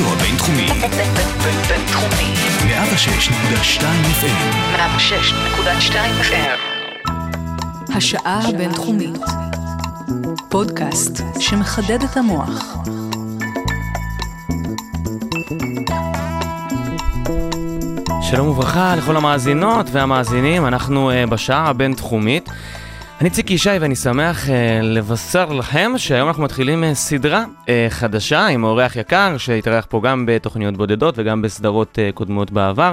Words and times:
הרדיו 0.00 0.12
הבינתחומי. 0.12 0.66
בינתחומי. 1.68 2.34
106.2 2.62 3.82
FM. 4.20 4.76
106.2 4.76 5.94
FM. 6.22 6.60
השעה 7.96 8.40
הבינתחומית. 8.48 9.18
פודקאסט 10.48 11.22
שמחדד 11.38 12.02
את 12.02 12.16
המוח. 12.16 12.76
שלום 18.22 18.48
וברכה 18.48 18.96
לכל 18.96 19.16
המאזינות 19.16 19.86
והמאזינים, 19.92 20.66
אנחנו 20.66 21.10
uh, 21.10 21.30
בשעה 21.30 21.68
הבינתחומית. 21.68 22.50
אני 23.20 23.30
ציקי 23.30 23.54
ישי 23.54 23.70
ואני 23.80 23.96
שמח 23.96 24.46
uh, 24.46 24.50
לבשר 24.82 25.52
לכם 25.52 25.92
שהיום 25.96 26.28
אנחנו 26.28 26.42
מתחילים 26.42 26.84
uh, 26.84 26.94
סדרה 26.94 27.44
uh, 27.44 27.68
חדשה 27.88 28.46
עם 28.46 28.64
אורח 28.64 28.96
יקר 28.96 29.36
שהתארח 29.38 29.86
פה 29.88 30.00
גם 30.04 30.26
בתוכניות 30.26 30.76
בודדות 30.76 31.14
וגם 31.18 31.42
בסדרות 31.42 31.98
uh, 31.98 32.14
קודמות 32.14 32.50
בעבר. 32.50 32.92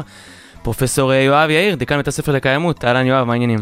פרופסור 0.64 1.12
uh, 1.12 1.16
יואב 1.16 1.50
יאיר, 1.50 1.76
דיקן 1.76 1.98
בית 1.98 2.08
הספר 2.08 2.32
לקיימות, 2.32 2.86
אהלן 2.86 3.06
יואב, 3.06 3.28
מה 3.28 3.34
העניינים? 3.34 3.60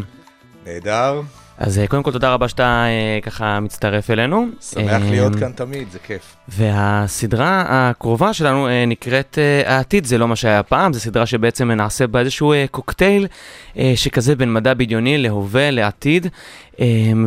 נהדר, 0.66 1.20
אז 1.58 1.80
uh, 1.84 1.88
קודם 1.88 2.02
כל 2.02 2.12
תודה 2.12 2.34
רבה 2.34 2.48
שאתה 2.48 2.84
uh, 3.20 3.24
ככה 3.24 3.60
מצטרף 3.60 4.10
אלינו. 4.10 4.46
שמח 4.60 5.02
אה, 5.02 5.10
להיות 5.10 5.34
כאן 5.36 5.52
תמיד, 5.52 5.90
זה 5.90 5.98
כיף. 5.98 6.36
והסדרה 6.48 7.64
הקרובה 7.68 8.32
שלנו 8.32 8.68
אה, 8.68 8.84
נקראת 8.86 9.38
אה, 9.38 9.74
העתיד, 9.76 10.04
זה 10.04 10.18
לא 10.18 10.28
מה 10.28 10.36
שהיה 10.36 10.62
פעם, 10.62 10.92
זו 10.92 11.00
סדרה 11.00 11.26
שבעצם 11.26 11.70
נעשה 11.70 12.06
בה 12.06 12.20
איזשהו 12.20 12.52
אה, 12.52 12.64
קוקטייל 12.70 13.26
אה, 13.78 13.92
שכזה 13.96 14.36
בין 14.36 14.52
מדע 14.52 14.74
בדיוני 14.74 15.18
להווה, 15.18 15.70
לעתיד, 15.70 16.26
אה, 16.26 16.30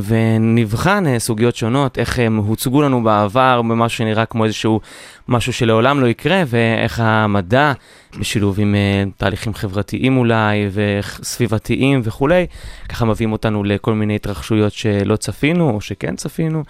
ונבחן 0.01 1.07
אה, 1.07 1.19
סוגיות 1.19 1.55
שונות, 1.55 1.99
איך 1.99 2.19
הם 2.19 2.37
הוצגו 2.37 2.81
לנו 2.81 3.03
בעבר 3.03 3.61
במשהו 3.61 3.97
שנראה 3.97 4.25
כמו 4.25 4.45
איזשהו 4.45 4.79
משהו 5.27 5.53
שלעולם 5.53 6.01
לא 6.01 6.07
יקרה, 6.07 6.43
ואיך 6.47 6.99
המדע, 6.99 7.73
בשילוב 8.19 8.59
עם 8.59 8.75
אה, 8.75 9.03
תהליכים 9.17 9.53
חברתיים 9.53 10.17
אולי, 10.17 10.69
וסביבתיים 10.71 12.01
וכולי, 12.03 12.45
ככה 12.89 13.05
מביאים 13.05 13.31
אותנו 13.31 13.63
לכל 13.63 13.93
מיני 13.93 14.15
התרחשויות 14.15 14.73
שלא 14.73 15.15
צפינו, 15.15 15.69
או 15.69 15.81
שכן 15.81 16.15
צפינו. 16.15 16.63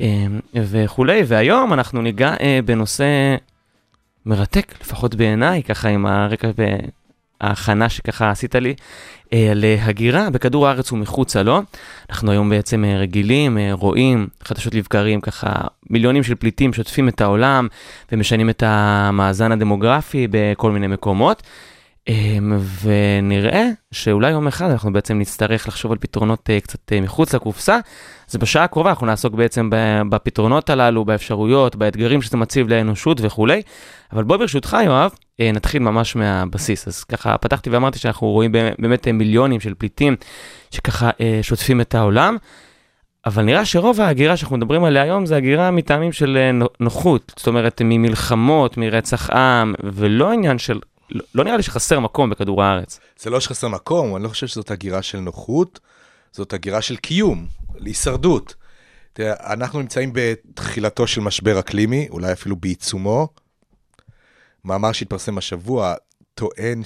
אה, 0.00 0.26
וכולי, 0.54 1.22
והיום 1.26 1.72
אנחנו 1.72 2.02
ניגע 2.02 2.34
אה, 2.40 2.60
בנושא 2.64 3.36
מרתק, 4.26 4.74
לפחות 4.80 5.14
בעיניי, 5.14 5.62
ככה 5.62 5.88
עם 5.88 6.06
הרקע 6.06 6.50
וההכנה 7.40 7.88
שככה 7.88 8.30
עשית 8.30 8.54
לי, 8.54 8.74
אה, 9.32 9.52
הגירה 9.80 10.30
בכדור 10.30 10.68
הארץ 10.68 10.92
ומחוצה 10.92 11.42
לו. 11.42 11.62
אנחנו 12.10 12.30
היום 12.30 12.50
בעצם 12.50 12.84
אה, 12.84 12.98
רגילים, 12.98 13.58
אה, 13.58 13.70
רואים 13.72 14.28
חדשות 14.44 14.74
לבקרים, 14.74 15.20
ככה 15.20 15.52
מיליונים 15.90 16.22
של 16.22 16.34
פליטים 16.34 16.72
שוטפים 16.72 17.08
את 17.08 17.20
העולם 17.20 17.68
ומשנים 18.12 18.50
את 18.50 18.62
המאזן 18.66 19.52
הדמוגרפי 19.52 20.26
בכל 20.30 20.72
מיני 20.72 20.86
מקומות. 20.86 21.42
אמ, 22.08 22.58
ונראה 22.82 23.66
שאולי 23.92 24.30
יום 24.30 24.46
אחד 24.46 24.70
אנחנו 24.70 24.92
בעצם 24.92 25.18
נצטרך 25.18 25.68
לחשוב 25.68 25.92
על 25.92 25.98
פתרונות 25.98 26.50
אה, 26.50 26.60
קצת 26.60 26.92
אה, 26.92 27.00
מחוץ 27.00 27.34
לקופסה. 27.34 27.78
אז 28.30 28.36
בשעה 28.36 28.64
הקרובה 28.64 28.90
אנחנו 28.90 29.06
נעסוק 29.06 29.34
בעצם 29.34 29.70
בפתרונות 30.10 30.70
הללו, 30.70 31.04
באפשרויות, 31.04 31.76
באתגרים 31.76 32.22
שזה 32.22 32.36
מציב 32.36 32.68
לאנושות 32.68 33.18
וכולי. 33.20 33.62
אבל 34.12 34.24
בוא 34.24 34.36
ברשותך 34.36 34.76
יואב, 34.84 35.10
אה, 35.40 35.50
נתחיל 35.52 35.82
ממש 35.82 36.16
מהבסיס. 36.16 36.88
אז 36.88 37.04
ככה 37.04 37.38
פתחתי 37.38 37.70
ואמרתי 37.70 37.98
שאנחנו 37.98 38.26
רואים 38.26 38.52
באמת- 38.52 39.08
מיליונים 39.08 39.60
של 39.60 39.74
פליטים 39.74 40.16
שככה 40.70 41.10
שוטפים 41.42 41.80
את 41.80 41.94
העולם. 41.94 42.36
אבל 43.26 43.42
נראה 43.44 43.64
שרוב 43.64 44.00
ההגירה 44.00 44.36
שאנחנו 44.36 44.56
מדברים 44.56 44.84
עליה 44.84 45.02
היום 45.02 45.26
זה 45.26 45.36
הגירה 45.36 45.70
מטעמים 45.70 46.12
של 46.12 46.50
נו- 46.54 46.66
נוחות, 46.80 47.32
זאת 47.36 47.46
אומרת 47.46 47.82
ממלחמות, 47.84 48.76
מרצח 48.76 49.30
עם, 49.30 49.74
ולא 49.84 50.32
עניין 50.32 50.58
של, 50.58 50.78
לא, 51.10 51.24
לא 51.34 51.44
נראה 51.44 51.56
לי 51.56 51.62
שחסר 51.62 52.00
מקום 52.00 52.30
בכדור 52.30 52.62
הארץ. 52.62 53.00
זה 53.20 53.30
לא 53.30 53.40
שחסר 53.40 53.68
מקום, 53.68 54.16
אני 54.16 54.24
לא 54.24 54.28
חושב 54.28 54.46
שזאת 54.46 54.70
הגירה 54.70 55.02
של 55.02 55.18
נוחות, 55.20 55.80
זאת 56.32 56.52
הגירה 56.52 56.82
של 56.82 56.96
קיום, 56.96 57.46
להישרדות. 57.74 58.54
תראה, 59.12 59.52
אנחנו 59.52 59.80
נמצאים 59.80 60.12
בתחילתו 60.14 61.06
של 61.06 61.20
משבר 61.20 61.58
אקלימי, 61.58 62.08
אולי 62.10 62.32
אפילו 62.32 62.56
בעיצומו. 62.56 63.28
מאמר 64.64 64.92
שהתפרסם 64.92 65.38
השבוע 65.38 65.94
טוען 66.34 66.82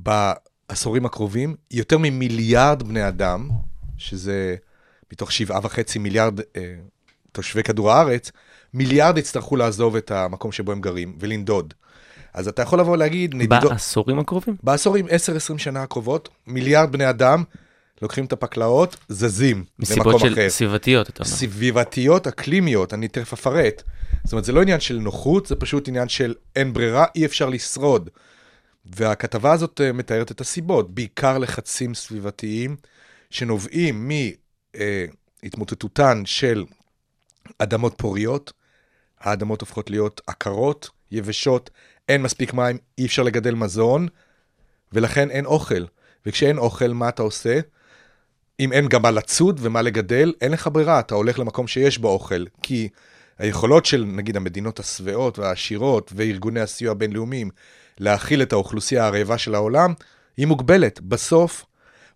שבעשורים 0.00 1.06
הקרובים, 1.06 1.54
יותר 1.70 1.98
ממיליארד 1.98 2.82
בני 2.82 3.08
אדם, 3.08 3.48
שזה 3.98 4.56
מתוך 5.12 5.32
שבעה 5.32 5.60
וחצי 5.62 5.98
מיליארד 5.98 6.40
אה, 6.40 6.74
תושבי 7.32 7.62
כדור 7.62 7.92
הארץ, 7.92 8.30
מיליארד 8.74 9.18
יצטרכו 9.18 9.56
לעזוב 9.56 9.96
את 9.96 10.10
המקום 10.10 10.52
שבו 10.52 10.72
הם 10.72 10.80
גרים 10.80 11.16
ולנדוד. 11.20 11.74
אז 12.34 12.48
אתה 12.48 12.62
יכול 12.62 12.80
לבוא 12.80 12.92
ולהגיד, 12.92 13.34
נדידות... 13.34 13.70
בעשורים 13.70 14.18
הקרובים? 14.18 14.56
בעשורים, 14.62 15.06
10-20 15.06 15.08
שנה 15.58 15.82
הקרובות, 15.82 16.28
מיליארד 16.46 16.92
בני 16.92 17.10
אדם 17.10 17.44
לוקחים 18.02 18.24
את 18.24 18.32
הפקלאות, 18.32 18.96
זזים 19.08 19.64
מסיבות 19.78 20.06
למקום 20.06 20.20
של 20.20 20.32
אחר. 20.32 20.50
סביבתיות, 20.50 21.08
אתה 21.08 21.22
אומר. 21.22 21.36
סביבתיות, 21.36 22.26
אקלימיות, 22.26 22.94
אני 22.94 23.08
תכף 23.08 23.32
אפרט. 23.32 23.82
זאת 24.24 24.32
אומרת, 24.32 24.44
זה 24.44 24.52
לא 24.52 24.62
עניין 24.62 24.80
של 24.80 24.98
נוחות, 24.98 25.46
זה 25.46 25.56
פשוט 25.56 25.88
עניין 25.88 26.08
של 26.08 26.34
אין 26.56 26.72
ברירה, 26.72 27.04
אי 27.14 27.26
אפשר 27.26 27.48
לשרוד. 27.48 28.10
והכתבה 28.86 29.52
הזאת 29.52 29.80
אה, 29.80 29.92
מתארת 29.92 30.30
את 30.30 30.40
הסיבות, 30.40 30.94
בעיקר 30.94 31.38
לחצים 31.38 31.94
סביבתיים 31.94 32.76
שנובעים 33.30 34.10
מהתמוטטותן 35.42 36.22
של 36.24 36.64
אדמות 37.58 37.94
פוריות, 37.96 38.52
האדמות 39.20 39.60
הופכות 39.60 39.90
להיות 39.90 40.20
עקרות, 40.26 40.90
יבשות, 41.10 41.70
אין 42.08 42.22
מספיק 42.22 42.54
מים, 42.54 42.78
אי 42.98 43.06
אפשר 43.06 43.22
לגדל 43.22 43.54
מזון, 43.54 44.08
ולכן 44.92 45.30
אין 45.30 45.46
אוכל. 45.46 45.84
וכשאין 46.26 46.58
אוכל, 46.58 46.88
מה 46.88 47.08
אתה 47.08 47.22
עושה? 47.22 47.60
אם 48.60 48.72
אין 48.72 48.88
גם 48.88 49.02
מה 49.02 49.10
לצוד 49.10 49.60
ומה 49.62 49.82
לגדל, 49.82 50.32
אין 50.40 50.52
לך 50.52 50.68
ברירה, 50.72 51.00
אתה 51.00 51.14
הולך 51.14 51.38
למקום 51.38 51.66
שיש 51.66 51.98
בו 51.98 52.08
אוכל. 52.08 52.44
כי 52.62 52.88
היכולות 53.38 53.86
של, 53.86 54.04
נגיד, 54.04 54.36
המדינות 54.36 54.78
השבעות 54.78 55.38
והעשירות 55.38 56.12
וארגוני 56.16 56.60
הסיוע 56.60 56.92
הבינלאומיים 56.92 57.50
להאכיל 57.98 58.42
את 58.42 58.52
האוכלוסייה 58.52 59.06
הרעבה 59.06 59.38
של 59.38 59.54
העולם, 59.54 59.94
היא 60.36 60.46
מוגבלת. 60.46 61.00
בסוף, 61.00 61.64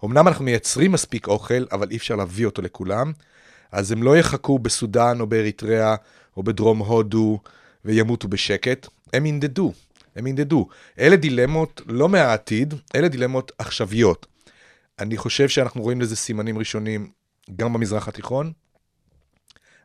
אמנם 0.05 0.29
אנחנו 0.29 0.45
מייצרים 0.45 0.93
מספיק 0.93 1.29
אוכל, 1.29 1.65
אבל 1.73 1.91
אי 1.91 1.97
אפשר 1.97 2.17
להביא 2.17 2.47
אותו 2.47 2.63
לכולם, 2.63 3.13
אז 3.73 3.93
הם 3.93 4.03
לא 4.03 4.17
יחכו 4.17 4.59
בסודאן 4.59 5.21
או 5.21 5.27
באריתריאה 5.27 5.95
או 6.37 6.43
בדרום 6.43 6.79
הודו 6.79 7.39
וימותו 7.85 8.29
בשקט, 8.29 8.87
הם 9.13 9.27
ינדדו, 9.27 9.73
הם 10.17 10.27
ינדדו. 10.27 10.69
אלה 10.99 11.17
דילמות 11.17 11.81
לא 11.87 12.09
מהעתיד, 12.09 12.75
אלה 12.95 13.09
דילמות 13.09 13.53
עכשוויות. 13.59 14.27
אני 14.99 15.17
חושב 15.17 15.49
שאנחנו 15.49 15.83
רואים 15.83 16.01
לזה 16.01 16.17
סימנים 16.17 16.59
ראשונים 16.59 17.11
גם 17.57 17.73
במזרח 17.73 18.09
התיכון. 18.09 18.53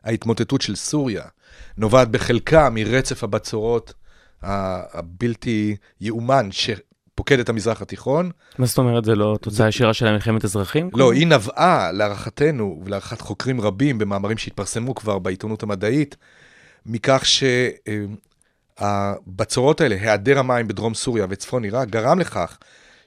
ההתמוטטות 0.04 0.62
של 0.62 0.76
סוריה 0.76 1.24
נובעת 1.76 2.08
בחלקה 2.08 2.70
מרצף 2.70 3.24
הבצורות 3.24 3.94
הבלתי 4.42 5.76
יאומן 6.00 6.48
שפוקד 6.52 7.38
את 7.38 7.48
המזרח 7.48 7.82
התיכון. 7.82 8.30
מה 8.58 8.66
זאת 8.66 8.78
אומרת, 8.78 9.04
זה 9.04 9.14
לא 9.14 9.38
תוצאה 9.40 9.68
ישירה 9.68 9.94
של 9.94 10.12
מלחמת 10.12 10.44
אזרחים? 10.44 10.90
לא, 10.94 11.12
היא 11.12 11.26
נבעה, 11.26 11.92
להערכתנו 11.92 12.82
ולהערכת 12.84 13.20
חוקרים 13.20 13.60
רבים 13.60 13.98
במאמרים 13.98 14.38
שהתפרסמו 14.38 14.94
כבר 14.94 15.18
בעיתונות 15.18 15.62
המדעית, 15.62 16.16
מכך 16.86 17.22
שהבצורות 18.78 19.80
האלה, 19.80 19.94
היעדר 19.94 20.38
המים 20.38 20.68
בדרום 20.68 20.94
סוריה 20.94 21.26
וצפון 21.30 21.64
עיראק, 21.64 21.88
גרם 21.88 22.18
לכך 22.18 22.58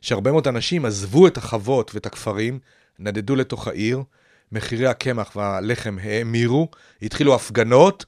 שהרבה 0.01 0.31
מאוד 0.31 0.47
אנשים 0.47 0.85
עזבו 0.85 1.27
את 1.27 1.37
החוות 1.37 1.95
ואת 1.95 2.05
הכפרים, 2.05 2.59
נדדו 2.99 3.35
לתוך 3.35 3.67
העיר, 3.67 4.03
מחירי 4.51 4.87
הקמח 4.87 5.35
והלחם 5.35 5.97
האמירו, 6.01 6.67
התחילו 7.01 7.35
הפגנות, 7.35 8.05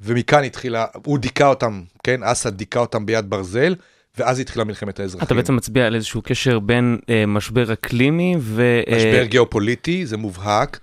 ומכאן 0.00 0.44
התחילה, 0.44 0.86
הוא 1.04 1.18
דיכא 1.18 1.44
אותם, 1.44 1.82
כן, 2.02 2.22
אסד 2.22 2.56
דיכא 2.56 2.78
אותם 2.78 3.06
ביד 3.06 3.30
ברזל, 3.30 3.74
ואז 4.18 4.40
התחילה 4.40 4.64
מלחמת 4.64 5.00
האזרחים. 5.00 5.26
אתה 5.26 5.34
בעצם 5.34 5.56
מצביע 5.56 5.86
על 5.86 5.94
איזשהו 5.94 6.22
קשר 6.22 6.58
בין 6.58 6.98
אה, 7.10 7.26
משבר 7.26 7.72
אקלימי 7.72 8.36
ו... 8.38 8.80
אה, 8.88 8.96
משבר 8.96 9.24
גיאופוליטי, 9.24 10.06
זה 10.06 10.16
מובהק. 10.16 10.80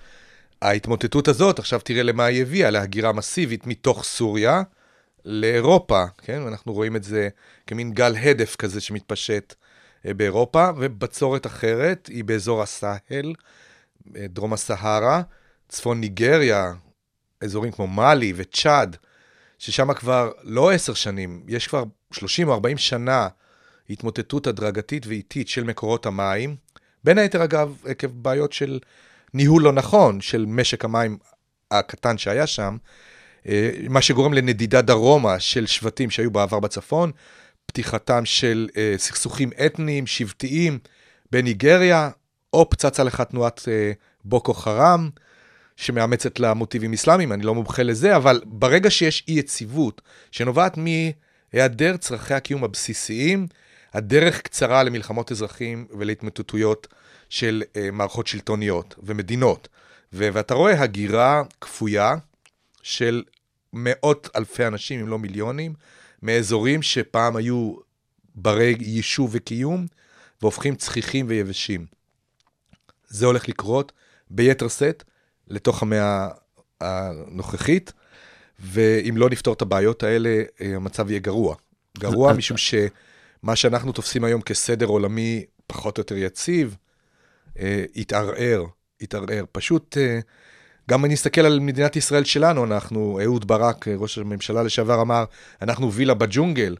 ההתמוטטות 0.62 1.28
הזאת, 1.28 1.60
עכשיו 1.60 1.80
תראה 1.84 2.04
למה 2.04 2.25
היא 2.25 2.42
הביאה, 2.42 2.69
להגירה 2.69 3.13
מסיבית 3.13 3.68
מתוך 3.68 4.04
סוריה 4.04 4.62
לאירופה, 5.25 6.04
כן? 6.18 6.42
ואנחנו 6.42 6.74
רואים 6.74 6.95
את 6.95 7.04
זה 7.04 7.30
כמין 7.68 7.92
גל 7.92 8.16
הדף 8.16 8.56
כזה 8.56 8.81
שמתפשט 8.81 9.54
אה, 10.06 10.13
באירופה, 10.13 10.69
ובצורת 10.77 11.45
אחרת 11.45 12.07
היא 12.07 12.24
באזור 12.24 12.63
הסאהל, 12.63 13.33
אה, 14.16 14.27
דרום 14.30 14.54
הסהרה, 14.54 15.22
צפון 15.69 16.00
ניגריה, 16.00 16.74
אזורים 17.42 17.72
כמו 17.72 17.88
מאלי 17.88 18.33
וצ'אד, 18.36 18.98
ששם 19.60 19.94
כבר 19.94 20.31
לא 20.44 20.72
עשר 20.72 20.94
שנים, 20.94 21.44
יש 21.48 21.68
כבר 21.68 21.83
30 22.12 22.48
או 22.48 22.54
40 22.54 22.77
שנה 22.77 23.27
התמוטטות 23.89 24.48
הדרגתית 24.48 25.07
ואיטית 25.07 25.48
של 25.48 25.63
מקורות 25.63 26.06
המים, 26.06 26.56
בין 27.04 27.18
היתר 27.18 27.44
אגב 27.44 27.77
עקב 27.86 28.07
בעיות 28.07 28.54
של 28.54 28.80
ניהול 29.33 29.63
לא 29.63 29.72
נכון 29.72 30.22
של 30.22 30.45
משק 30.45 30.86
המים 30.86 31.18
הקטן 31.72 32.18
שהיה 32.18 32.48
שם, 32.48 32.77
מה 33.89 34.01
שגורם 34.01 34.33
לנדידה 34.33 34.81
דרומה 34.81 35.39
של 35.39 35.65
שבטים 35.65 36.09
שהיו 36.09 36.31
בעבר 36.31 36.59
בצפון, 36.59 37.12
פתיחתם 37.65 38.25
של 38.25 38.69
אה, 38.77 38.94
סכסוכים 38.97 39.50
אתניים, 39.65 40.07
שבטיים, 40.07 40.80
בניגריה, 41.31 42.09
או 42.53 42.69
פצצה 42.69 43.03
לך 43.03 43.21
תנועת 43.21 43.62
אה, 43.68 43.92
בוקו 44.25 44.53
חראם, 44.53 45.09
שמאמצת 45.75 46.39
לה 46.39 46.53
מוטיבים 46.53 46.94
אסלאמיים, 46.94 47.31
אני 47.31 47.44
לא 47.44 47.56
מומחה 47.56 47.83
לזה, 47.83 48.15
אבל 48.15 48.42
ברגע 48.45 48.89
שיש 48.89 49.24
אי 49.27 49.33
יציבות 49.33 50.01
שנובעת 50.31 50.77
מהיעדר 50.77 51.98
צרכי 51.98 52.33
הקיום 52.33 52.63
הבסיסיים, 52.63 53.48
הדרך 53.94 54.41
קצרה 54.41 54.83
למלחמות 54.83 55.31
אזרחים 55.31 55.88
ולהתמוטטויות 56.00 56.88
של 57.30 57.63
אה, 57.75 57.91
מערכות 57.91 58.27
שלטוניות 58.27 58.95
ומדינות. 59.03 59.68
ואתה 60.13 60.53
רואה 60.53 60.81
הגירה 60.81 61.44
כפויה 61.62 62.15
של 62.83 63.24
מאות 63.75 64.30
אלפי 64.36 64.68
אנשים, 64.68 65.00
אם 65.00 65.07
לא 65.07 65.19
מיליונים, 65.19 65.74
מאזורים 66.22 66.81
שפעם 66.81 67.36
היו 67.36 67.75
ברי 68.36 68.75
יישוב 68.80 69.30
וקיום, 69.33 69.86
והופכים 70.42 70.75
צחיחים 70.75 71.25
ויבשים. 71.30 71.86
זה 73.07 73.25
הולך 73.25 73.50
לקרות 73.50 73.92
ביתר 74.30 74.68
שאת 74.68 75.04
לתוך 75.48 75.81
המאה 75.81 76.27
הנוכחית, 76.81 77.94
ואם 78.60 79.13
לא 79.18 79.30
נפתור 79.30 79.54
את 79.54 79.62
הבעיות 79.62 80.04
האלה, 80.04 80.44
אה, 80.62 80.75
המצב 80.75 81.10
יהיה 81.10 81.19
גרוע. 81.19 81.56
גרוע 81.98 82.33
משום 82.33 82.57
שמה 82.57 83.56
שאנחנו 83.56 83.92
תופסים 83.92 84.24
היום 84.24 84.42
כסדר 84.42 84.86
עולמי 84.86 85.45
פחות 85.68 85.98
או 85.98 86.01
יותר 86.01 86.16
יציב, 86.16 86.75
אה, 87.60 87.86
התערער, 87.95 88.66
התערער. 89.01 89.44
פשוט, 89.51 89.98
אה, 89.98 90.19
גם 90.90 91.06
אני 91.06 91.14
אסתכל 91.14 91.42
על 91.42 91.60
מדינת 91.60 91.96
ישראל 91.96 92.24
שלנו, 92.24 92.66
אנחנו, 92.66 93.20
אהוד 93.24 93.48
ברק, 93.48 93.88
ראש 93.88 94.18
הממשלה 94.18 94.64
לשעבר, 94.64 95.02
אמר, 95.02 95.26
אנחנו 95.62 95.94
וילה 95.94 96.14
בג'ונגל, 96.14 96.76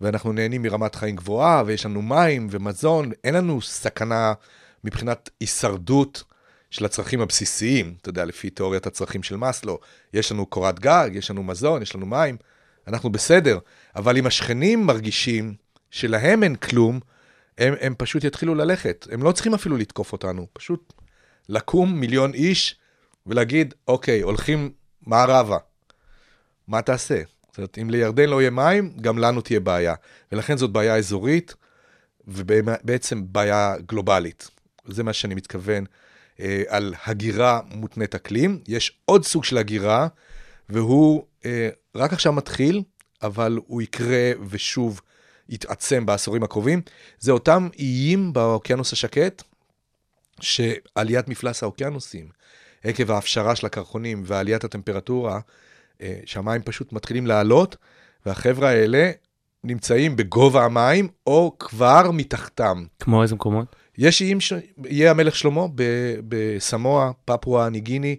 ואנחנו 0.00 0.32
נהנים 0.32 0.62
מרמת 0.62 0.94
חיים 0.94 1.16
גבוהה, 1.16 1.62
ויש 1.66 1.86
לנו 1.86 2.02
מים 2.02 2.48
ומזון, 2.50 3.12
אין 3.24 3.34
לנו 3.34 3.62
סכנה 3.62 4.32
מבחינת 4.84 5.30
הישרדות 5.40 6.24
של 6.70 6.84
הצרכים 6.84 7.20
הבסיסיים, 7.20 7.94
אתה 8.00 8.08
יודע, 8.08 8.24
לפי 8.24 8.50
תיאוריית 8.50 8.86
הצרכים 8.86 9.22
של 9.22 9.36
מאסלו. 9.36 9.78
יש 10.14 10.32
לנו 10.32 10.46
קורת 10.46 10.80
גג, 10.80 11.10
יש 11.12 11.30
לנו 11.30 11.42
מזון, 11.42 11.82
יש 11.82 11.94
לנו 11.94 12.06
מים, 12.06 12.36
אנחנו 12.88 13.12
בסדר. 13.12 13.58
אבל 13.96 14.16
אם 14.16 14.26
השכנים 14.26 14.86
מרגישים 14.86 15.54
שלהם 15.90 16.42
אין 16.42 16.56
כלום, 16.56 17.00
הם, 17.58 17.74
הם 17.80 17.94
פשוט 17.98 18.24
יתחילו 18.24 18.54
ללכת. 18.54 19.06
הם 19.10 19.22
לא 19.22 19.32
צריכים 19.32 19.54
אפילו 19.54 19.76
לתקוף 19.76 20.12
אותנו, 20.12 20.46
פשוט 20.52 20.92
לקום 21.48 22.00
מיליון 22.00 22.34
איש 22.34 22.76
ולהגיד, 23.26 23.74
אוקיי, 23.88 24.20
הולכים 24.20 24.70
מערבה. 25.06 25.58
מה 26.68 26.82
תעשה? 26.82 27.22
זאת 27.48 27.58
אומרת, 27.58 27.78
אם 27.82 27.90
לירדן 27.90 28.28
לא 28.28 28.40
יהיה 28.40 28.50
מים, 28.50 28.96
גם 29.00 29.18
לנו 29.18 29.40
תהיה 29.40 29.60
בעיה. 29.60 29.94
ולכן 30.32 30.56
זאת 30.56 30.70
בעיה 30.70 30.96
אזורית, 30.96 31.54
ובעצם 32.28 33.22
בעיה 33.32 33.74
גלובלית. 33.86 34.50
זה 34.86 35.02
מה 35.02 35.12
שאני 35.12 35.34
מתכוון 35.34 35.84
אה, 36.40 36.62
על 36.68 36.94
הגירה 37.06 37.60
מותנית 37.70 38.14
אקלים. 38.14 38.60
יש 38.68 38.98
עוד 39.04 39.24
סוג 39.24 39.44
של 39.44 39.58
הגירה, 39.58 40.08
והוא 40.68 41.24
אה, 41.44 41.68
רק 41.94 42.12
עכשיו 42.12 42.32
מתחיל, 42.32 42.82
אבל 43.22 43.58
הוא 43.66 43.82
יקרה 43.82 44.32
ושוב 44.48 45.00
יתעצם 45.48 46.06
בעשורים 46.06 46.42
הקרובים. 46.42 46.82
זה 47.18 47.32
אותם 47.32 47.68
איים 47.78 48.32
באוקיינוס 48.32 48.92
השקט, 48.92 49.42
שעליית 50.40 51.28
מפלס 51.28 51.62
האוקיינוסים, 51.62 52.28
עקב 52.86 53.10
ההפשרה 53.10 53.56
של 53.56 53.66
הקרחונים 53.66 54.22
ועליית 54.26 54.64
הטמפרטורה, 54.64 55.40
אה, 56.02 56.18
שהמים 56.24 56.62
פשוט 56.62 56.92
מתחילים 56.92 57.26
לעלות, 57.26 57.76
והחבר'ה 58.26 58.68
האלה 58.68 59.10
נמצאים 59.64 60.16
בגובה 60.16 60.64
המים, 60.64 61.08
או 61.26 61.56
כבר 61.58 62.10
מתחתם. 62.12 62.84
כמו 63.00 63.22
איזה 63.22 63.34
מקומות? 63.34 63.76
יש 63.98 64.22
איים, 64.22 64.40
ש... 64.40 64.52
איי 64.86 65.08
המלך 65.08 65.36
שלמה 65.36 65.66
בסמואה, 66.28 67.10
פפואה, 67.24 67.68
ניגיני, 67.68 68.16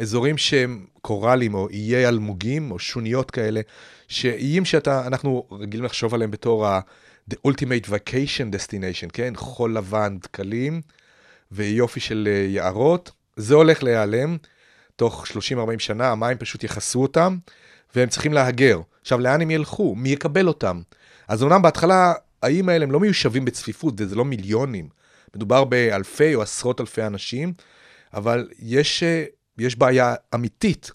אזורים 0.00 0.38
שהם 0.38 0.86
קורלים 1.02 1.54
או 1.54 1.68
איי 1.68 2.08
אלמוגים 2.08 2.70
או 2.70 2.78
שוניות 2.78 3.30
כאלה, 3.30 3.60
שאיים 4.08 4.64
שאתה, 4.64 5.06
אנחנו 5.06 5.46
רגילים 5.60 5.84
לחשוב 5.84 6.14
עליהם 6.14 6.30
בתור 6.30 6.66
ה- 6.66 6.80
The 7.30 7.36
Ultimate 7.48 7.86
Vacation 7.88 8.54
Destination, 8.54 9.10
כן? 9.12 9.32
חול 9.36 9.76
לבן, 9.76 10.18
דקלים 10.22 10.80
ויופי 11.52 12.00
של 12.00 12.28
אה, 12.30 12.46
יערות. 12.48 13.10
זה 13.36 13.54
הולך 13.54 13.82
להיעלם 13.82 14.36
תוך 14.96 15.26
30-40 15.26 15.78
שנה, 15.78 16.10
המים 16.10 16.38
פשוט 16.38 16.64
יכסו 16.64 17.02
אותם, 17.02 17.36
והם 17.94 18.08
צריכים 18.08 18.32
להגר. 18.32 18.80
עכשיו, 19.00 19.18
לאן 19.18 19.40
הם 19.40 19.50
ילכו? 19.50 19.94
מי 19.94 20.08
יקבל 20.08 20.48
אותם? 20.48 20.80
אז 21.28 21.42
אומנם 21.42 21.62
בהתחלה 21.62 22.12
האיים 22.42 22.68
האלה 22.68 22.84
הם 22.84 22.90
לא 22.90 23.00
מיושבים 23.00 23.44
בצפיפות, 23.44 23.98
זה 23.98 24.16
לא 24.16 24.24
מיליונים. 24.24 24.88
מדובר 25.36 25.64
באלפי 25.64 26.34
או 26.34 26.42
עשרות 26.42 26.80
אלפי 26.80 27.02
אנשים, 27.02 27.52
אבל 28.14 28.48
יש, 28.58 29.02
אה, 29.02 29.24
יש 29.58 29.76
בעיה 29.76 30.14
אמיתית. 30.34 30.90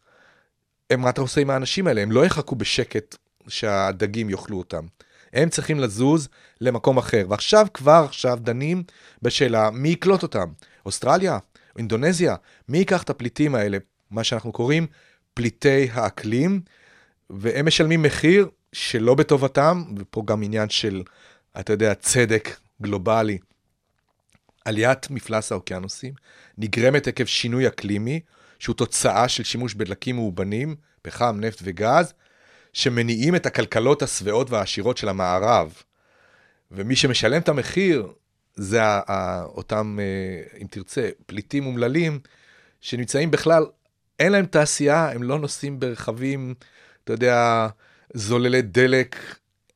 מה 0.97 1.09
אתה 1.09 1.21
עושה 1.21 1.41
עם 1.41 1.49
האנשים 1.49 1.87
האלה? 1.87 2.01
הם 2.01 2.11
לא 2.11 2.25
יחכו 2.25 2.55
בשקט 2.55 3.15
שהדגים 3.47 4.29
יאכלו 4.29 4.57
אותם. 4.57 4.85
הם 5.33 5.49
צריכים 5.49 5.79
לזוז 5.79 6.29
למקום 6.61 6.97
אחר. 6.97 7.25
ועכשיו, 7.29 7.67
כבר 7.73 8.05
עכשיו 8.09 8.39
דנים 8.41 8.83
בשאלה 9.21 9.69
מי 9.71 9.89
יקלוט 9.89 10.23
אותם. 10.23 10.47
אוסטרליה? 10.85 11.37
אינדונזיה? 11.77 12.35
מי 12.69 12.77
ייקח 12.77 13.03
את 13.03 13.09
הפליטים 13.09 13.55
האלה, 13.55 13.77
מה 14.11 14.23
שאנחנו 14.23 14.51
קוראים 14.51 14.87
פליטי 15.33 15.89
האקלים, 15.91 16.61
והם 17.29 17.65
משלמים 17.65 18.01
מחיר 18.01 18.49
שלא 18.73 19.15
בטובתם, 19.15 19.83
ופה 19.97 20.23
גם 20.25 20.43
עניין 20.43 20.69
של, 20.69 21.03
אתה 21.59 21.73
יודע, 21.73 21.93
צדק 21.93 22.57
גלובלי. 22.81 23.37
עליית 24.65 25.09
מפלס 25.09 25.51
האוקיינוסים 25.51 26.13
נגרמת 26.57 27.07
עקב 27.07 27.25
שינוי 27.25 27.67
אקלימי, 27.67 28.19
שהוא 28.59 28.75
תוצאה 28.75 29.27
של 29.27 29.43
שימוש 29.43 29.73
בדלקים 29.73 30.15
מאובנים, 30.15 30.75
פחם, 31.01 31.37
נפט 31.39 31.59
וגז, 31.63 32.13
שמניעים 32.73 33.35
את 33.35 33.45
הכלכלות 33.45 34.01
השבעות 34.01 34.49
והעשירות 34.49 34.97
של 34.97 35.09
המערב. 35.09 35.73
ומי 36.71 36.95
שמשלם 36.95 37.41
את 37.41 37.49
המחיר 37.49 38.07
זה 38.55 38.81
אותם, 39.45 39.99
אה, 40.01 40.57
אם 40.61 40.67
תרצה, 40.69 41.09
פליטים 41.25 41.65
אומללים, 41.65 42.19
שנמצאים 42.81 43.31
בכלל, 43.31 43.65
אין 44.19 44.31
להם 44.31 44.45
תעשייה, 44.45 45.11
הם 45.11 45.23
לא 45.23 45.39
נוסעים 45.39 45.79
ברכבים, 45.79 46.53
אתה 47.03 47.13
יודע, 47.13 47.67
זוללי 48.13 48.61
דלק, 48.61 49.15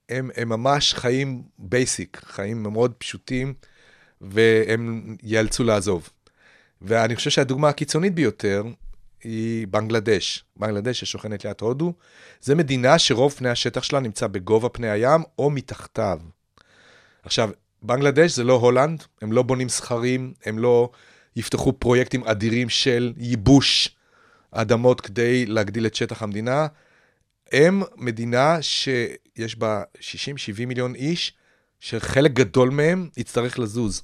הם, 0.10 0.29
הם 0.36 0.50
ממש 0.50 0.94
חיים 0.94 1.44
basic, 1.60 2.22
חיים 2.25 2.63
מאוד 2.63 2.94
פשוטים, 2.98 3.53
והם 4.22 5.15
ייאלצו 5.24 5.63
לעזוב. 5.63 6.10
ואני 6.82 7.15
חושב 7.15 7.29
שהדוגמה 7.29 7.70
הקיצונית 7.70 8.15
ביותר 8.15 8.63
היא 9.24 9.67
בנגלדש. 9.67 10.44
בנגלדש 10.58 11.00
ששוכנת 11.00 11.46
ליד 11.46 11.55
הודו, 11.62 11.94
זה 12.41 12.55
מדינה 12.55 13.00
שרוב 13.00 13.34
פני 13.34 13.50
השטח 13.50 13.84
שלה 13.84 14.00
נמצא 14.00 14.27
בגובה 14.27 14.70
פני 14.70 14.89
הים 14.89 15.24
או 15.39 15.50
מתחתיו. 15.50 16.20
עכשיו, 17.24 17.50
בנגלדש 17.86 18.32
זה 18.32 18.44
לא 18.44 18.54
הולנד, 18.54 19.04
הם 19.22 19.32
לא 19.32 19.44
בונים 19.44 19.70
סכרים, 19.70 20.34
הם 20.46 20.60
לא 20.60 20.89
יפתחו 21.36 21.74
פרויקטים 21.74 22.24
אדירים 22.24 22.70
של 22.70 23.13
ייבוש 23.18 23.96
אדמות 24.51 25.01
כדי 25.01 25.46
להגדיל 25.46 25.86
את 25.86 25.96
שטח 25.96 26.24
המדינה. 26.24 26.68
הם 27.51 27.84
מדינה 27.96 28.62
שיש 28.62 29.56
בה 29.56 29.84
60-70 29.98 30.01
מיליון 30.68 30.96
איש, 30.96 31.34
שחלק 31.80 32.32
גדול 32.32 32.70
מהם 32.70 33.10
יצטרך 33.18 33.60
לזוז 33.60 34.04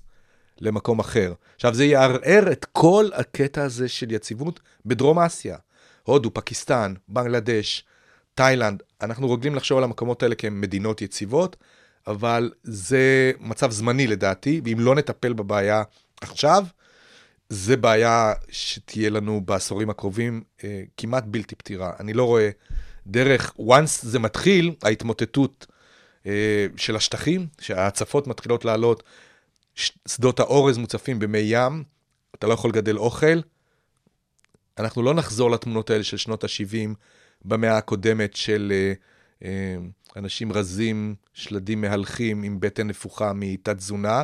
למקום 0.61 0.99
אחר. 0.99 1.33
עכשיו, 1.55 1.73
זה 1.73 1.85
יערער 1.85 2.51
את 2.51 2.65
כל 2.65 3.09
הקטע 3.13 3.63
הזה 3.63 3.87
של 3.89 4.11
יציבות 4.11 4.59
בדרום 4.85 5.19
אסיה. 5.19 5.57
הודו, 6.03 6.33
פקיסטן, 6.33 6.93
בנגלדש, 7.07 7.85
תאילנד, 8.35 8.83
אנחנו 9.01 9.31
רגילים 9.31 9.55
לחשוב 9.55 9.77
על 9.77 9.83
המקומות 9.83 10.23
האלה 10.23 10.35
כמדינות 10.35 11.01
יציבות, 11.01 11.55
אבל 12.07 12.51
זה 12.63 13.31
מצב 13.39 13.71
זמני 13.71 14.07
לדעתי, 14.07 14.61
ואם 14.65 14.79
לא 14.79 14.95
נטפל 14.95 15.33
בבעיה 15.33 15.83
עכשיו, 16.21 16.65
זה 17.49 17.77
בעיה 17.77 18.33
שתהיה 18.49 19.09
לנו 19.09 19.41
בעשורים 19.41 19.89
הקרובים 19.89 20.43
אה, 20.63 20.83
כמעט 20.97 21.23
בלתי 21.27 21.55
פתירה. 21.55 21.91
אני 21.99 22.13
לא 22.13 22.23
רואה 22.23 22.49
דרך, 23.07 23.53
once 23.59 23.99
זה 24.01 24.19
מתחיל, 24.19 24.75
ההתמוטטות 24.83 25.65
אה, 26.25 26.67
של 26.77 26.95
השטחים, 26.95 27.47
שההצפות 27.59 28.27
מתחילות 28.27 28.65
לעלות, 28.65 29.03
שדות 29.75 30.39
האורז 30.39 30.77
מוצפים 30.77 31.19
במי 31.19 31.41
ים, 31.45 31.83
אתה 32.35 32.47
לא 32.47 32.53
יכול 32.53 32.69
לגדל 32.69 32.97
אוכל. 32.97 33.39
אנחנו 34.77 35.03
לא 35.03 35.13
נחזור 35.13 35.51
לתמונות 35.51 35.89
האלה 35.89 36.03
של 36.03 36.17
שנות 36.17 36.43
ה-70 36.43 36.95
במאה 37.45 37.77
הקודמת 37.77 38.35
של 38.35 38.73
אה, 38.75 38.93
אה, 39.43 39.75
אנשים 40.17 40.51
רזים, 40.51 41.15
שלדים 41.33 41.81
מהלכים 41.81 42.43
עם 42.43 42.59
בטן 42.59 42.87
נפוחה 42.87 43.33
מתת 43.33 43.77
תזונה. 43.77 44.23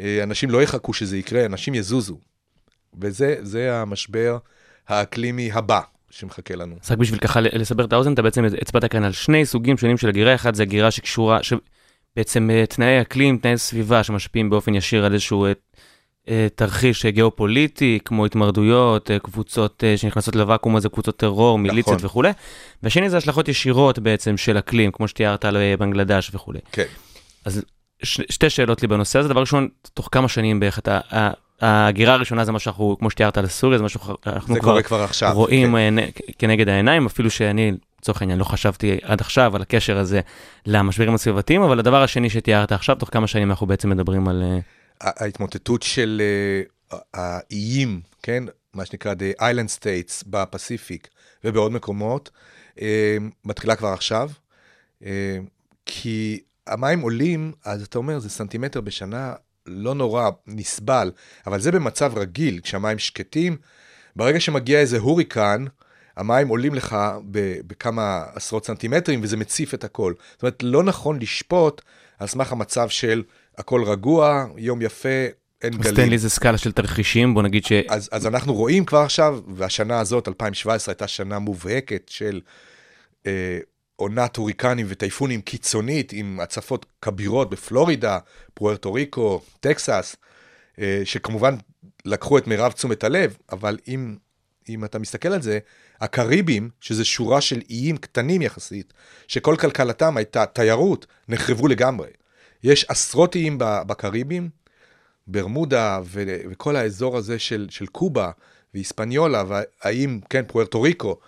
אה, 0.00 0.22
אנשים 0.22 0.50
לא 0.50 0.62
יחכו 0.62 0.92
שזה 0.92 1.16
יקרה, 1.16 1.46
אנשים 1.46 1.74
יזוזו. 1.74 2.18
וזה 3.00 3.36
זה 3.42 3.76
המשבר 3.76 4.38
האקלימי 4.88 5.52
הבא, 5.52 5.80
שמחכה 6.10 6.56
לנו. 6.56 6.76
אז 6.84 6.90
רק 6.90 6.98
בשביל 6.98 7.18
ככה 7.18 7.40
לסבר 7.40 7.84
את 7.84 7.92
האוזן, 7.92 8.12
אתה 8.12 8.22
בעצם 8.22 8.44
הצבעת 8.60 8.84
כאן 8.84 9.04
על 9.04 9.12
שני 9.12 9.46
סוגים 9.46 9.78
שונים 9.78 9.96
של 9.96 10.08
הגירה, 10.08 10.34
אחד 10.34 10.54
זה 10.54 10.62
הגירה 10.62 10.90
שקשורה, 10.90 11.38
שבעצם 11.42 12.50
אה, 12.50 12.66
תנאי 12.66 13.00
אקלים, 13.00 13.38
תנאי 13.38 13.58
סביבה 13.58 14.02
שמשפיעים 14.02 14.50
באופן 14.50 14.74
ישיר 14.74 15.04
על 15.04 15.12
איזשהו 15.12 15.46
אה, 15.46 15.52
תרחיש 16.54 17.06
גיאופוליטי, 17.06 17.98
כמו 18.04 18.26
התמרדויות, 18.26 19.10
אה, 19.10 19.18
קבוצות 19.18 19.84
אה, 19.84 19.96
שנכנסות 19.96 20.36
לוואקום 20.36 20.76
הזה, 20.76 20.88
קבוצות 20.88 21.16
טרור, 21.16 21.58
מיליציות 21.58 21.96
נכון. 21.96 22.06
וכולי. 22.06 22.30
והשני 22.82 23.10
זה 23.10 23.16
השלכות 23.16 23.48
ישירות 23.48 23.98
בעצם 23.98 24.36
של 24.36 24.58
אקלים, 24.58 24.92
כמו 24.92 25.08
שתיארת 25.08 25.44
על 25.44 25.56
אה, 25.56 25.74
בנגלדש 25.78 26.30
וכולי. 26.34 26.58
כן. 26.72 26.84
אז 27.44 27.62
ש, 28.02 28.20
שתי 28.30 28.50
שאלות 28.50 28.82
לי 28.82 28.88
בנושא 28.88 29.18
הזה. 29.18 29.28
דבר 29.28 29.40
ראשון, 29.40 29.68
תוך 29.94 30.08
כמה 30.12 30.28
שנים 30.28 30.60
בערך 30.60 30.78
אתה... 30.78 31.00
ההגירה 31.60 32.14
הראשונה 32.14 32.44
זה 32.44 32.52
מה 32.52 32.58
שאנחנו, 32.58 32.96
כמו 32.98 33.10
שתיארת 33.10 33.38
לסוריה, 33.38 33.78
זה 33.78 33.84
משהו 33.84 34.00
שאנחנו 34.00 34.54
זה 34.54 34.60
כבר 34.60 34.82
כבר 34.82 35.02
עכשיו. 35.02 35.32
רואים 35.34 35.76
כן. 35.76 35.98
אה, 35.98 36.06
כנגד 36.38 36.68
העיניים, 36.68 37.06
אפילו 37.06 37.30
שאני, 37.30 37.72
לצורך 38.00 38.22
העניין, 38.22 38.38
לא 38.38 38.44
חשבתי 38.44 38.98
עד 39.02 39.20
עכשיו 39.20 39.56
על 39.56 39.62
הקשר 39.62 39.98
הזה 39.98 40.20
למשברים 40.66 41.14
הסביבתיים, 41.14 41.62
אבל 41.62 41.78
הדבר 41.78 42.02
השני 42.02 42.30
שתיארת 42.30 42.72
עכשיו, 42.72 42.96
תוך 42.96 43.08
כמה 43.12 43.26
שנים 43.26 43.50
אנחנו 43.50 43.66
בעצם 43.66 43.90
מדברים 43.90 44.28
על... 44.28 44.42
ההתמוטטות 45.00 45.82
של 45.82 46.22
אה, 46.92 46.98
האיים, 47.14 48.00
כן, 48.22 48.44
מה 48.74 48.84
שנקרא 48.84 49.14
The 49.14 49.40
Island 49.40 49.80
States 49.80 50.24
בפסיפיק 50.26 51.08
ובעוד 51.44 51.72
מקומות, 51.72 52.30
אה, 52.80 53.16
מתחילה 53.44 53.76
כבר 53.76 53.88
עכשיו, 53.88 54.30
אה, 55.04 55.38
כי 55.86 56.40
המים 56.66 57.00
עולים, 57.00 57.52
אז 57.64 57.82
אתה 57.82 57.98
אומר, 57.98 58.18
זה 58.18 58.30
סנטימטר 58.30 58.80
בשנה, 58.80 59.34
לא 59.66 59.94
נורא, 59.94 60.30
נסבל, 60.46 61.10
אבל 61.46 61.60
זה 61.60 61.72
במצב 61.72 62.18
רגיל, 62.18 62.60
כשהמים 62.60 62.98
שקטים. 62.98 63.56
ברגע 64.16 64.40
שמגיע 64.40 64.80
איזה 64.80 64.98
הוריקן, 64.98 65.64
המים 66.16 66.48
עולים 66.48 66.74
לך 66.74 66.96
בכמה 67.66 68.24
עשרות 68.34 68.66
סנטימטרים, 68.66 69.20
וזה 69.22 69.36
מציף 69.36 69.74
את 69.74 69.84
הכל. 69.84 70.14
זאת 70.32 70.42
אומרת, 70.42 70.62
לא 70.62 70.82
נכון 70.82 71.18
לשפוט 71.22 71.82
על 72.18 72.26
סמך 72.26 72.52
המצב 72.52 72.88
של 72.88 73.22
הכל 73.58 73.84
רגוע, 73.84 74.46
יום 74.56 74.82
יפה, 74.82 75.08
אין 75.62 75.74
אז 75.74 75.80
גלים. 75.80 75.94
תן 75.96 76.08
לי 76.08 76.14
איזה 76.14 76.30
סקאלה 76.30 76.58
של 76.58 76.72
תרחישים, 76.72 77.34
בוא 77.34 77.42
נגיד 77.42 77.64
ש... 77.64 77.72
אז, 77.88 78.08
אז 78.12 78.26
אנחנו 78.26 78.54
רואים 78.54 78.84
כבר 78.84 78.98
עכשיו, 78.98 79.40
והשנה 79.54 80.00
הזאת, 80.00 80.28
2017, 80.28 80.92
הייתה 80.92 81.08
שנה 81.08 81.38
מובהקת 81.38 82.02
של 82.08 82.40
אה, 83.26 83.58
עונת 83.96 84.36
הוריקנים 84.36 84.86
וטייפונים 84.88 85.40
קיצונית, 85.40 86.12
עם 86.12 86.40
הצפות 86.40 86.86
כבירות 87.02 87.50
בפלורידה, 87.50 88.18
פוארטו 88.54 88.92
ריקו, 88.92 89.40
טקסס, 89.60 90.16
אה, 90.80 91.00
שכמובן 91.04 91.54
לקחו 92.04 92.38
את 92.38 92.46
מירב 92.46 92.72
תשומת 92.72 93.04
הלב, 93.04 93.36
אבל 93.52 93.78
אם, 93.88 94.16
אם 94.68 94.84
אתה 94.84 94.98
מסתכל 94.98 95.28
על 95.28 95.42
זה, 95.42 95.58
הקריבים, 96.00 96.70
שזה 96.80 97.04
שורה 97.04 97.40
של 97.40 97.60
איים 97.70 97.96
קטנים 97.96 98.42
יחסית, 98.42 98.92
שכל 99.28 99.56
כלכלתם 99.56 100.16
הייתה 100.16 100.46
תיירות, 100.46 101.06
נחרבו 101.28 101.68
לגמרי. 101.68 102.08
יש 102.62 102.84
עשרות 102.88 103.34
איים 103.34 103.56
בקריבים, 103.58 104.48
ברמודה 105.26 106.00
ו- 106.04 106.40
וכל 106.50 106.76
האזור 106.76 107.16
הזה 107.16 107.38
של, 107.38 107.66
של 107.70 107.86
קובה 107.86 108.30
והיספניולה 108.74 109.44
והאיים, 109.48 110.20
כן, 110.30 110.42
פוארטו 110.46 110.82
ריקו, 110.82 111.18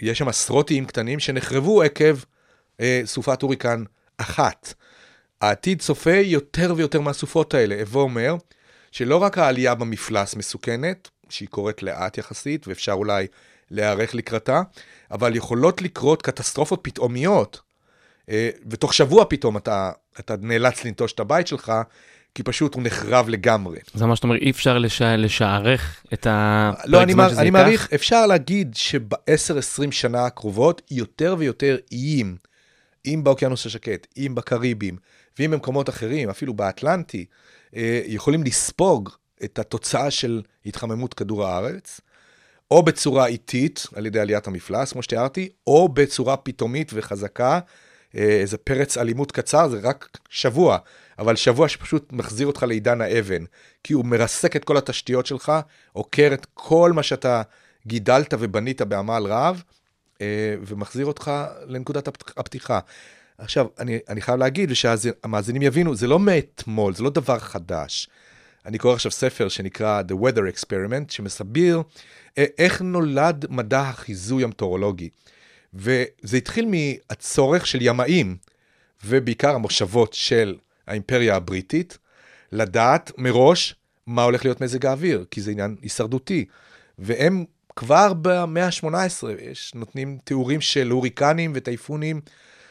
יש 0.00 0.18
שם 0.18 0.28
עשרות 0.28 0.70
איים 0.70 0.86
קטנים 0.86 1.20
שנחרבו 1.20 1.82
עקב 1.82 2.16
אה, 2.80 3.00
סופת 3.04 3.42
הוריקן 3.42 3.84
אחת. 4.16 4.74
העתיד 5.40 5.82
צופה 5.82 6.16
יותר 6.16 6.74
ויותר 6.76 7.00
מהסופות 7.00 7.54
האלה. 7.54 7.80
הווה 7.80 8.02
אומר 8.02 8.34
שלא 8.92 9.16
רק 9.16 9.38
העלייה 9.38 9.74
במפלס 9.74 10.36
מסוכנת, 10.36 11.08
שהיא 11.28 11.48
קורית 11.48 11.82
לאט 11.82 12.18
יחסית 12.18 12.68
ואפשר 12.68 12.92
אולי 12.92 13.26
להיערך 13.70 14.14
לקראתה, 14.14 14.62
אבל 15.10 15.36
יכולות 15.36 15.82
לקרות 15.82 16.22
קטסטרופות 16.22 16.80
פתאומיות, 16.82 17.60
ותוך 18.70 18.94
שבוע 18.94 19.24
פתאום 19.28 19.56
אתה, 19.56 19.90
אתה 20.20 20.34
נאלץ 20.40 20.84
לנטוש 20.84 21.12
את 21.12 21.20
הבית 21.20 21.46
שלך, 21.46 21.72
כי 22.34 22.42
פשוט 22.42 22.74
הוא 22.74 22.82
נחרב 22.82 23.28
לגמרי. 23.28 23.78
זה 23.94 24.06
מה 24.06 24.16
שאתה 24.16 24.26
אומר, 24.26 24.36
אי 24.36 24.50
אפשר 24.50 24.78
לש... 24.78 25.02
לשערך 25.02 26.04
את 26.12 26.26
ה... 26.26 26.72
לא, 26.84 27.02
אני, 27.02 27.14
מע- 27.14 27.28
אני? 27.38 27.50
מעריך, 27.50 27.88
אפשר 27.94 28.26
להגיד 28.26 28.74
שב-10-20 28.74 29.90
שנה 29.90 30.26
הקרובות, 30.26 30.82
יותר 30.90 31.34
ויותר 31.38 31.76
איים, 31.92 32.36
אם 33.06 33.20
באוקיינוס 33.24 33.66
השקט, 33.66 34.06
אם 34.16 34.34
בקריבים, 34.34 34.96
ואם 35.38 35.50
במקומות 35.50 35.88
אחרים, 35.88 36.30
אפילו 36.30 36.54
באטלנטי, 36.54 37.24
אה, 37.76 38.00
יכולים 38.06 38.44
לספוג 38.44 39.10
את 39.44 39.58
התוצאה 39.58 40.10
של 40.10 40.42
התחממות 40.66 41.14
כדור 41.14 41.46
הארץ, 41.46 42.00
או 42.70 42.82
בצורה 42.82 43.26
איטית, 43.26 43.86
על 43.94 44.06
ידי 44.06 44.20
עליית 44.20 44.46
המפלס, 44.46 44.92
כמו 44.92 45.02
שתיארתי, 45.02 45.48
או 45.66 45.88
בצורה 45.88 46.36
פתאומית 46.36 46.90
וחזקה, 46.94 47.52
אה, 47.52 47.58
איזה 48.14 48.56
פרץ 48.58 48.98
אלימות 48.98 49.32
קצר, 49.32 49.68
זה 49.68 49.80
רק 49.82 50.08
שבוע, 50.30 50.78
אבל 51.18 51.36
שבוע 51.36 51.68
שפשוט 51.68 52.12
מחזיר 52.12 52.46
אותך 52.46 52.62
לעידן 52.62 53.00
האבן, 53.00 53.44
כי 53.84 53.92
הוא 53.92 54.04
מרסק 54.04 54.56
את 54.56 54.64
כל 54.64 54.76
התשתיות 54.76 55.26
שלך, 55.26 55.52
עוקר 55.92 56.30
את 56.34 56.46
כל 56.54 56.92
מה 56.94 57.02
שאתה 57.02 57.42
גידלת 57.86 58.34
ובנית 58.38 58.82
בעמל 58.82 59.22
רב, 59.26 59.62
אה, 60.20 60.54
ומחזיר 60.66 61.06
אותך 61.06 61.30
לנקודת 61.66 62.08
הפת- 62.08 62.32
הפתיחה. 62.36 62.78
עכשיו, 63.38 63.66
אני, 63.78 63.98
אני 64.08 64.20
חייב 64.20 64.38
להגיד, 64.38 64.70
ושהמאזינים 64.70 65.62
יבינו, 65.62 65.94
זה 65.94 66.06
לא 66.06 66.18
מאתמול, 66.18 66.94
זה 66.94 67.02
לא 67.02 67.10
דבר 67.10 67.38
חדש. 67.38 68.08
אני 68.66 68.78
קורא 68.78 68.94
עכשיו 68.94 69.10
ספר 69.12 69.48
שנקרא 69.48 70.02
The 70.08 70.14
Weather 70.14 70.56
Experiment, 70.56 71.12
שמסביר 71.12 71.82
אה, 72.38 72.44
איך 72.58 72.82
נולד 72.82 73.46
מדע 73.50 73.80
החיזוי 73.80 74.44
המטאורולוגי. 74.44 75.08
וזה 75.74 76.36
התחיל 76.36 76.66
מהצורך 76.66 77.66
של 77.66 77.78
ימאים, 77.82 78.36
ובעיקר 79.04 79.54
המושבות 79.54 80.12
של 80.12 80.56
האימפריה 80.86 81.36
הבריטית, 81.36 81.98
לדעת 82.52 83.12
מראש 83.18 83.74
מה 84.06 84.22
הולך 84.22 84.44
להיות 84.44 84.60
מזג 84.60 84.86
האוויר, 84.86 85.24
כי 85.30 85.40
זה 85.40 85.50
עניין 85.50 85.76
הישרדותי. 85.82 86.44
והם 86.98 87.44
כבר 87.76 88.12
במאה 88.22 88.66
ה-18, 88.66 89.26
יש, 89.40 89.72
נותנים 89.74 90.18
תיאורים 90.24 90.60
של 90.60 90.90
הוריקנים 90.90 91.52
וטייפונים 91.54 92.20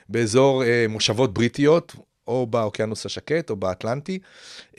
באזור 0.09 0.63
אה, 0.63 0.85
מושבות 0.89 1.33
בריטיות, 1.33 1.95
או 2.27 2.47
באוקיינוס 2.47 3.05
השקט 3.05 3.49
או 3.49 3.55
באטלנטי, 3.55 4.19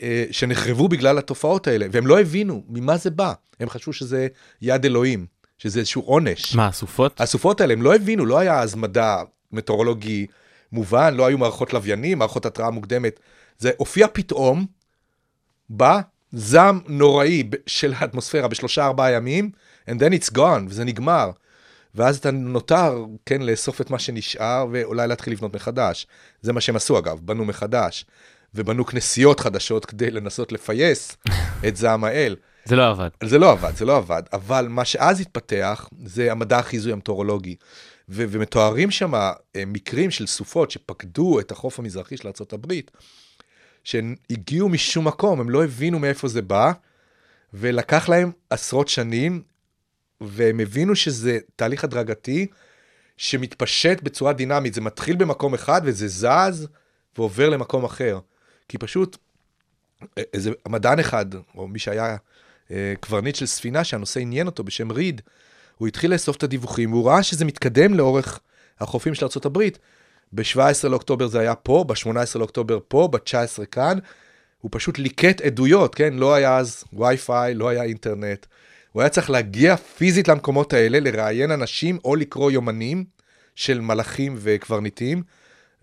אה, 0.01 0.25
שנחרבו 0.31 0.87
בגלל 0.87 1.17
התופעות 1.17 1.67
האלה, 1.67 1.85
והם 1.91 2.07
לא 2.07 2.19
הבינו 2.19 2.63
ממה 2.69 2.97
זה 2.97 3.09
בא. 3.09 3.33
הם 3.59 3.69
חשבו 3.69 3.93
שזה 3.93 4.27
יד 4.61 4.85
אלוהים, 4.85 5.25
שזה 5.57 5.79
איזשהו 5.79 6.01
עונש. 6.01 6.55
מה, 6.55 6.67
הסופות? 6.67 7.21
הסופות 7.21 7.61
האלה, 7.61 7.73
הם 7.73 7.81
לא 7.81 7.95
הבינו, 7.95 8.25
לא 8.25 8.39
היה 8.39 8.59
אז 8.59 8.75
מדע 8.75 9.23
מטאורולוגי 9.51 10.27
מובן, 10.71 11.13
לא 11.13 11.25
היו 11.25 11.37
מערכות 11.37 11.73
לוויינים, 11.73 12.19
מערכות 12.19 12.45
התראה 12.45 12.69
מוקדמת. 12.69 13.19
זה 13.57 13.71
הופיע 13.77 14.07
פתאום, 14.13 14.65
בא 15.69 16.01
זעם 16.31 16.79
נוראי 16.87 17.49
של 17.67 17.93
האטמוספירה 17.97 18.47
בשלושה 18.47 18.85
ארבעה 18.85 19.11
ימים, 19.11 19.51
and 19.89 19.93
then 19.93 20.13
it's 20.13 20.35
gone, 20.37 20.63
וזה 20.67 20.83
נגמר. 20.83 21.31
ואז 21.95 22.17
אתה 22.17 22.31
נותר, 22.31 23.05
כן, 23.25 23.41
לאסוף 23.41 23.81
את 23.81 23.89
מה 23.89 23.99
שנשאר, 23.99 24.65
ואולי 24.71 25.07
להתחיל 25.07 25.33
לבנות 25.33 25.55
מחדש. 25.55 26.07
זה 26.41 26.53
מה 26.53 26.61
שהם 26.61 26.75
עשו 26.75 26.99
אגב, 26.99 27.19
בנו 27.21 27.45
מחדש. 27.45 28.05
ובנו 28.55 28.85
כנסיות 28.85 29.39
חדשות 29.39 29.85
כדי 29.85 30.11
לנסות 30.11 30.51
לפייס 30.51 31.17
את 31.67 31.77
זעם 31.77 32.03
האל. 32.03 32.35
זה 32.65 32.75
לא 32.75 32.89
עבד. 32.89 33.09
זה 33.23 33.39
לא 33.39 33.51
עבד, 33.51 33.75
זה 33.75 33.85
לא 33.85 33.97
עבד, 33.97 34.23
אבל 34.33 34.67
מה 34.69 34.85
שאז 34.85 35.21
התפתח 35.21 35.89
זה 36.05 36.31
המדע 36.31 36.57
החיזוי 36.57 36.93
המטאורולוגי. 36.93 37.55
ו- 38.09 38.25
ומתוארים 38.29 38.91
שם 38.91 39.13
מקרים 39.67 40.11
של 40.11 40.27
סופות 40.27 40.71
שפקדו 40.71 41.39
את 41.39 41.51
החוף 41.51 41.79
המזרחי 41.79 42.17
של 42.17 42.27
ארה"ב, 42.27 42.73
שהן 43.83 44.15
הגיעו 44.29 44.69
משום 44.69 45.07
מקום, 45.07 45.39
הם 45.39 45.49
לא 45.49 45.63
הבינו 45.63 45.99
מאיפה 45.99 46.27
זה 46.27 46.41
בא, 46.41 46.71
ולקח 47.53 48.09
להם 48.09 48.31
עשרות 48.49 48.87
שנים, 48.87 49.43
והם 50.21 50.59
הבינו 50.59 50.95
שזה 50.95 51.39
תהליך 51.55 51.83
הדרגתי 51.83 52.47
שמתפשט 53.17 54.01
בצורה 54.01 54.33
דינמית. 54.33 54.73
זה 54.73 54.81
מתחיל 54.81 55.15
במקום 55.15 55.53
אחד 55.53 55.81
וזה 55.83 56.07
זז 56.07 56.67
ועובר 57.17 57.49
למקום 57.49 57.83
אחר. 57.83 58.19
כי 58.69 58.77
פשוט 58.77 59.17
איזה 60.33 60.51
מדען 60.67 60.99
אחד, 60.99 61.25
או 61.55 61.67
מי 61.67 61.79
שהיה 61.79 62.05
אה, 62.05 62.15
קברניט 62.99 63.35
של 63.35 63.45
ספינה 63.45 63.83
שהנושא 63.83 64.19
עניין 64.19 64.47
אותו 64.47 64.63
בשם 64.63 64.91
ריד, 64.91 65.21
הוא 65.77 65.87
התחיל 65.87 66.13
לאסוף 66.13 66.37
את 66.37 66.43
הדיווחים, 66.43 66.93
והוא 66.93 67.07
ראה 67.09 67.23
שזה 67.23 67.45
מתקדם 67.45 67.93
לאורך 67.93 68.39
החופים 68.79 69.15
של 69.15 69.25
ארה"ב. 69.25 69.63
ב-17 70.33 70.87
לאוקטובר 70.87 71.27
זה 71.27 71.39
היה 71.39 71.55
פה, 71.55 71.85
ב-18 71.87 72.39
לאוקטובר 72.39 72.79
פה, 72.87 73.09
ב-19 73.11 73.65
כאן. 73.71 73.97
הוא 74.61 74.69
פשוט 74.73 74.99
ליקט 74.99 75.41
עדויות, 75.41 75.95
כן? 75.95 76.13
לא 76.13 76.33
היה 76.33 76.57
אז 76.57 76.83
וי-פיי, 76.93 77.53
לא 77.53 77.69
היה 77.69 77.83
אינטרנט. 77.83 78.45
הוא 78.91 79.01
היה 79.01 79.09
צריך 79.09 79.29
להגיע 79.29 79.75
פיזית 79.75 80.27
למקומות 80.27 80.73
האלה, 80.73 80.99
לראיין 80.99 81.51
אנשים 81.51 81.97
או 82.05 82.15
לקרוא 82.15 82.51
יומנים 82.51 83.05
של 83.55 83.81
מלאכים 83.81 84.35
וקברניטים, 84.39 85.23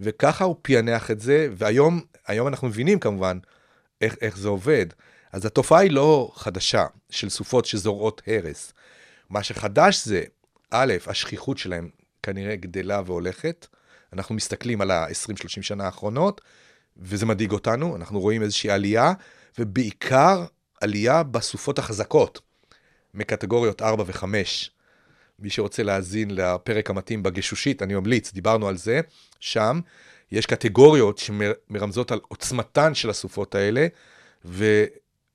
וככה 0.01 0.45
הוא 0.45 0.57
פענח 0.63 1.11
את 1.11 1.21
זה, 1.21 1.49
והיום 1.57 2.01
היום 2.27 2.49
אנחנו 2.49 2.69
מבינים 2.69 2.99
כמובן 2.99 3.39
איך, 4.01 4.17
איך 4.21 4.39
זה 4.39 4.49
עובד. 4.49 4.87
אז 5.33 5.47
התופעה 5.47 5.81
היא 5.81 5.91
לא 5.91 6.33
חדשה 6.35 6.87
של 7.11 7.29
סופות 7.29 7.65
שזורעות 7.65 8.23
הרס. 8.27 8.73
מה 9.31 9.43
שחדש 9.43 10.05
זה 10.05 10.25
א', 10.71 10.95
השכיחות 11.07 11.59
שלהם 11.59 11.89
כנראה 12.23 12.57
גדלה 12.57 13.03
והולכת. 13.07 13.67
אנחנו 14.13 14.35
מסתכלים 14.35 14.81
על 14.81 14.91
ה-20-30 14.91 15.63
שנה 15.63 15.85
האחרונות, 15.85 16.41
וזה 16.97 17.27
מדאיג 17.27 17.53
אותנו, 17.53 17.97
אנחנו 17.97 18.21
רואים 18.21 18.43
איזושהי 18.43 18.71
עלייה, 18.71 19.13
ובעיקר 19.59 20.45
עלייה 20.81 21.23
בסופות 21.23 21.79
החזקות, 21.79 22.41
מקטגוריות 23.15 23.83
4 23.83 24.05
ו-5. 24.07 24.25
מי 25.39 25.51
שרוצה 25.51 25.83
להאזין 25.83 26.31
לפרק 26.31 26.91
המתאים 26.91 27.23
בגשושית, 27.23 27.83
אני 27.83 27.95
ממליץ, 27.95 28.33
דיברנו 28.33 28.69
על 28.69 28.77
זה, 28.77 29.01
שם 29.41 29.81
יש 30.33 30.47
קטגוריות 30.47 31.19
שמרמזות 31.19 32.13
על 32.13 32.21
עוצמתן 32.29 32.95
של 32.95 33.11
הסופות 33.11 33.55
האלה, 33.55 33.87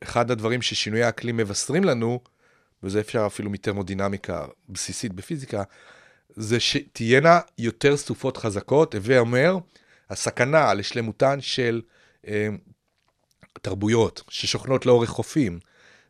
ואחד 0.01 0.31
הדברים 0.31 0.61
ששינויי 0.61 1.03
האקלים 1.03 1.37
מבשרים 1.37 1.83
לנו, 1.83 2.19
וזה 2.83 2.99
אפשר 2.99 3.23
אפילו 3.27 3.49
מטרמודינמיקה 3.49 4.45
בסיסית 4.69 5.13
בפיזיקה, 5.13 5.63
זה 6.29 6.59
שתהיינה 6.59 7.39
יותר 7.57 7.97
סופות 7.97 8.37
חזקות, 8.37 8.95
הווה 8.95 9.19
אומר, 9.19 9.57
הסכנה 10.09 10.73
לשלמותן 10.73 11.41
של 11.41 11.81
אה, 12.27 12.47
תרבויות 13.61 14.23
ששוכנות 14.29 14.85
לאורך 14.85 15.09
חופים, 15.09 15.59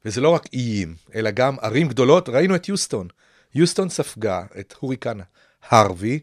וזה 0.05 0.21
לא 0.21 0.29
רק 0.29 0.45
איים, 0.53 0.95
אלא 1.15 1.31
גם 1.31 1.55
ערים 1.61 1.87
גדולות, 1.87 2.29
ראינו 2.29 2.55
את 2.55 2.69
יוסטון. 2.69 3.07
יוסטון 3.55 3.89
ספגה 3.89 4.45
את 4.59 4.75
הוריקן 4.79 5.17
הרווי, 5.69 6.19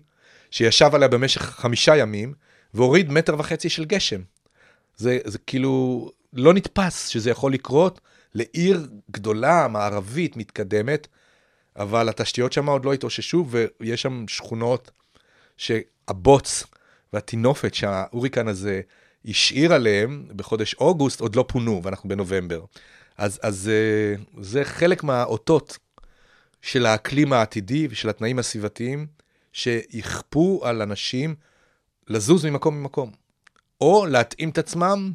שישב 0.51 0.91
עליה 0.95 1.09
במשך 1.09 1.43
חמישה 1.43 1.97
ימים, 1.97 2.35
והוריד 2.75 3.11
מטר 3.11 3.35
וחצי 3.39 3.69
של 3.69 3.85
גשם. 3.85 4.21
זה, 4.97 5.19
זה 5.25 5.39
כאילו 5.39 6.11
לא 6.35 6.55
נתפס 6.55 7.09
שזה 7.09 7.31
יכול 7.31 7.53
לקרות 7.53 8.01
לעיר 8.35 8.89
גדולה, 9.11 9.69
מערבית, 9.69 10.37
מתקדמת, 10.37 11.09
אבל 11.77 12.09
התשתיות 12.09 12.53
שם 12.53 12.69
עוד 12.69 12.85
לא 12.85 12.93
התאוששו, 12.93 13.47
ויש 13.81 14.03
שם 14.03 14.25
שכונות 14.29 14.91
שהבוץ 15.57 16.65
והטינופת 17.13 17.75
שההוריקן 17.75 18.49
הזה 18.49 18.81
השאיר 19.25 19.73
עליהם 19.73 20.27
בחודש 20.37 20.75
אוגוסט 20.75 21.21
עוד 21.21 21.37
לא 21.37 21.45
פונו, 21.49 21.81
ואנחנו 21.85 22.09
בנובמבר. 22.09 22.65
אז, 23.19 23.41
אז 23.43 23.71
אה, 23.73 24.43
זה 24.43 24.65
חלק 24.65 25.05
מהאותות 25.05 25.79
של 26.63 26.87
האקלים 26.87 27.33
העתידי 27.33 27.89
ושל 27.91 28.09
התנאים 28.09 28.39
הסביבתיים 28.39 29.07
שיכפו 29.53 30.61
על 30.65 30.83
אנשים 30.83 31.35
לזוז 32.09 32.45
ממקום 32.45 32.79
למקום, 32.79 33.11
או 33.81 34.07
להתאים 34.07 34.49
את 34.51 34.59
עצמם 34.59 35.13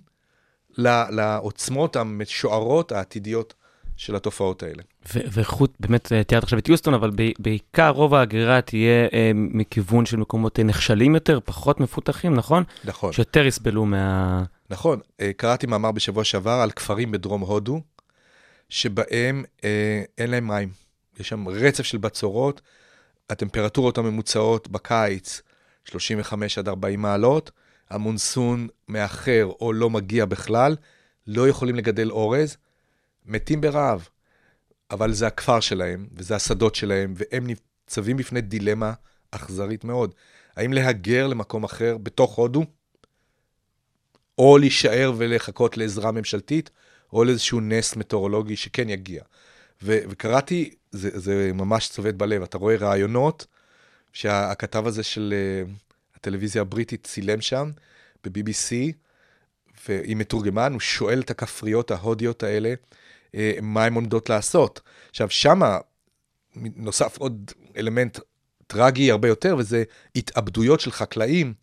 לעוצמות 0.77 1.95
המשוערות 1.95 2.91
העתידיות 2.91 3.53
של 3.97 4.15
התופעות 4.15 4.63
האלה. 4.63 4.83
וחוט, 5.15 5.73
באמת 5.79 6.11
אה, 6.11 6.23
תיארת 6.23 6.43
עכשיו 6.43 6.59
את 6.59 6.69
יוסטון, 6.69 6.93
אבל 6.93 7.11
בעיקר 7.39 7.89
רוב 7.89 8.13
ההגירה 8.15 8.61
תהיה 8.61 9.07
אה, 9.13 9.31
מכיוון 9.35 10.05
של 10.05 10.17
מקומות 10.17 10.59
אה, 10.59 10.63
נחשלים 10.63 11.15
יותר, 11.15 11.39
פחות 11.45 11.79
מפותחים, 11.79 12.35
נכון? 12.35 12.63
נכון. 12.83 13.13
שיותר 13.13 13.45
יסבלו 13.45 13.85
מה... 13.85 14.43
נכון. 14.69 14.99
אה, 15.21 15.31
קראתי 15.37 15.67
מאמר 15.67 15.91
בשבוע 15.91 16.23
שעבר 16.23 16.51
על 16.51 16.71
כפרים 16.71 17.11
בדרום 17.11 17.41
הודו, 17.41 17.81
שבהם 18.69 19.43
אה, 19.63 20.03
אין 20.17 20.31
להם 20.31 20.47
מים. 20.47 20.69
יש 21.19 21.29
שם 21.29 21.47
רצף 21.47 21.83
של 21.83 21.97
בצורות, 21.97 22.61
הטמפרטורות 23.29 23.97
הממוצעות 23.97 24.67
בקיץ 24.67 25.41
35 25.85 26.57
עד 26.57 26.67
40 26.67 27.01
מעלות, 27.01 27.51
המונסון 27.89 28.67
מאחר 28.87 29.49
או 29.61 29.73
לא 29.73 29.89
מגיע 29.89 30.25
בכלל, 30.25 30.75
לא 31.27 31.49
יכולים 31.49 31.75
לגדל 31.75 32.11
אורז, 32.11 32.57
מתים 33.25 33.61
ברעב. 33.61 34.07
אבל 34.91 35.13
זה 35.13 35.27
הכפר 35.27 35.59
שלהם, 35.59 36.07
וזה 36.13 36.35
השדות 36.35 36.75
שלהם, 36.75 37.13
והם 37.15 37.47
ניצבים 37.47 38.17
בפני 38.17 38.41
דילמה 38.41 38.93
אכזרית 39.31 39.83
מאוד. 39.83 40.15
האם 40.55 40.73
להגר 40.73 41.27
למקום 41.27 41.63
אחר 41.63 41.97
בתוך 41.97 42.35
הודו, 42.35 42.65
או 44.37 44.57
להישאר 44.57 45.13
ולחכות 45.17 45.77
לעזרה 45.77 46.11
ממשלתית, 46.11 46.69
או 47.13 47.23
לאיזשהו 47.23 47.59
נס 47.59 47.95
מטאורולוגי 47.95 48.55
שכן 48.55 48.89
יגיע. 48.89 49.23
ו- 49.83 49.99
וקראתי, 50.09 50.75
זה, 50.91 51.19
זה 51.19 51.51
ממש 51.53 51.89
צובט 51.89 52.13
בלב, 52.13 52.41
אתה 52.41 52.57
רואה 52.57 52.75
רעיונות 52.75 53.45
שהכתב 54.13 54.87
הזה 54.87 55.03
של 55.03 55.33
uh, 55.67 55.69
הטלוויזיה 56.19 56.61
הבריטית 56.61 57.07
צילם 57.07 57.41
שם, 57.41 57.71
ב-BBC, 58.23 58.73
ועם 59.87 60.17
מתורגמן, 60.17 60.73
הוא 60.73 60.79
שואל 60.79 61.19
את 61.19 61.31
הכפריות 61.31 61.91
ההודיות 61.91 62.43
האלה, 62.43 62.73
uh, 63.27 63.31
מה 63.61 63.85
הן 63.85 63.93
עומדות 63.93 64.29
לעשות. 64.29 64.81
עכשיו, 65.09 65.29
שמה 65.29 65.77
נוסף 66.55 67.17
עוד 67.17 67.51
אלמנט 67.77 68.19
טרגי 68.67 69.11
הרבה 69.11 69.27
יותר, 69.27 69.55
וזה 69.57 69.83
התאבדויות 70.15 70.79
של 70.79 70.91
חקלאים 70.91 71.53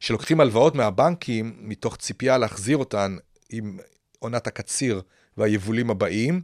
שלוקחים 0.00 0.40
הלוואות 0.40 0.74
מהבנקים 0.74 1.56
מתוך 1.58 1.96
ציפייה 1.96 2.38
להחזיר 2.38 2.76
אותן 2.76 3.16
עם 3.50 3.78
עונת 4.18 4.46
הקציר 4.46 5.02
והיבולים 5.36 5.90
הבאים, 5.90 6.42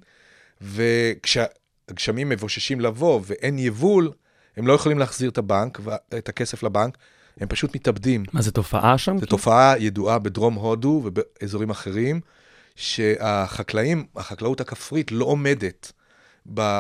וכשהגשמים 0.61 2.29
מבוששים 2.29 2.81
לבוא 2.81 3.21
ואין 3.25 3.59
יבול, 3.59 4.13
הם 4.57 4.67
לא 4.67 4.73
יכולים 4.73 4.99
להחזיר 4.99 5.31
את 5.31 5.39
הבנק, 5.39 5.81
את 6.19 6.29
הכסף 6.29 6.63
לבנק, 6.63 6.99
הם 7.41 7.49
פשוט 7.49 7.77
מתאבדים. 7.77 8.25
מה, 8.33 8.43
זו 8.43 8.51
תופעה 8.51 8.99
שם? 8.99 9.19
זו 9.19 9.27
תופעה 9.27 9.75
ידועה 9.79 10.19
בדרום 10.19 10.55
הודו 10.55 11.03
ובאזורים 11.05 11.71
אחרים, 11.71 12.21
שהחקלאים, 12.77 14.07
החקלאות 14.17 14.61
הכפרית 14.61 15.13
לא 15.13 15.25
עומדת 15.25 15.93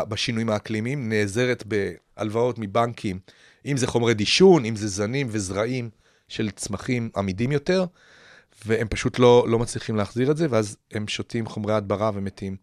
בשינויים 0.09 0.51
האקלימיים, 0.51 1.09
נעזרת 1.09 1.64
בהלוואות 1.66 2.59
מבנקים, 2.59 3.18
אם 3.66 3.77
זה 3.77 3.87
חומרי 3.87 4.14
דישון, 4.14 4.64
אם 4.64 4.77
זה 4.77 4.88
זנים 4.88 5.27
וזרעים 5.31 5.90
של 6.29 6.51
צמחים 6.51 7.11
עמידים 7.16 7.53
יותר, 7.53 7.85
והם 8.66 8.88
פשוט 8.88 9.18
לא, 9.18 9.47
לא 9.49 9.59
מצליחים 9.59 9.97
להחזיר 9.97 10.31
את 10.31 10.37
זה, 10.37 10.47
ואז 10.51 10.77
הם 10.92 11.09
שותים 11.09 11.47
חומרי 11.47 11.75
הדברה 11.75 12.11
ומתים. 12.14 12.57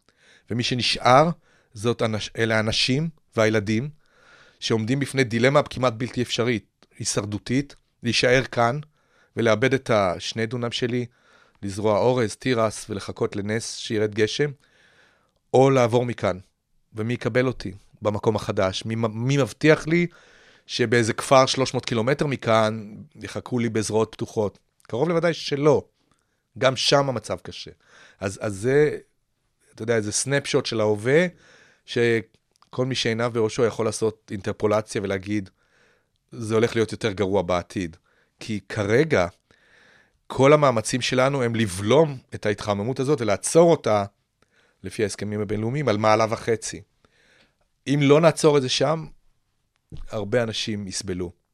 ומי 0.52 0.64
שנשאר, 0.64 1.30
זאת 1.74 2.02
אנש, 2.02 2.32
אלה 2.38 2.58
האנשים 2.58 3.10
והילדים, 3.36 3.90
שעומדים 4.60 5.00
בפני 5.00 5.24
דילמה 5.24 5.64
כמעט 5.64 5.94
בלתי 5.94 6.22
אפשרית, 6.22 6.86
הישרדותית, 7.00 7.76
להישאר 8.06 8.44
כאן 8.44 8.80
ולאבד 9.38 9.74
את 9.74 9.90
השני 9.90 10.46
דונם 10.46 10.72
שלי, 10.72 11.06
לזרוע 11.64 11.98
אורז, 11.98 12.36
תירס 12.36 12.86
ולחכות 12.90 13.36
לנס 13.36 13.76
שירד 13.76 14.16
גשם, 14.16 14.52
או 15.54 15.70
לעבור 15.70 16.06
מכאן. 16.06 16.40
ומי 16.94 17.14
יקבל 17.14 17.48
אותי 17.48 17.74
במקום 18.02 18.36
החדש? 18.36 18.86
מי, 18.86 18.96
מי 18.96 19.38
מבטיח 19.38 19.88
לי 19.88 20.08
שבאיזה 20.68 21.14
כפר 21.14 21.46
300 21.46 21.86
קילומטר 21.86 22.26
מכאן 22.28 22.96
יחכו 23.16 23.60
לי 23.60 23.70
בזרועות 23.70 24.12
פתוחות? 24.12 24.60
קרוב 24.82 25.10
לוודאי 25.10 25.34
שלא. 25.34 25.84
גם 26.58 26.76
שם 26.76 27.10
המצב 27.10 27.38
קשה. 27.44 27.72
אז, 28.20 28.40
אז 28.42 28.56
זה, 28.56 28.98
אתה 29.74 29.84
יודע, 29.84 29.96
איזה 29.96 30.12
סנפשוט 30.12 30.66
של 30.66 30.80
ההווה, 30.80 31.28
שכל 31.86 32.86
מי 32.86 32.96
שעיניו 32.96 33.32
בראשו 33.34 33.66
יכול 33.66 33.86
לעשות 33.86 34.32
אינטרפולציה 34.32 35.02
ולהגיד, 35.02 35.50
זה 36.38 36.54
הולך 36.56 36.76
להיות 36.76 36.92
יותר 36.92 37.12
גרוע 37.12 37.42
בעתיד. 37.42 37.98
כי 38.40 38.60
כרגע, 38.70 39.28
כל 40.28 40.54
המאמצים 40.54 41.02
שלנו 41.02 41.44
הם 41.44 41.56
לבלום 41.56 42.18
את 42.36 42.46
ההתחממות 42.46 43.00
הזאת 43.00 43.22
ולעצור 43.22 43.72
אותה, 43.72 44.06
לפי 44.84 45.04
ההסכמים 45.04 45.42
הבינלאומיים, 45.42 45.88
על 45.88 45.98
מעלה 45.98 46.26
וחצי. 46.30 46.82
אם 47.88 48.00
לא 48.02 48.22
נעצור 48.22 48.58
את 48.58 48.62
זה 48.62 48.70
שם, 48.70 49.06
הרבה 50.10 50.44
אנשים 50.44 50.88
יסבלו. 50.88 51.45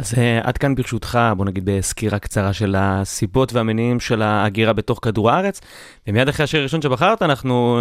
אז 0.00 0.14
uh, 0.14 0.16
עד 0.42 0.58
כאן 0.58 0.74
ברשותך, 0.74 1.18
בוא 1.36 1.44
נגיד 1.44 1.64
בסקירה 1.64 2.18
קצרה 2.18 2.52
של 2.52 2.74
הסיבות 2.78 3.52
והמניעים 3.52 4.00
של 4.00 4.22
ההגירה 4.22 4.72
בתוך 4.72 4.98
כדור 5.02 5.30
הארץ, 5.30 5.60
ומיד 6.06 6.28
אחרי 6.28 6.44
השיר 6.44 6.60
הראשון 6.60 6.82
שבחרת, 6.82 7.22
אנחנו 7.22 7.80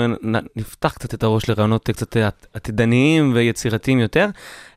נפתח 0.56 0.94
קצת 0.94 1.14
את 1.14 1.24
הראש 1.24 1.50
לרעיונות 1.50 1.90
קצת 1.90 2.18
עתידניים 2.54 3.32
ויצירתיים 3.36 4.00
יותר. 4.00 4.28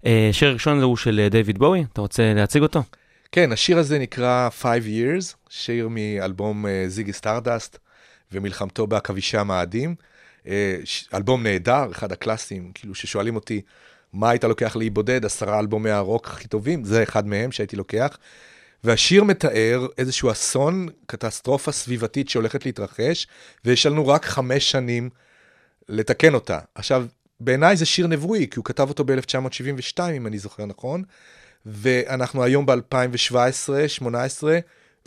השיר 0.05 0.49
הראשון 0.49 0.83
הוא 0.83 0.97
של 0.97 1.29
דיוויד 1.31 1.59
בואי, 1.59 1.85
אתה 1.93 2.01
רוצה 2.01 2.35
להציג 2.35 2.63
אותו? 2.63 2.83
כן, 3.33 3.53
השיר 3.53 3.79
הזה 3.79 3.99
נקרא 3.99 4.49
Five 4.61 4.87
Years, 4.87 5.35
שיר 5.49 5.89
מאלבום 5.91 6.65
זיגי 6.87 7.13
סטארדסט 7.13 7.79
ומלחמתו 8.33 8.87
בעכבישי 8.87 9.39
המאדים. 9.39 9.95
אלבום 11.15 11.43
נהדר, 11.43 11.87
אחד 11.93 12.13
הקלאסיים, 12.13 12.71
כאילו 12.75 12.95
ששואלים 12.95 13.35
אותי, 13.35 13.61
מה 14.13 14.31
היית 14.31 14.45
לוקח 14.45 14.77
לאי 14.77 14.91
בודד, 14.91 15.25
עשרה 15.25 15.59
אלבומי 15.59 15.91
הרוק 15.91 16.29
הכי 16.29 16.49
טובים, 16.49 16.85
זה 16.85 17.03
אחד 17.03 17.27
מהם 17.27 17.53
שהייתי 17.53 17.77
לוקח. 17.77 18.19
והשיר 18.85 19.25
מתאר 19.25 19.87
איזשהו 19.99 20.31
אסון, 20.31 20.89
קטסטרופה 21.07 21.73
סביבתית 21.73 22.29
שהולכת 22.29 22.67
להתרחש, 22.67 23.27
ויש 23.65 23.87
לנו 23.87 24.09
רק 24.09 24.25
חמש 24.25 24.71
שנים 24.71 25.11
לתקן 25.89 26.35
אותה. 26.35 26.59
עכשיו, 26.75 27.07
בעיניי 27.41 27.77
זה 27.77 27.87
שיר 27.87 28.07
נבואי, 28.07 28.47
כי 28.51 28.57
הוא 28.57 28.65
כתב 28.65 28.89
אותו 28.89 29.05
ב-1972, 29.05 30.01
אם 30.17 30.27
אני 30.27 30.39
זוכר 30.39 30.67
נכון, 30.67 31.03
ואנחנו 31.67 32.43
היום 32.45 32.67
ב-2017-2018, 32.67 34.45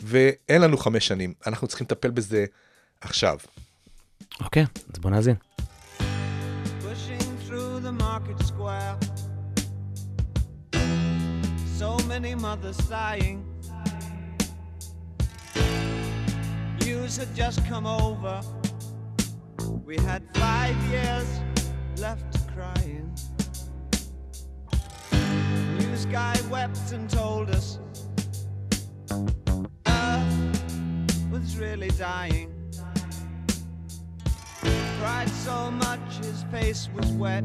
ואין 0.00 0.62
לנו 0.62 0.76
חמש 0.78 1.06
שנים. 1.06 1.34
אנחנו 1.46 1.66
צריכים 1.66 1.84
לטפל 1.84 2.10
בזה 2.10 2.44
עכשיו. 3.00 3.38
אוקיי, 4.40 4.62
okay, 4.62 4.80
אז 4.94 4.98
בוא 4.98 5.10
נאזין. 5.10 5.34
Market 8.18 8.46
square, 8.46 8.96
So 11.66 11.98
many 12.08 12.34
mothers 12.34 12.82
sighing. 12.84 13.44
News 16.80 17.18
had 17.18 17.34
just 17.36 17.62
come 17.66 17.84
over. 17.86 18.40
We 19.84 19.96
had 19.96 20.22
five 20.32 20.74
years 20.90 21.28
left 21.98 22.38
crying. 22.54 23.14
News 25.78 26.06
guy 26.06 26.40
wept 26.50 26.92
and 26.92 27.10
told 27.10 27.50
us 27.50 27.78
Earth 29.86 31.28
was 31.30 31.58
really 31.58 31.90
dying. 31.90 32.50
Cried 35.00 35.28
so 35.28 35.70
much 35.70 36.00
his 36.22 36.44
face 36.44 36.88
was 36.94 37.12
wet. 37.12 37.44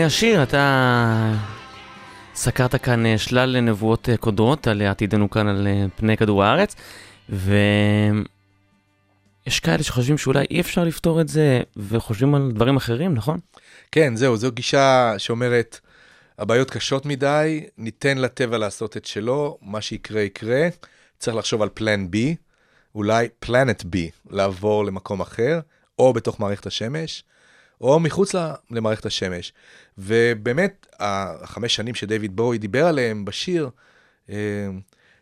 לפני 0.00 0.06
השיר 0.06 0.42
אתה 0.42 1.34
סקרת 2.34 2.74
כאן 2.74 3.06
אה, 3.06 3.18
שלל 3.18 3.60
נבואות 3.60 4.08
אה, 4.08 4.16
קודרות 4.16 4.66
על 4.66 4.82
עתידנו 4.82 5.30
כאן 5.30 5.48
על 5.48 5.66
אה, 5.66 5.86
פני 5.96 6.16
כדור 6.16 6.44
הארץ, 6.44 6.76
ויש 7.28 7.50
כאלה 9.62 9.82
שחושבים 9.82 10.18
שאולי 10.18 10.46
אי 10.50 10.60
אפשר 10.60 10.84
לפתור 10.84 11.20
את 11.20 11.28
זה, 11.28 11.60
וחושבים 11.76 12.34
על 12.34 12.50
דברים 12.54 12.76
אחרים, 12.76 13.14
נכון? 13.14 13.38
כן, 13.92 14.16
זהו, 14.16 14.36
זו 14.36 14.52
גישה 14.52 15.14
שאומרת, 15.18 15.80
הבעיות 16.38 16.70
קשות 16.70 17.06
מדי, 17.06 17.64
ניתן 17.78 18.18
לטבע 18.18 18.58
לעשות 18.58 18.96
את 18.96 19.04
שלו, 19.04 19.58
מה 19.62 19.80
שיקרה 19.80 20.20
יקרה, 20.20 20.68
צריך 21.18 21.36
לחשוב 21.36 21.62
על 21.62 21.68
פלן 21.74 22.06
B, 22.12 22.16
אולי 22.94 23.28
פלנט 23.40 23.82
B, 23.82 23.96
לעבור 24.30 24.84
למקום 24.84 25.20
אחר, 25.20 25.60
או 25.98 26.12
בתוך 26.12 26.40
מערכת 26.40 26.66
השמש, 26.66 27.24
או 27.80 28.00
מחוץ 28.00 28.34
למערכת 28.70 29.06
השמש. 29.06 29.52
ובאמת, 30.00 30.86
החמש 31.00 31.74
שנים 31.74 31.94
שדייוויד 31.94 32.36
בואי 32.36 32.58
דיבר 32.58 32.86
עליהם 32.86 33.24
בשיר, 33.24 33.70
אה, 34.30 34.36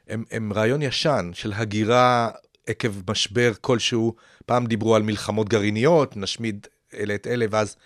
הם, 0.08 0.24
הם 0.30 0.52
רעיון 0.52 0.82
ישן 0.82 1.30
של 1.34 1.52
הגירה 1.52 2.30
עקב 2.66 3.10
משבר 3.10 3.52
כלשהו. 3.60 4.14
פעם 4.46 4.66
דיברו 4.66 4.96
על 4.96 5.02
מלחמות 5.02 5.48
גרעיניות, 5.48 6.16
נשמיד 6.16 6.66
אלה 6.94 7.14
את 7.14 7.26
אלה, 7.26 7.46
ואז 7.50 7.76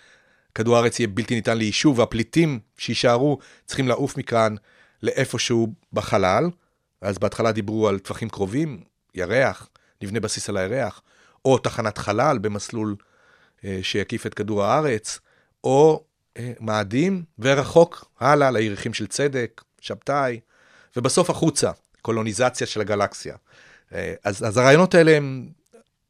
כדור 0.55 0.75
הארץ 0.75 0.99
יהיה 0.99 1.07
בלתי 1.07 1.35
ניתן 1.35 1.57
ליישוב, 1.57 1.99
והפליטים 1.99 2.59
שיישארו 2.77 3.37
צריכים 3.65 3.87
לעוף 3.87 4.17
מכאן 4.17 4.55
לאיפשהו 5.03 5.73
בחלל. 5.93 6.49
אז 7.01 7.17
בהתחלה 7.17 7.51
דיברו 7.51 7.87
על 7.87 7.99
טווחים 7.99 8.29
קרובים, 8.29 8.83
ירח, 9.15 9.69
נבנה 10.01 10.19
בסיס 10.19 10.49
על 10.49 10.57
הירח, 10.57 11.01
או 11.45 11.57
תחנת 11.57 11.97
חלל 11.97 12.37
במסלול 12.37 12.95
אה, 13.65 13.79
שיקיף 13.81 14.25
את 14.25 14.33
כדור 14.33 14.63
הארץ, 14.63 15.19
או 15.63 16.03
מאדים, 16.59 17.23
ורחוק 17.39 18.05
הלאה 18.19 18.51
לירחים 18.51 18.93
של 18.93 19.07
צדק, 19.07 19.61
שבתאי, 19.81 20.39
ובסוף 20.97 21.29
החוצה, 21.29 21.71
קולוניזציה 22.01 22.67
של 22.67 22.81
הגלקסיה. 22.81 23.35
אה, 23.93 24.13
אז, 24.23 24.47
אז 24.47 24.57
הרעיונות 24.57 24.95
האלה 24.95 25.17
הם 25.17 25.49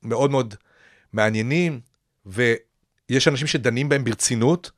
מאוד 0.03 0.31
מאוד 0.31 0.55
מעניינים, 1.13 1.79
ויש 2.25 3.27
אנשים 3.27 3.47
שדנים 3.47 3.89
בהם 3.89 4.03
ברצינות, 4.03 4.71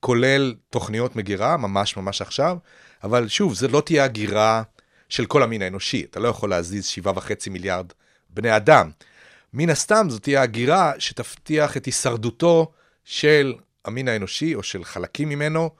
כולל 0.00 0.54
תוכניות 0.70 1.16
מגירה, 1.16 1.56
ממש 1.56 1.96
ממש 1.96 2.22
עכשיו, 2.22 2.56
אבל 3.04 3.28
שוב, 3.28 3.54
זה 3.54 3.68
לא 3.68 3.80
תהיה 3.80 4.04
הגירה 4.04 4.62
של 5.08 5.26
כל 5.26 5.42
המין 5.42 5.62
האנושי, 5.62 6.04
אתה 6.10 6.20
לא 6.20 6.28
יכול 6.28 6.50
להזיז 6.50 6.86
שבעה 6.86 7.16
וחצי 7.16 7.50
מיליארד 7.50 7.86
בני 8.30 8.56
אדם. 8.56 8.90
מן 9.52 9.70
הסתם 9.70 10.06
זאת 10.10 10.22
תהיה 10.22 10.42
הגירה 10.42 10.92
שתבטיח 10.98 11.76
את 11.76 11.84
הישרדותו 11.84 12.72
של 13.04 13.54
המין 13.84 14.08
האנושי, 14.08 14.54
או 14.54 14.62
של 14.62 14.84
חלקים 14.84 15.28
ממנו, 15.28 15.70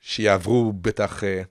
שיעברו 0.00 0.72
בטח 0.72 1.24
אה, 1.24 1.42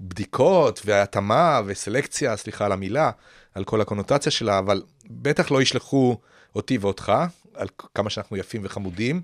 בדיקות 0.00 0.82
והתאמה 0.84 1.60
וסלקציה, 1.66 2.36
סליחה 2.36 2.66
על 2.66 2.72
המילה, 2.72 3.10
על 3.54 3.64
כל 3.64 3.80
הקונוטציה 3.80 4.32
שלה, 4.32 4.58
אבל 4.58 4.82
בטח 5.10 5.50
לא 5.50 5.62
ישלחו 5.62 6.18
אותי 6.54 6.78
ואותך, 6.78 7.12
על 7.54 7.68
כמה 7.94 8.10
שאנחנו 8.10 8.36
יפים 8.36 8.60
וחמודים. 8.64 9.22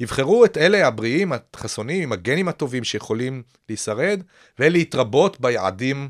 יבחרו 0.00 0.44
את 0.44 0.56
אלה 0.56 0.86
הבריאים, 0.86 1.32
החסונים, 1.54 2.02
עם 2.02 2.12
הגנים 2.12 2.48
הטובים 2.48 2.84
שיכולים 2.84 3.42
להישרד, 3.68 4.22
ולהתרבות 4.58 5.40
ביעדים 5.40 6.08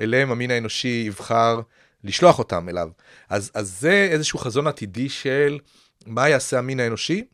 אליהם 0.00 0.30
המין 0.30 0.50
האנושי 0.50 1.04
יבחר 1.06 1.60
לשלוח 2.04 2.38
אותם 2.38 2.68
אליו. 2.68 2.88
אז, 3.28 3.50
אז 3.54 3.76
זה 3.80 4.08
איזשהו 4.10 4.38
חזון 4.38 4.66
עתידי 4.66 5.08
של 5.08 5.58
מה 6.06 6.28
יעשה 6.28 6.58
המין 6.58 6.80
האנושי 6.80 7.24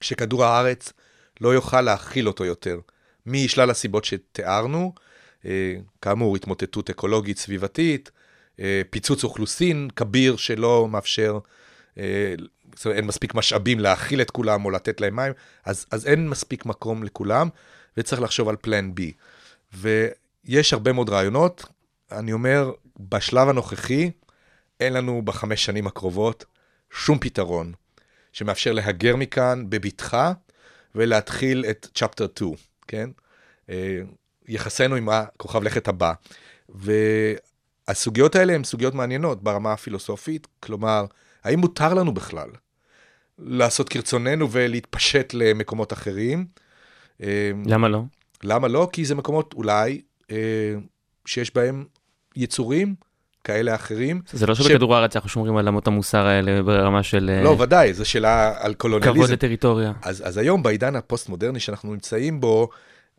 כשכדור 0.00 0.44
הארץ 0.44 0.92
לא 1.40 1.54
יוכל 1.54 1.80
להכיל 1.80 2.28
אותו 2.28 2.44
יותר. 2.44 2.80
משלל 3.26 3.70
הסיבות 3.70 4.04
שתיארנו, 4.04 4.92
אה, 5.46 5.74
כאמור, 6.02 6.36
התמוטטות 6.36 6.90
אקולוגית 6.90 7.38
סביבתית, 7.38 8.10
אה, 8.60 8.82
פיצוץ 8.90 9.24
אוכלוסין 9.24 9.88
כביר 9.96 10.36
שלא 10.36 10.88
מאפשר, 10.88 11.38
אה, 11.98 12.34
זאת 12.74 12.84
אומרת, 12.84 12.96
אין 12.96 13.06
מספיק 13.06 13.34
משאבים 13.34 13.78
להאכיל 13.78 14.20
את 14.20 14.30
כולם 14.30 14.64
או 14.64 14.70
לתת 14.70 15.00
להם 15.00 15.16
מים, 15.16 15.32
אז, 15.64 15.86
אז 15.90 16.06
אין 16.06 16.28
מספיק 16.28 16.66
מקום 16.66 17.02
לכולם, 17.02 17.48
וצריך 17.96 18.22
לחשוב 18.22 18.48
על 18.48 18.56
פלן 18.56 18.92
B. 18.96 19.02
ויש 19.74 20.72
הרבה 20.72 20.92
מאוד 20.92 21.10
רעיונות, 21.10 21.64
אני 22.12 22.32
אומר, 22.32 22.70
בשלב 23.00 23.48
הנוכחי, 23.48 24.10
אין 24.80 24.92
לנו 24.92 25.22
בחמש 25.22 25.64
שנים 25.64 25.86
הקרובות 25.86 26.44
שום 26.90 27.18
פתרון 27.18 27.72
שמאפשר 28.38 28.72
להגר 28.72 29.16
מכאן 29.16 29.64
בבטחה 29.68 30.32
ולהתחיל 30.94 31.64
את 31.70 31.86
צ'פטר 31.94 32.26
2, 32.36 32.52
כן? 32.88 33.10
אה, 33.70 34.00
יחסינו 34.48 34.96
עם 34.96 35.08
הכוכב 35.08 35.62
לכת 35.62 35.88
הבא. 35.88 36.12
והסוגיות 36.68 38.36
האלה 38.36 38.54
הן 38.54 38.64
סוגיות 38.64 38.94
מעניינות 38.94 39.42
ברמה 39.42 39.72
הפילוסופית, 39.72 40.46
כלומר, 40.60 41.04
האם 41.44 41.58
מותר 41.58 41.94
לנו 41.94 42.14
בכלל 42.14 42.48
לעשות 43.38 43.88
כרצוננו 43.88 44.52
ולהתפשט 44.52 45.34
למקומות 45.34 45.92
אחרים? 45.92 46.46
אה, 47.22 47.50
למה 47.66 47.88
לא? 47.88 48.02
למה 48.42 48.68
לא? 48.68 48.88
כי 48.92 49.04
זה 49.04 49.14
מקומות 49.14 49.54
אולי 49.54 50.00
אה, 50.30 50.74
שיש 51.26 51.54
בהם 51.54 51.84
יצורים 52.36 52.94
כאלה 53.44 53.74
אחרים. 53.74 54.20
זה 54.32 54.46
לא 54.46 54.54
שבכדור 54.54 54.96
הארץ 54.96 55.16
אנחנו 55.16 55.30
שומרים 55.30 55.56
על 55.56 55.68
אמות 55.68 55.86
המוסר 55.86 56.26
האלה 56.26 56.62
ברמה 56.62 57.02
של 57.02 57.30
אה, 57.32 57.42
לא, 57.42 57.56
ודאי, 57.58 57.94
זו 57.94 58.04
שאלה 58.04 58.54
על 58.58 58.74
קולוניאליזם. 58.74 59.18
כבוד 59.18 59.30
לטריטוריה. 59.30 59.92
אז, 60.02 60.22
אז 60.26 60.36
היום, 60.36 60.62
בעידן 60.62 60.96
הפוסט-מודרני 60.96 61.60
שאנחנו 61.60 61.92
נמצאים 61.92 62.40
בו, 62.40 62.68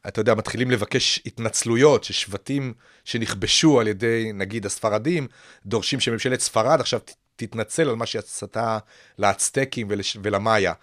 אתה 0.07 0.21
יודע, 0.21 0.35
מתחילים 0.35 0.71
לבקש 0.71 1.19
התנצלויות, 1.25 2.03
ששבטים 2.03 2.73
שנכבשו 3.05 3.79
על 3.79 3.87
ידי, 3.87 4.31
נגיד, 4.33 4.65
הספרדים, 4.65 5.27
דורשים 5.65 5.99
שממשלת 5.99 6.39
ספרד 6.39 6.79
עכשיו 6.79 6.99
תתנצל 7.35 7.89
על 7.89 7.95
מה 7.95 8.05
שעשתה 8.05 8.77
לאצטקים 9.19 9.87
ולש, 9.89 10.17
ולמאיה. 10.23 10.73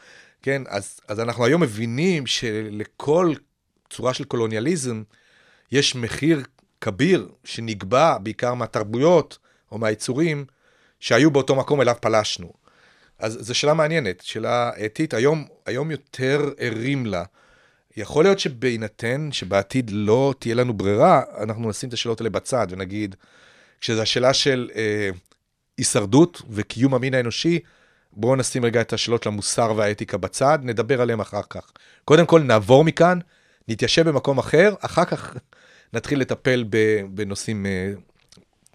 כן, 0.42 0.62
אז, 0.68 1.00
אז 1.08 1.20
אנחנו 1.20 1.44
היום 1.44 1.62
מבינים 1.62 2.26
שלכל 2.26 3.34
צורה 3.90 4.14
של 4.14 4.24
קולוניאליזם 4.24 5.02
יש 5.72 5.94
מחיר 5.94 6.42
כביר 6.80 7.28
שנקבע 7.44 8.18
בעיקר 8.18 8.54
מהתרבויות 8.54 9.38
או 9.72 9.78
מהיצורים 9.78 10.44
שהיו 11.00 11.30
באותו 11.30 11.54
מקום 11.54 11.80
אליו 11.80 11.94
פלשנו. 12.00 12.52
אז 13.18 13.38
זו 13.40 13.54
שאלה 13.54 13.74
מעניינת, 13.74 14.20
שאלה 14.20 14.70
אתית, 14.86 15.14
היום, 15.14 15.44
היום 15.66 15.90
יותר 15.90 16.50
ערים 16.58 17.06
לה. 17.06 17.24
יכול 17.96 18.24
להיות 18.24 18.38
שבהינתן 18.38 19.28
שבעתיד 19.32 19.90
לא 19.94 20.34
תהיה 20.38 20.54
לנו 20.54 20.74
ברירה, 20.74 21.22
אנחנו 21.40 21.68
נשים 21.68 21.88
את 21.88 21.94
השאלות 21.94 22.20
האלה 22.20 22.30
בצד 22.30 22.66
ונגיד, 22.70 23.16
כשזו 23.80 24.02
השאלה 24.02 24.34
של 24.34 24.70
אה, 24.74 25.10
הישרדות 25.78 26.42
וקיום 26.50 26.94
המין 26.94 27.14
האנושי, 27.14 27.58
בואו 28.12 28.36
נשים 28.36 28.64
רגע 28.64 28.80
את 28.80 28.92
השאלות 28.92 29.26
למוסר 29.26 29.72
והאתיקה 29.76 30.16
בצד, 30.16 30.58
נדבר 30.62 31.00
עליהם 31.00 31.20
אחר 31.20 31.42
כך. 31.50 31.72
קודם 32.04 32.26
כל 32.26 32.42
נעבור 32.42 32.84
מכאן, 32.84 33.18
נתיישב 33.68 34.08
במקום 34.08 34.38
אחר, 34.38 34.74
אחר 34.80 35.04
כך 35.04 35.34
נתחיל 35.96 36.20
לטפל 36.20 36.64
בנושאים 37.10 37.66
אה, 37.66 37.92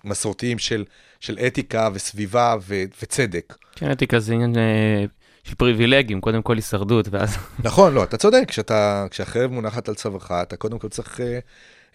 מסורתיים 0.04 0.60
של, 0.60 0.86
של 1.20 1.38
אתיקה 1.48 1.90
וסביבה 1.94 2.56
ו- 2.62 2.84
וצדק. 3.02 3.56
כן, 3.76 3.92
אתיקה 3.92 4.20
זה 4.20 4.34
עניין 4.34 4.58
אה, 4.58 5.06
של 5.44 5.56
פריבילגים, 5.56 6.22
קודם 6.22 6.42
כל 6.42 6.56
הישרדות, 6.56 7.08
ואז... 7.12 7.38
נכון, 7.64 7.94
לא, 7.94 8.04
אתה 8.04 8.18
צודק, 8.18 8.44
כשאתה, 8.48 9.06
כשהחרב 9.12 9.52
מונחת 9.52 9.90
על 9.90 9.96
צווארך, 9.96 10.32
אתה 10.32 10.56
קודם 10.56 10.80
כל 10.80 10.90
צריך 10.90 11.20
uh, 11.20 11.24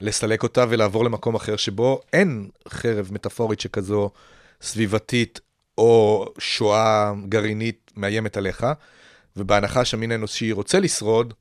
לסלק 0.01 0.43
אותה 0.43 0.65
ולעבור 0.69 1.05
למקום 1.05 1.35
אחר 1.35 1.57
שבו 1.57 2.01
אין 2.13 2.49
חרב 2.69 3.09
מטאפורית 3.13 3.61
שכזו 3.61 4.11
סביבתית 4.63 5.41
או 5.79 6.27
שואה 6.39 7.13
גרעינית 7.29 7.93
מאיימת 7.97 8.37
עליך, 8.37 8.67
ובהנחה 9.37 9.85
שהמין 9.85 10.13
האנושי 10.13 10.53
רוצה 10.53 10.81
לשרוד, 10.81 11.35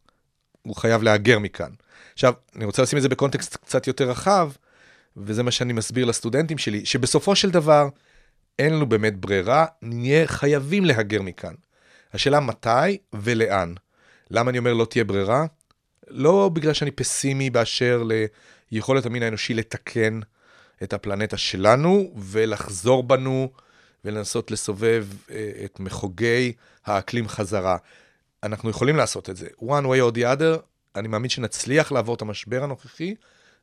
הוא 0.61 0.75
חייב 0.75 1.03
להגר 1.03 1.39
מכאן. 1.39 1.69
עכשיו, 2.15 2.33
אני 2.55 2.65
רוצה 2.65 2.81
לשים 2.81 2.97
את 2.97 3.03
זה 3.03 3.09
בקונטקסט 3.09 3.55
קצת 3.55 3.87
יותר 3.87 4.09
רחב, 4.09 4.51
וזה 5.17 5.43
מה 5.43 5.51
שאני 5.51 5.73
מסביר 5.73 6.05
לסטודנטים 6.05 6.57
שלי, 6.57 6.85
שבסופו 6.85 7.35
של 7.35 7.49
דבר 7.49 7.87
אין 8.59 8.73
לנו 8.73 8.85
באמת 8.85 9.17
ברירה, 9.17 9.65
נהיה 9.81 10.27
חייבים 10.27 10.85
להגר 10.85 11.21
מכאן. 11.21 11.53
השאלה 12.13 12.39
מתי 12.39 12.97
ולאן. 13.13 13.73
למה 14.31 14.49
אני 14.49 14.57
אומר 14.57 14.73
לא 14.73 14.85
תהיה 14.85 15.03
ברירה? 15.03 15.45
לא 16.07 16.49
בגלל 16.53 16.73
שאני 16.73 16.91
פסימי 16.91 17.49
באשר 17.49 18.03
ליכולת 18.71 19.05
המין 19.05 19.23
האנושי 19.23 19.53
לתקן 19.53 20.19
את 20.83 20.93
הפלנטה 20.93 21.37
שלנו 21.37 22.13
ולחזור 22.17 23.03
בנו 23.03 23.51
ולנסות 24.05 24.51
לסובב 24.51 25.07
אה, 25.31 25.51
את 25.65 25.79
מחוגי 25.79 26.53
האקלים 26.85 27.27
חזרה. 27.27 27.77
אנחנו 28.43 28.69
יכולים 28.69 28.95
לעשות 28.95 29.29
את 29.29 29.37
זה. 29.37 29.47
one 29.61 29.85
way 29.85 30.11
or 30.11 30.15
the 30.15 30.21
other, 30.21 30.61
אני 30.95 31.07
מאמין 31.07 31.29
שנצליח 31.29 31.91
לעבור 31.91 32.15
את 32.15 32.21
המשבר 32.21 32.63
הנוכחי 32.63 33.15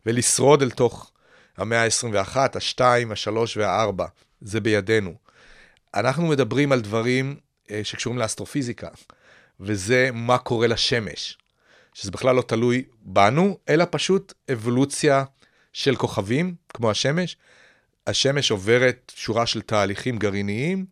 ולשרוד 0.06 0.62
אל 0.62 0.70
תוך 0.70 1.12
המאה 1.56 1.84
ה-21, 1.84 2.36
ה-2, 2.36 2.80
ה-3 2.80 3.36
וה-4. 3.56 4.02
זה 4.40 4.60
בידינו. 4.60 5.14
אנחנו 5.94 6.26
מדברים 6.26 6.72
על 6.72 6.80
דברים 6.80 7.36
אה, 7.70 7.80
שקשורים 7.84 8.18
לאסטרופיזיקה, 8.18 8.88
וזה 9.60 10.10
מה 10.12 10.38
קורה 10.38 10.66
לשמש, 10.66 11.38
שזה 11.94 12.10
בכלל 12.10 12.36
לא 12.36 12.42
תלוי 12.42 12.84
בנו, 13.00 13.58
אלא 13.68 13.84
פשוט 13.90 14.32
אבולוציה 14.52 15.24
של 15.72 15.96
כוכבים, 15.96 16.54
כמו 16.68 16.90
השמש. 16.90 17.36
השמש 18.06 18.50
עוברת 18.50 19.12
שורה 19.16 19.46
של 19.46 19.60
תהליכים 19.60 20.18
גרעיניים, 20.18 20.86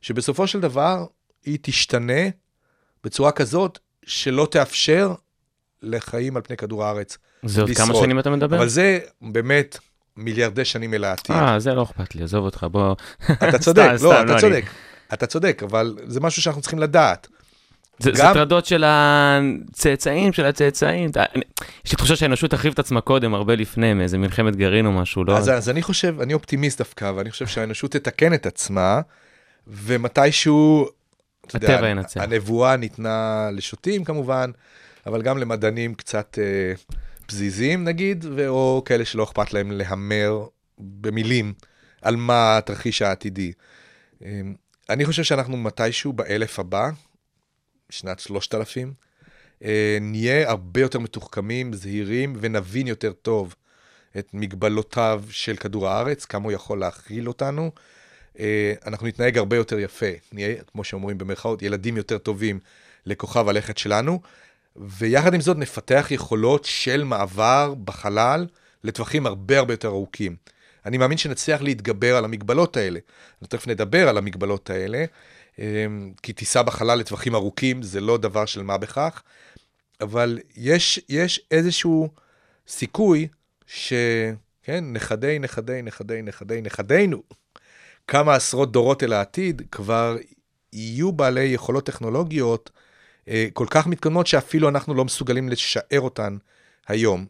שבסופו 0.00 0.46
של 0.46 0.60
דבר 0.60 1.06
היא 1.44 1.58
תשתנה 1.62 2.22
בצורה 3.04 3.32
כזאת 3.32 3.78
שלא 4.06 4.48
תאפשר 4.50 5.14
לחיים 5.82 6.36
על 6.36 6.42
פני 6.42 6.56
כדור 6.56 6.84
הארץ 6.84 7.18
זה 7.44 7.60
עוד 7.60 7.70
כמה. 7.70 7.94
שנים 7.94 8.18
אתה 8.18 8.30
מדבר? 8.30 8.56
אבל 8.56 8.68
זה 8.68 8.98
באמת 9.22 9.78
מיליארדי 10.16 10.64
שנים 10.64 10.94
אל 10.94 11.04
העתיד. 11.04 11.36
אה, 11.36 11.58
זה 11.58 11.74
לא 11.74 11.82
אכפת 11.82 12.14
לי, 12.14 12.22
עזוב 12.22 12.44
אותך, 12.44 12.66
בוא... 12.70 12.94
אתה 13.32 13.58
צודק, 13.64 13.88
לא, 14.02 14.22
אתה 14.22 14.32
אני- 14.32 14.40
צודק. 14.40 14.64
אתה 15.12 15.26
צודק, 15.26 15.62
אבל 15.66 15.98
זה 16.06 16.20
משהו 16.20 16.42
שאנחנו 16.42 16.60
צריכים 16.62 16.78
לדעת. 16.78 17.28
זה 17.98 18.10
זה 18.14 18.22
גם- 18.22 18.34
טרדות 18.34 18.66
של 18.66 18.84
הצאצאים 18.86 20.32
של 20.32 20.44
הצאצאים. 20.46 21.10
יש 21.84 21.92
לי 21.92 21.96
תחושה 21.96 22.16
שהאנושות 22.16 22.50
תחריב 22.50 22.72
את 22.72 22.78
עצמה 22.78 23.00
קודם, 23.00 23.34
הרבה 23.34 23.54
לפני, 23.56 23.94
מאיזה 23.94 24.18
מלחמת 24.18 24.56
גרעין 24.56 24.86
או 24.86 24.92
משהו, 24.92 25.24
לא? 25.24 25.36
אז, 25.38 25.48
אז 25.48 25.68
אני 25.70 25.82
חושב, 25.82 26.20
אני 26.20 26.34
אופטימיסט 26.34 26.78
דווקא, 26.78 27.12
ואני 27.16 27.30
חושב 27.30 27.46
שהאנושות 27.46 27.90
תתקן 27.92 28.34
את 28.34 28.46
עצמה, 28.46 29.00
ומתישהו, 29.66 30.86
אתה 31.46 31.56
יודע, 31.56 31.88
ינצח. 31.88 32.20
הנבואה 32.20 32.76
ניתנה 32.76 33.48
לשוטים 33.52 34.04
כמובן, 34.04 34.50
אבל 35.06 35.22
גם 35.22 35.38
למדענים 35.38 35.94
קצת 35.94 36.38
אה, 36.42 36.72
פזיזים 37.26 37.84
נגיד, 37.84 38.24
או 38.48 38.82
כאלה 38.84 39.04
שלא 39.04 39.24
אכפת 39.24 39.52
להם 39.52 39.70
להמר 39.70 40.46
במילים 40.78 41.52
על 42.02 42.16
מה 42.16 42.58
התרחיש 42.58 43.02
העתידי. 43.02 43.52
אה, 44.24 44.40
אני 44.90 45.04
חושב 45.04 45.22
שאנחנו 45.22 45.56
מתישהו 45.56 46.12
באלף 46.12 46.58
הבא, 46.58 46.90
שנת 47.90 48.20
3000, 48.20 48.92
אה, 49.64 49.98
נהיה 50.00 50.50
הרבה 50.50 50.80
יותר 50.80 50.98
מתוחכמים, 50.98 51.72
זהירים, 51.72 52.36
ונבין 52.40 52.86
יותר 52.86 53.12
טוב 53.12 53.54
את 54.18 54.28
מגבלותיו 54.32 55.24
של 55.30 55.56
כדור 55.56 55.88
הארץ, 55.88 56.24
כמה 56.24 56.44
הוא 56.44 56.52
יכול 56.52 56.78
להכיל 56.78 57.28
אותנו, 57.28 57.70
אה, 58.38 58.74
אנחנו 58.86 59.06
נתנהג 59.06 59.38
הרבה 59.38 59.56
יותר 59.56 59.78
יפה. 59.78 60.06
נהיה, 60.32 60.62
כמו 60.72 60.84
שאומרים 60.84 61.18
במרכאות, 61.18 61.62
ילדים 61.62 61.96
יותר 61.96 62.18
טובים 62.18 62.58
לכוכב 63.06 63.48
הלכת 63.48 63.78
שלנו, 63.78 64.20
ויחד 64.76 65.34
עם 65.34 65.40
זאת 65.40 65.56
נפתח 65.56 66.06
יכולות 66.10 66.64
של 66.64 67.04
מעבר 67.04 67.74
בחלל 67.84 68.46
לטווחים 68.84 69.26
הרבה 69.26 69.58
הרבה 69.58 69.72
יותר 69.72 69.88
ארוכים. 69.88 70.36
אני 70.86 70.98
מאמין 70.98 71.18
שנצליח 71.18 71.62
להתגבר 71.62 72.16
על 72.16 72.24
המגבלות 72.24 72.76
האלה. 72.76 73.00
תכף 73.48 73.66
נדבר 73.66 74.08
על 74.08 74.18
המגבלות 74.18 74.70
האלה, 74.70 75.04
אה, 75.58 75.86
כי 76.22 76.32
טיסה 76.32 76.62
בחלל 76.62 76.98
לטווחים 76.98 77.34
ארוכים 77.34 77.82
זה 77.82 78.00
לא 78.00 78.18
דבר 78.18 78.46
של 78.46 78.62
מה 78.62 78.78
בכך, 78.78 79.22
אבל 80.00 80.38
יש, 80.56 81.00
יש 81.08 81.40
איזשהו 81.50 82.08
סיכוי 82.68 83.28
ש... 83.66 83.92
כן, 84.62 84.84
נכדי, 84.92 85.38
נכדי, 85.38 85.82
נכדי, 85.82 86.22
נכדי, 86.22 86.60
נכדינו, 86.60 87.22
כמה 88.06 88.34
עשרות 88.34 88.72
דורות 88.72 89.02
אל 89.02 89.12
העתיד, 89.12 89.62
כבר 89.70 90.16
יהיו 90.72 91.12
בעלי 91.12 91.44
יכולות 91.44 91.86
טכנולוגיות 91.86 92.70
כל 93.52 93.66
כך 93.70 93.86
מתקדמות 93.86 94.26
שאפילו 94.26 94.68
אנחנו 94.68 94.94
לא 94.94 95.04
מסוגלים 95.04 95.48
לשער 95.48 96.00
אותן 96.00 96.36
היום. 96.88 97.26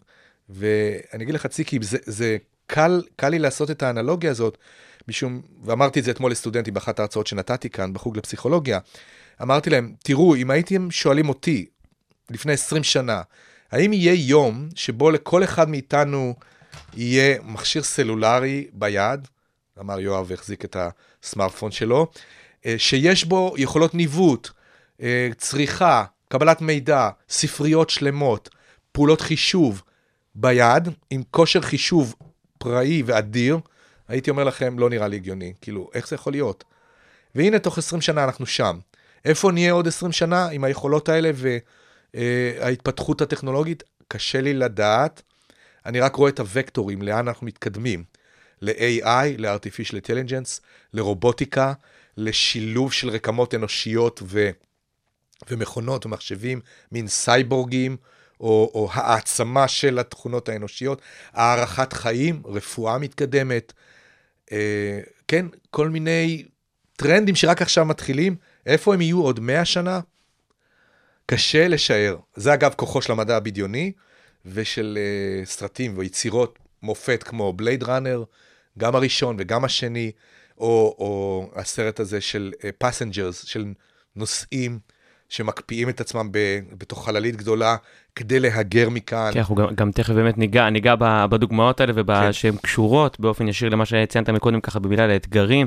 ואני 0.49 1.25
אגיד 1.25 1.35
לך, 1.35 1.47
ציקי, 1.47 1.79
זה, 1.83 1.99
זה 2.07 2.37
קל, 2.67 3.03
קל 3.17 3.29
לי 3.29 3.39
לעשות 3.39 3.71
את 3.71 3.83
האנלוגיה 3.83 4.31
הזאת, 4.31 4.59
משום, 5.09 5.43
ואמרתי 5.65 6.01
את 6.01 6.05
זה 6.05 6.11
אתמול 6.11 6.31
לסטודנטים 6.31 6.75
באחת 6.75 6.99
ההרצאות 6.99 7.27
שנתתי 7.27 7.71
כאן 7.71 7.93
בחוג 7.93 8.17
לפסיכולוגיה, 8.17 8.79
אמרתי 9.43 9.71
להם, 9.71 9.93
תראו, 10.03 10.37
אם 10.37 10.51
הייתם 10.51 10.91
שואלים 10.91 11.29
אותי 11.29 11.67
לפני 12.31 12.53
20 12.53 12.83
שנה, 12.83 13.23
האם 13.73 13.93
יהיה 13.93 14.15
יום 14.15 14.69
שבו 14.75 15.11
לכל 15.11 15.45
אחד 15.45 15.69
מאיתנו 15.69 16.35
יהיה 16.95 17.37
מכשיר 17.43 17.83
סלולרי 17.83 18.67
ביד, 18.73 19.29
אמר 19.81 20.01
יואב 20.01 20.27
והחזיק 20.29 20.65
את 20.65 20.77
הסמארטפון 21.23 21.71
שלו, 21.71 22.07
אה, 22.67 22.75
שיש 22.79 23.25
בו 23.25 23.55
יכולות 23.59 23.95
ניווט, 23.95 24.49
אה, 24.49 24.62
צריכה, 25.37 26.05
קבלת 26.29 26.61
מידע, 26.61 27.09
ספריות 27.29 27.91
שלמות, 27.91 28.49
פעולות 28.93 29.21
חישוב 29.21 29.83
ביד, 30.35 30.89
עם 31.11 31.23
כושר 31.31 31.61
חישוב 31.61 32.15
פראי 32.59 33.03
ואדיר, 33.07 33.59
הייתי 34.09 34.31
אומר 34.31 34.45
לכם, 34.45 34.79
לא 34.79 34.91
נראה 34.91 35.09
לי 35.09 35.17
הגיוני. 35.17 35.53
כאילו, 35.61 35.91
איך 35.95 36.09
זה 36.09 36.17
יכול 36.17 36.33
להיות? 36.33 36.65
והנה, 37.35 37.59
תוך 37.59 37.79
20 37.79 38.03
שנה 38.03 38.25
אנחנו 38.25 38.47
שם. 38.47 38.79
איפה 39.25 39.53
נהיה 39.53 39.73
עוד 39.73 39.89
20 39.89 40.13
שנה 40.13 40.49
עם 40.49 40.65
היכולות 40.65 41.09
האלה 41.09 41.31
וההתפתחות 42.15 43.21
הטכנולוגית? 43.21 43.83
קשה 44.09 44.41
לי 44.41 44.55
לדעת. 44.55 45.23
אני 45.87 46.01
רק 46.01 46.17
רואה 46.17 46.31
את 46.31 46.41
הוקטורים, 46.41 47.03
לאן 47.03 47.29
אנחנו 47.29 47.47
מתקדמים. 47.47 48.05
ל-AI, 48.61 49.39
ל-artificial 49.39 49.95
intelligence, 49.95 50.61
לרובוטיקה, 50.93 51.73
לשילוב 52.17 52.93
של 52.93 53.11
רקמות 53.11 53.55
אנושיות 53.55 54.23
ו... 54.25 54.51
ומכונות 55.51 56.07
ומחשבים, 56.07 56.61
מין 56.93 57.09
סייבורגים, 57.09 57.97
או, 58.41 58.71
או 58.75 58.89
העצמה 58.93 59.69
של 59.69 59.99
התכונות 59.99 60.49
האנושיות, 60.49 61.01
הערכת 61.33 61.93
חיים, 61.93 62.43
רפואה 62.45 62.99
מתקדמת, 62.99 63.73
אה, 64.53 65.01
כן, 65.29 65.47
כל 65.71 65.89
מיני 65.89 66.45
טרנדים 66.97 67.37
שרק 67.37 67.63
עכשיו 67.63 67.85
מתחילים, 67.85 68.37
איפה 68.67 68.95
הם 68.95 69.01
יהיו 69.01 69.23
עוד 69.23 69.41
100 69.41 69.65
שנה? 69.65 70.01
קשה 71.27 71.69
לשער. 71.69 72.17
זה 72.37 72.55
אגב 72.55 72.75
כוחו 72.77 73.03
של 73.03 73.13
המדע 73.13 73.37
הבדיוני 73.37 73.93
ושל 74.47 74.99
אה, 75.01 75.47
סרטים 75.47 75.99
ויצירות 75.99 76.59
מופת 76.83 77.23
כמו 77.23 77.53
בלייד 77.53 77.83
ראנר, 77.83 78.25
גם 78.79 78.95
הראשון 78.95 79.37
וגם 79.39 79.65
השני, 79.65 80.13
או, 80.59 80.97
או 80.99 81.51
הסרט 81.55 82.01
הזה 82.01 82.21
של 82.21 82.53
Passengers, 82.79 83.45
אה, 83.45 83.47
של 83.47 83.65
נוסעים 84.17 84.79
שמקפיאים 85.33 85.89
את 85.89 86.01
עצמם 86.01 86.29
ב, 86.31 86.39
בתוך 86.79 87.05
חללית 87.05 87.37
גדולה 87.37 87.77
כדי 88.17 88.41
להגר 88.41 88.89
מכאן. 88.91 89.31
כן, 89.33 89.39
אנחנו 89.39 89.55
גם, 89.55 89.67
גם 89.75 89.91
תכף 89.93 90.15
באמת 90.15 90.39
ניגע, 90.39 90.71
ניגע 90.71 90.95
בדוגמאות 91.31 91.81
האלה 91.81 91.93
ושהן 91.97 92.53
כן. 92.53 92.59
קשורות 92.63 93.21
באופן 93.21 93.49
ישיר 93.49 93.69
למה 93.69 93.87
שציינת 93.87 94.31
מקודם 94.31 94.61
ככה 94.61 94.79
במילה 94.79 95.07
לאתגרים. 95.07 95.67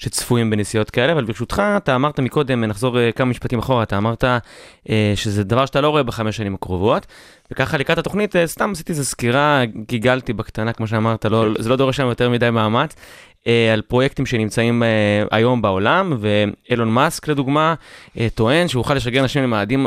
שצפויים 0.00 0.50
בנסיעות 0.50 0.90
כאלה, 0.90 1.12
אבל 1.12 1.24
ברשותך, 1.24 1.62
אתה 1.76 1.94
אמרת 1.94 2.20
מקודם, 2.20 2.64
נחזור 2.64 2.96
אה, 2.96 3.12
כמה 3.16 3.30
משפטים 3.30 3.58
אחורה, 3.58 3.82
אתה 3.82 3.96
אמרת 3.96 4.24
אה, 4.24 4.90
שזה 5.14 5.44
דבר 5.44 5.66
שאתה 5.66 5.80
לא 5.80 5.88
רואה 5.88 6.02
בחמש 6.02 6.36
שנים 6.36 6.54
הקרובות, 6.54 7.06
וככה 7.50 7.78
לקראת 7.78 7.98
התוכנית, 7.98 8.36
uh, 8.36 8.38
סתם 8.46 8.70
עשיתי 8.72 8.92
איזו 8.92 9.04
סקירה, 9.04 9.62
גיגלתי 9.86 10.32
בקטנה, 10.32 10.72
כמו 10.72 10.86
שאמרת, 10.86 11.24
לא, 11.24 11.46
זה 11.58 11.68
לא 11.68 11.76
דורש 11.76 12.00
לנו 12.00 12.08
יותר 12.08 12.30
מדי 12.30 12.50
מאמץ, 12.50 12.94
uh, 12.94 13.46
על 13.72 13.82
פרויקטים 13.82 14.26
שנמצאים 14.26 14.82
uh, 14.82 15.28
היום 15.30 15.62
בעולם, 15.62 16.16
ואילון 16.20 16.88
מאסק 16.88 17.28
לדוגמה, 17.28 17.74
uh, 18.08 18.18
טוען 18.34 18.68
שהוא 18.68 18.80
יוכל 18.80 18.94
לשגר 18.94 19.22
אנשים 19.22 19.42
למאדים 19.42 19.86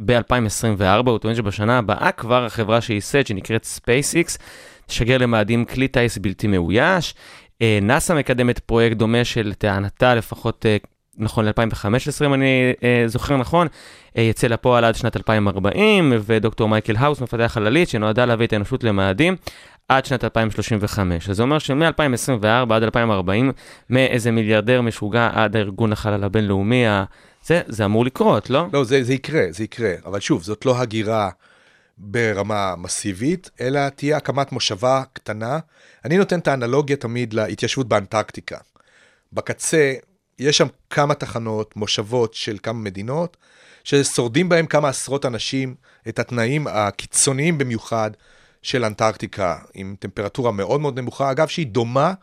ב-2024, 0.00 1.08
הוא 1.10 1.18
טוען 1.18 1.34
שבשנה 1.34 1.78
הבאה 1.78 2.12
כבר 2.12 2.44
החברה 2.44 2.80
שייסד, 2.80 3.26
שנקראת 3.26 3.66
SpaceX, 3.76 4.38
תשגר 4.86 5.18
למאדים 5.18 5.64
כלי 5.64 5.88
טיס 5.88 6.18
בלתי 6.18 6.46
מאויש. 6.46 7.14
אה, 7.62 7.78
נאס"א 7.82 8.14
מקדמת 8.14 8.58
פרויקט 8.58 8.96
דומה 8.96 9.24
של 9.24 9.52
טענתה, 9.54 10.14
לפחות 10.14 10.66
אה, 10.66 10.76
נכון 11.18 11.44
ל-2015, 11.44 12.26
אם 12.26 12.34
אני 12.34 12.72
אה, 12.82 13.04
זוכר 13.06 13.36
נכון, 13.36 13.66
יצא 14.14 14.46
לפועל 14.46 14.84
עד 14.84 14.94
שנת 14.94 15.16
2040, 15.16 16.12
ודוקטור 16.26 16.68
מייקל 16.68 16.96
האוס, 16.96 17.20
מפתח 17.20 17.46
חללית, 17.46 17.88
שנועדה 17.88 18.24
להביא 18.24 18.46
את 18.46 18.52
האנושות 18.52 18.84
למאדים. 18.84 19.36
עד 19.88 20.04
שנת 20.04 20.24
2035. 20.24 21.30
אז 21.30 21.36
זה 21.36 21.42
אומר 21.42 21.58
שמ-2024 21.58 22.46
עד 22.70 22.82
2040, 22.82 23.52
מאיזה 23.90 24.30
מיליארדר 24.30 24.80
משוגע 24.80 25.30
עד 25.32 25.56
הארגון 25.56 25.92
החלל 25.92 26.24
הבינלאומי, 26.24 26.84
זה, 27.44 27.60
זה 27.66 27.84
אמור 27.84 28.04
לקרות, 28.04 28.50
לא? 28.50 28.66
לא, 28.72 28.84
זה, 28.84 29.02
זה 29.02 29.14
יקרה, 29.14 29.42
זה 29.50 29.64
יקרה. 29.64 29.92
אבל 30.06 30.20
שוב, 30.20 30.42
זאת 30.42 30.66
לא 30.66 30.78
הגירה 30.78 31.30
ברמה 32.04 32.74
מסיבית, 32.76 33.50
אלא 33.60 33.88
תהיה 33.88 34.16
הקמת 34.16 34.52
מושבה 34.52 35.02
קטנה. 35.12 35.58
אני 36.04 36.18
נותן 36.18 36.38
את 36.38 36.48
האנלוגיה 36.48 36.96
תמיד 36.96 37.34
להתיישבות 37.34 37.88
באנטרקטיקה. 37.88 38.58
בקצה, 39.32 39.94
יש 40.38 40.58
שם 40.58 40.66
כמה 40.90 41.14
תחנות, 41.14 41.76
מושבות 41.76 42.34
של 42.34 42.58
כמה 42.62 42.78
מדינות, 42.78 43.36
ששורדים 43.84 44.48
בהם 44.48 44.66
כמה 44.66 44.88
עשרות 44.88 45.26
אנשים 45.26 45.74
את 46.08 46.18
התנאים 46.18 46.66
הקיצוניים 46.66 47.58
במיוחד 47.58 48.10
של 48.62 48.84
אנטרקטיקה, 48.84 49.58
עם 49.74 49.96
טמפרטורה 49.98 50.52
מאוד 50.52 50.80
מאוד 50.80 50.98
נמוכה, 50.98 51.30
אגב, 51.30 51.48
שהיא 51.48 51.66
דומה 51.66 52.14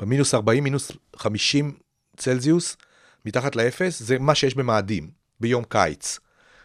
במינוס 0.00 0.34
40, 0.34 0.64
מינוס 0.64 0.92
50 1.16 1.76
צלזיוס, 2.16 2.76
מתחת 3.24 3.56
לאפס, 3.56 4.02
זה 4.02 4.18
מה 4.18 4.34
שיש 4.34 4.54
במאדים, 4.54 5.10
ביום 5.40 5.64
קיץ. 5.64 6.18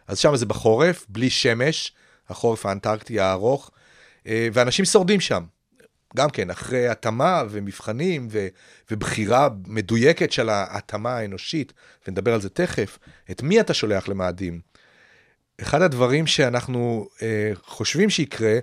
אז 0.07 0.19
שם 0.19 0.35
זה 0.35 0.45
בחורף, 0.45 1.05
בלי 1.09 1.29
שמש, 1.29 1.93
החורף 2.29 2.65
האנטרקטי 2.65 3.19
הארוך, 3.19 3.71
אה, 4.27 4.47
ואנשים 4.53 4.85
שורדים 4.85 5.19
שם. 5.19 5.43
גם 6.15 6.29
כן, 6.29 6.49
אחרי 6.49 6.87
התאמה 6.87 7.43
ומבחנים 7.49 8.27
ו, 8.31 8.47
ובחירה 8.91 9.49
מדויקת 9.67 10.31
של 10.31 10.49
ההתאמה 10.49 11.17
האנושית, 11.17 11.73
ונדבר 12.07 12.33
על 12.33 12.41
זה 12.41 12.49
תכף, 12.49 12.99
את 13.31 13.43
מי 13.43 13.59
אתה 13.59 13.73
שולח 13.73 14.07
למאדים? 14.07 14.59
אחד 15.61 15.81
הדברים 15.81 16.27
שאנחנו 16.27 17.09
אה, 17.21 17.51
חושבים 17.63 18.09
שיקרה, 18.09 18.59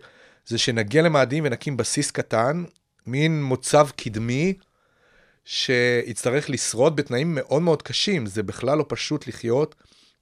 זה 0.46 0.58
שנגיע 0.58 1.02
למאדים 1.02 1.44
ונקים 1.46 1.76
בסיס 1.76 2.10
קטן, 2.10 2.64
מין 3.06 3.42
מוצב 3.42 3.88
קדמי, 3.96 4.54
שיצטרך 5.44 6.50
לשרוד 6.50 6.96
בתנאים 6.96 7.34
מאוד 7.34 7.62
מאוד 7.62 7.82
קשים. 7.82 8.26
זה 8.26 8.42
בכלל 8.42 8.78
לא 8.78 8.84
פשוט 8.88 9.26
לחיות 9.26 9.74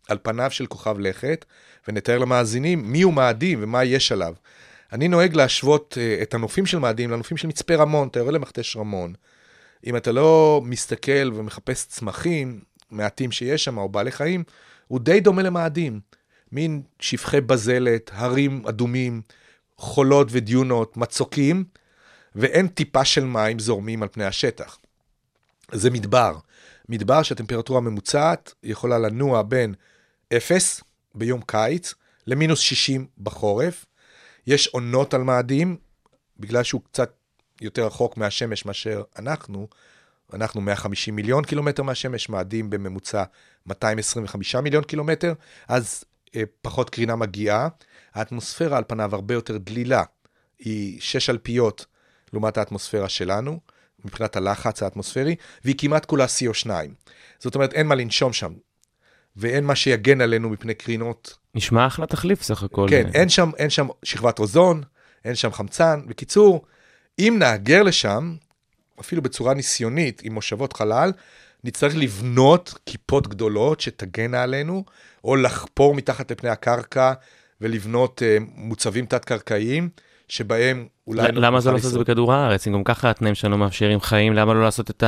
על 0.08 0.18
פניו 0.22 0.50
של 0.50 0.66
כוכב 0.66 0.98
לכת, 0.98 1.44
ונתאר 1.88 2.18
למאזינים 2.18 2.92
מי 2.92 3.02
הוא 3.02 3.12
מאדים 3.12 3.58
ומה 3.62 3.84
יש 3.84 4.12
עליו. 4.12 4.34
אני 4.92 5.08
נוהג 5.08 5.36
להשוות 5.36 5.98
uh, 5.98 6.22
את 6.22 6.34
הנופים 6.34 6.66
של 6.66 6.78
מאדים 6.78 7.10
לנופים 7.10 7.36
של 7.36 7.48
מצפה 7.48 7.74
רמון, 7.74 8.08
אתה 8.08 8.18
יורד 8.18 8.34
למכתש 8.34 8.76
רמון. 8.76 9.12
אם 9.86 9.96
אתה 9.96 10.12
לא 10.12 10.60
מסתכל 10.64 11.30
ומחפש 11.34 11.86
צמחים 11.86 12.60
מעטים 12.90 13.32
שיש 13.32 13.64
שם, 13.64 13.78
או 13.78 13.88
בעלי 13.88 14.12
חיים, 14.12 14.44
הוא 14.88 15.00
די 15.00 15.20
דומה 15.20 15.42
למאדים. 15.42 16.00
מין 16.52 16.82
שפכי 17.00 17.40
בזלת, 17.40 18.10
הרים 18.14 18.62
אדומים, 18.68 19.22
חולות 19.76 20.28
ודיונות, 20.30 20.96
מצוקים, 20.96 21.64
ואין 22.34 22.68
טיפה 22.68 23.04
של 23.04 23.24
מים 23.24 23.58
זורמים 23.58 24.02
על 24.02 24.08
פני 24.12 24.24
השטח. 24.24 24.78
זה 25.72 25.90
מדבר. 25.90 26.36
מדבר 26.88 27.22
שהטמפרטורה 27.22 27.78
הממוצעת 27.78 28.54
יכולה 28.62 28.98
לנוע 28.98 29.42
בין 29.42 29.74
0 30.32 30.80
ביום 31.14 31.40
קיץ 31.46 31.94
למינוס 32.26 32.60
60 32.60 33.06
בחורף. 33.18 33.86
יש 34.46 34.66
עונות 34.66 35.14
על 35.14 35.22
מאדים, 35.22 35.76
בגלל 36.38 36.62
שהוא 36.62 36.80
קצת 36.82 37.12
יותר 37.60 37.86
רחוק 37.86 38.16
מהשמש 38.16 38.64
מאשר 38.64 39.02
אנחנו, 39.18 39.68
אנחנו 40.32 40.60
150 40.60 41.16
מיליון 41.16 41.44
קילומטר 41.44 41.82
מהשמש, 41.82 42.28
מאדים 42.28 42.70
בממוצע 42.70 43.24
225 43.66 44.54
מיליון 44.54 44.84
קילומטר, 44.84 45.32
אז 45.68 46.04
אה, 46.36 46.42
פחות 46.62 46.90
קרינה 46.90 47.16
מגיעה. 47.16 47.68
האטמוספירה 48.14 48.78
על 48.78 48.84
פניו 48.86 49.14
הרבה 49.14 49.34
יותר 49.34 49.58
דלילה, 49.58 50.02
היא 50.58 51.00
שש 51.00 51.30
אלפיות 51.30 51.86
לעומת 52.32 52.58
האטמוספירה 52.58 53.08
שלנו, 53.08 53.60
מבחינת 54.04 54.36
הלחץ 54.36 54.82
האטמוספרי, 54.82 55.36
והיא 55.64 55.74
כמעט 55.78 56.04
כולה 56.04 56.24
CO2. 56.24 56.70
זאת 57.38 57.54
אומרת, 57.54 57.72
אין 57.72 57.86
מה 57.86 57.94
לנשום 57.94 58.32
שם, 58.32 58.52
ואין 59.36 59.64
מה 59.64 59.74
שיגן 59.74 60.20
עלינו 60.20 60.50
מפני 60.50 60.74
קרינות. 60.74 61.36
נשמע 61.54 61.86
אחלה 61.86 62.06
תחליף 62.06 62.42
סך 62.42 62.62
הכל. 62.62 62.86
כן, 62.90 63.10
אין 63.14 63.28
שם, 63.28 63.50
אין 63.58 63.70
שם 63.70 63.86
שכבת 64.02 64.38
אוזון, 64.38 64.82
אין 65.24 65.34
שם 65.34 65.52
חמצן. 65.52 66.00
בקיצור, 66.06 66.64
אם 67.18 67.36
נהגר 67.38 67.82
לשם, 67.82 68.34
אפילו 69.00 69.22
בצורה 69.22 69.54
ניסיונית, 69.54 70.22
עם 70.24 70.34
מושבות 70.34 70.72
חלל, 70.72 71.12
נצטרך 71.64 71.96
לבנות 71.96 72.74
כיפות 72.86 73.28
גדולות 73.28 73.80
שתגנה 73.80 74.42
עלינו, 74.42 74.84
או 75.24 75.36
לחפור 75.36 75.94
מתחת 75.94 76.30
לפני 76.30 76.50
הקרקע 76.50 77.12
ולבנות 77.60 78.22
אה, 78.22 78.36
מוצבים 78.54 79.06
תת-קרקעיים, 79.06 79.88
שבהם 80.28 80.86
אולי... 81.06 81.32
למה 81.32 81.60
זה 81.60 81.70
לא 81.70 81.74
לעשות 81.74 81.88
את 81.88 81.92
זה. 81.92 81.98
בכדור 81.98 82.32
הארץ? 82.32 82.66
אם 82.66 82.72
גם 82.72 82.84
ככה 82.84 83.10
התנאים 83.10 83.34
שלנו 83.34 83.58
מאפשרים 83.58 84.00
חיים, 84.00 84.32
למה 84.32 84.54
לא 84.54 84.62
לעשות 84.62 84.90
את 84.90 85.02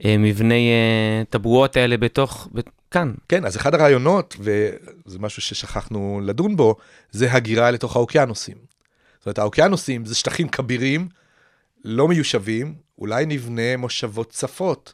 המבני 0.00 0.70
אה, 0.70 1.24
טבועות 1.24 1.76
האלה 1.76 1.96
בתוך, 1.96 2.48
כאן? 2.90 3.12
כן, 3.28 3.44
אז 3.44 3.56
אחד 3.56 3.74
הרעיונות, 3.74 4.36
וזה 4.40 5.18
משהו 5.18 5.42
ששכחנו 5.42 6.20
לדון 6.24 6.56
בו, 6.56 6.76
זה 7.10 7.32
הגירה 7.32 7.70
לתוך 7.70 7.96
האוקיינוסים. 7.96 8.56
זאת 9.18 9.26
אומרת, 9.26 9.38
האוקיינוסים 9.38 10.06
זה 10.06 10.14
שטחים 10.14 10.48
כבירים, 10.48 11.08
לא 11.84 12.08
מיושבים, 12.08 12.74
אולי 12.98 13.26
נבנה 13.26 13.76
מושבות 13.76 14.30
צפות 14.30 14.92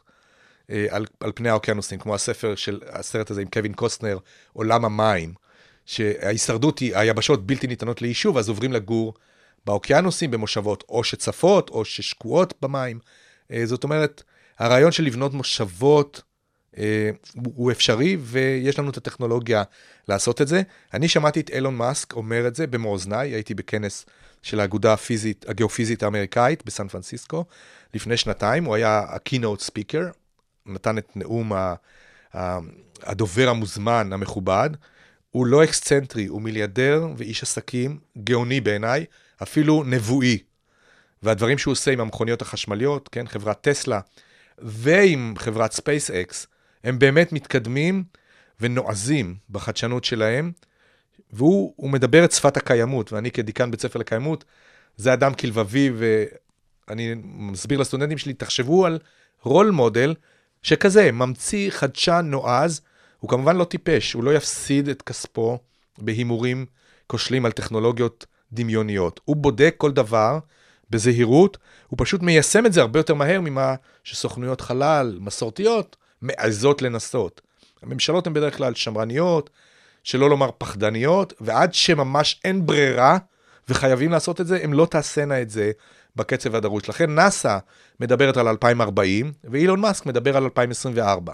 אה, 0.71 0.87
על, 0.91 1.07
על 1.21 1.33
פני 1.35 1.49
האוקיינוסים, 1.49 1.99
כמו 1.99 2.15
הספר 2.15 2.55
של 2.55 2.81
הסרט 2.89 3.31
הזה 3.31 3.41
עם 3.41 3.49
קווין 3.49 3.73
קוסטנר, 3.73 4.19
עולם 4.53 4.85
המים, 4.85 5.35
שההישרדות 5.87 6.79
היא, 6.79 6.97
היבשות 6.97 7.47
בלתי 7.47 7.67
ניתנות 7.67 8.03
ליישוב, 8.03 8.39
אז 8.39 8.49
עוברים 8.49 8.73
לגור 8.73 9.15
באוקיינוסים, 9.67 10.31
במושבות 10.31 10.85
או 10.89 11.05
שצפות 11.05 11.71
או 11.71 11.85
ששקועות 11.85 12.55
במים. 12.63 12.99
אה, 13.53 13.67
זאת 13.67 13.85
אומרת, 13.85 14.23
הרעיון 14.59 14.93
של 14.93 15.05
לבנות 15.05 15.35
מושבות 15.35 16.23
אה, 16.79 17.11
הוא 17.45 17.73
אפשרי, 17.73 18.17
ויש 18.21 18.79
לנו 18.79 18.91
את 18.91 18.97
הטכנולוגיה 18.97 19.63
לעשות 20.09 20.43
את 20.43 20.49
זה. 20.49 20.63
אני 20.95 21.09
שמעתי 21.09 21.41
את 21.41 21.51
אילון 21.51 21.77
מאסק 21.77 22.13
אומר 22.13 22.47
את 22.47 22.55
זה 22.55 22.67
במו 22.67 22.89
אוזניי, 22.89 23.31
הייתי 23.31 23.55
בכנס 23.55 24.07
של 24.43 24.61
האגודה 24.61 24.93
הפיזית, 24.93 25.45
הגיאופיזית 25.49 26.03
האמריקאית 26.03 26.63
בסן 26.67 26.89
פרנסיסקו 26.89 27.45
לפני 27.95 28.17
שנתיים, 28.17 28.65
הוא 28.65 28.75
היה 28.75 28.99
ה-keynote 28.99 29.71
speaker, 29.71 30.05
נתן 30.67 30.99
את 30.99 31.17
נאום 31.17 31.53
ה- 31.53 31.75
ה- 32.35 32.59
הדובר 33.03 33.49
המוזמן, 33.49 34.13
המכובד. 34.13 34.71
הוא 35.31 35.47
לא 35.47 35.65
אקסצנטרי, 35.65 36.27
הוא 36.27 36.43
מיליארדר 36.43 37.09
ואיש 37.17 37.43
עסקים, 37.43 37.99
גאוני 38.25 38.61
בעיניי, 38.61 39.05
אפילו 39.43 39.85
נבואי. 39.87 40.39
והדברים 41.23 41.59
שהוא 41.59 41.73
עושה 41.73 41.91
עם 41.91 42.01
המכוניות 42.01 42.43
החשמליות, 42.43 43.09
כן, 43.13 43.27
חברת 43.27 43.61
טסלה, 43.61 44.01
ועם 44.59 45.35
חברת 45.39 45.75
SpaceX, 45.75 46.47
הם 46.85 46.99
באמת 46.99 47.33
מתקדמים 47.33 48.05
ונועזים 48.61 49.37
בחדשנות 49.51 50.05
שלהם, 50.05 50.53
והוא 51.33 51.75
הוא 51.77 51.91
מדבר 51.91 52.25
את 52.25 52.33
שפת 52.33 52.57
הקיימות, 52.57 53.13
ואני 53.13 53.31
כדיקן 53.31 53.71
בית 53.71 53.81
ספר 53.81 53.99
לקיימות, 53.99 54.45
זה 54.97 55.13
אדם 55.13 55.35
כלבבי, 55.35 55.91
ואני 56.89 57.15
מסביר 57.25 57.79
לסטודנטים 57.79 58.19
שלי, 58.19 58.35
תחשבו 58.35 58.87
על 58.87 58.99
רול 59.43 59.71
מודל 59.71 60.15
שכזה, 60.63 61.13
ממציא 61.13 61.71
חדשן 61.71 62.27
נועז, 62.31 62.81
הוא 63.19 63.31
כמובן 63.31 63.57
לא 63.57 63.65
טיפש, 63.65 64.13
הוא 64.13 64.25
לא 64.25 64.35
יפסיד 64.35 64.89
את 64.89 65.03
כספו 65.03 65.59
בהימורים 65.99 66.67
כושלים 67.07 67.47
על 67.47 67.53
טכנולוגיות 67.53 68.27
דמיוניות. 68.53 69.21
הוא 69.25 69.37
בודק 69.37 69.75
כל 69.79 69.93
דבר 69.93 70.39
בזהירות, 70.91 71.59
הוא 71.89 71.97
פשוט 72.01 72.23
מיישם 72.23 72.67
את 72.67 72.73
זה 72.73 72.81
הרבה 72.81 72.99
יותר 73.01 73.15
מהר 73.15 73.41
ממה 73.41 73.75
שסוכנויות 74.05 74.61
חלל 74.61 75.19
מסורתיות 75.21 75.97
מעזות 76.23 76.83
לנסות. 76.83 77.41
הממשלות 77.83 78.27
הן 78.27 78.33
בדרך 78.33 78.57
כלל 78.57 78.75
שמרניות, 78.75 79.51
שלא 80.05 80.31
לומר 80.31 80.51
פחדניות, 80.59 81.33
ועד 81.41 81.75
שממש 81.75 82.41
אין 82.45 82.67
ברירה 82.67 83.19
וחייבים 83.69 84.11
לעשות 84.13 84.41
את 84.41 84.47
זה, 84.47 84.59
הן 84.63 84.73
לא 84.73 84.87
תעשינה 84.91 85.43
את 85.43 85.51
זה 85.51 85.71
בקצב 86.17 86.55
הדרוש. 86.55 86.89
לכן 86.89 87.15
נאסא 87.15 87.59
מדברת 88.01 88.37
על 88.37 88.49
2040, 88.49 89.33
ואילון 89.45 89.81
מאסק 89.81 90.07
מדבר 90.07 90.37
על 90.37 90.43
2024. 90.45 91.33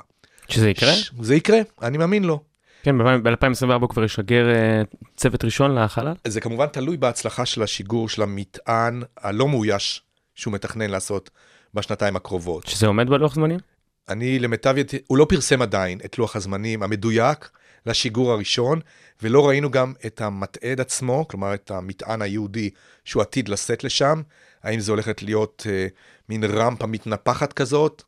שזה 0.48 0.70
יקרה? 0.70 0.92
ש- 0.92 1.12
זה 1.20 1.34
יקרה, 1.34 1.58
אני 1.82 1.98
מאמין 1.98 2.24
לו. 2.24 2.40
כן, 2.82 2.98
ב-2024 2.98 3.72
הוא 3.80 3.88
כבר 3.88 4.04
ישגר 4.04 4.50
אה, 4.50 4.82
צוות 5.16 5.44
ראשון 5.44 5.78
לחלל? 5.78 6.14
זה 6.26 6.40
כמובן 6.40 6.66
תלוי 6.66 6.96
בהצלחה 6.96 7.46
של 7.46 7.62
השיגור 7.62 8.08
של 8.08 8.22
המטען 8.22 9.02
הלא 9.16 9.48
מאויש 9.48 10.02
שהוא 10.34 10.54
מתכנן 10.54 10.90
לעשות 10.90 11.30
בשנתיים 11.74 12.16
הקרובות. 12.16 12.66
שזה 12.66 12.86
עומד 12.86 13.10
בלוח 13.10 13.34
זמנים? 13.34 13.58
אני 14.08 14.38
למיטב 14.38 14.70
ידיעתי, 14.78 14.98
הוא 15.06 15.18
לא 15.18 15.26
פרסם 15.28 15.62
עדיין 15.62 15.98
את 16.04 16.18
לוח 16.18 16.36
הזמנים 16.36 16.82
המדויק 16.82 17.50
לשיגור 17.86 18.32
הראשון, 18.32 18.80
ולא 19.22 19.48
ראינו 19.48 19.70
גם 19.70 19.92
את 20.06 20.20
המטעד 20.20 20.80
עצמו, 20.80 21.28
כלומר 21.28 21.54
את 21.54 21.70
המטען 21.70 22.22
היהודי 22.22 22.70
שהוא 23.04 23.22
עתיד 23.22 23.48
לשאת 23.48 23.84
לשם, 23.84 24.22
האם 24.62 24.80
זה 24.80 24.92
הולכת 24.92 25.22
להיות 25.22 25.66
אה, 25.70 25.86
מין 26.28 26.44
רמפה 26.44 26.86
מתנפחת 26.86 27.52
כזאת, 27.52 28.02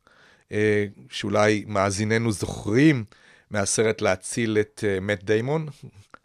אה, 0.51 0.85
שאולי 1.09 1.65
מאזיננו 1.67 2.31
זוכרים 2.31 3.03
מהסרט 3.51 4.01
להציל 4.01 4.57
את 4.59 4.83
אה, 4.87 4.99
מאט 4.99 5.23
דיימון, 5.23 5.67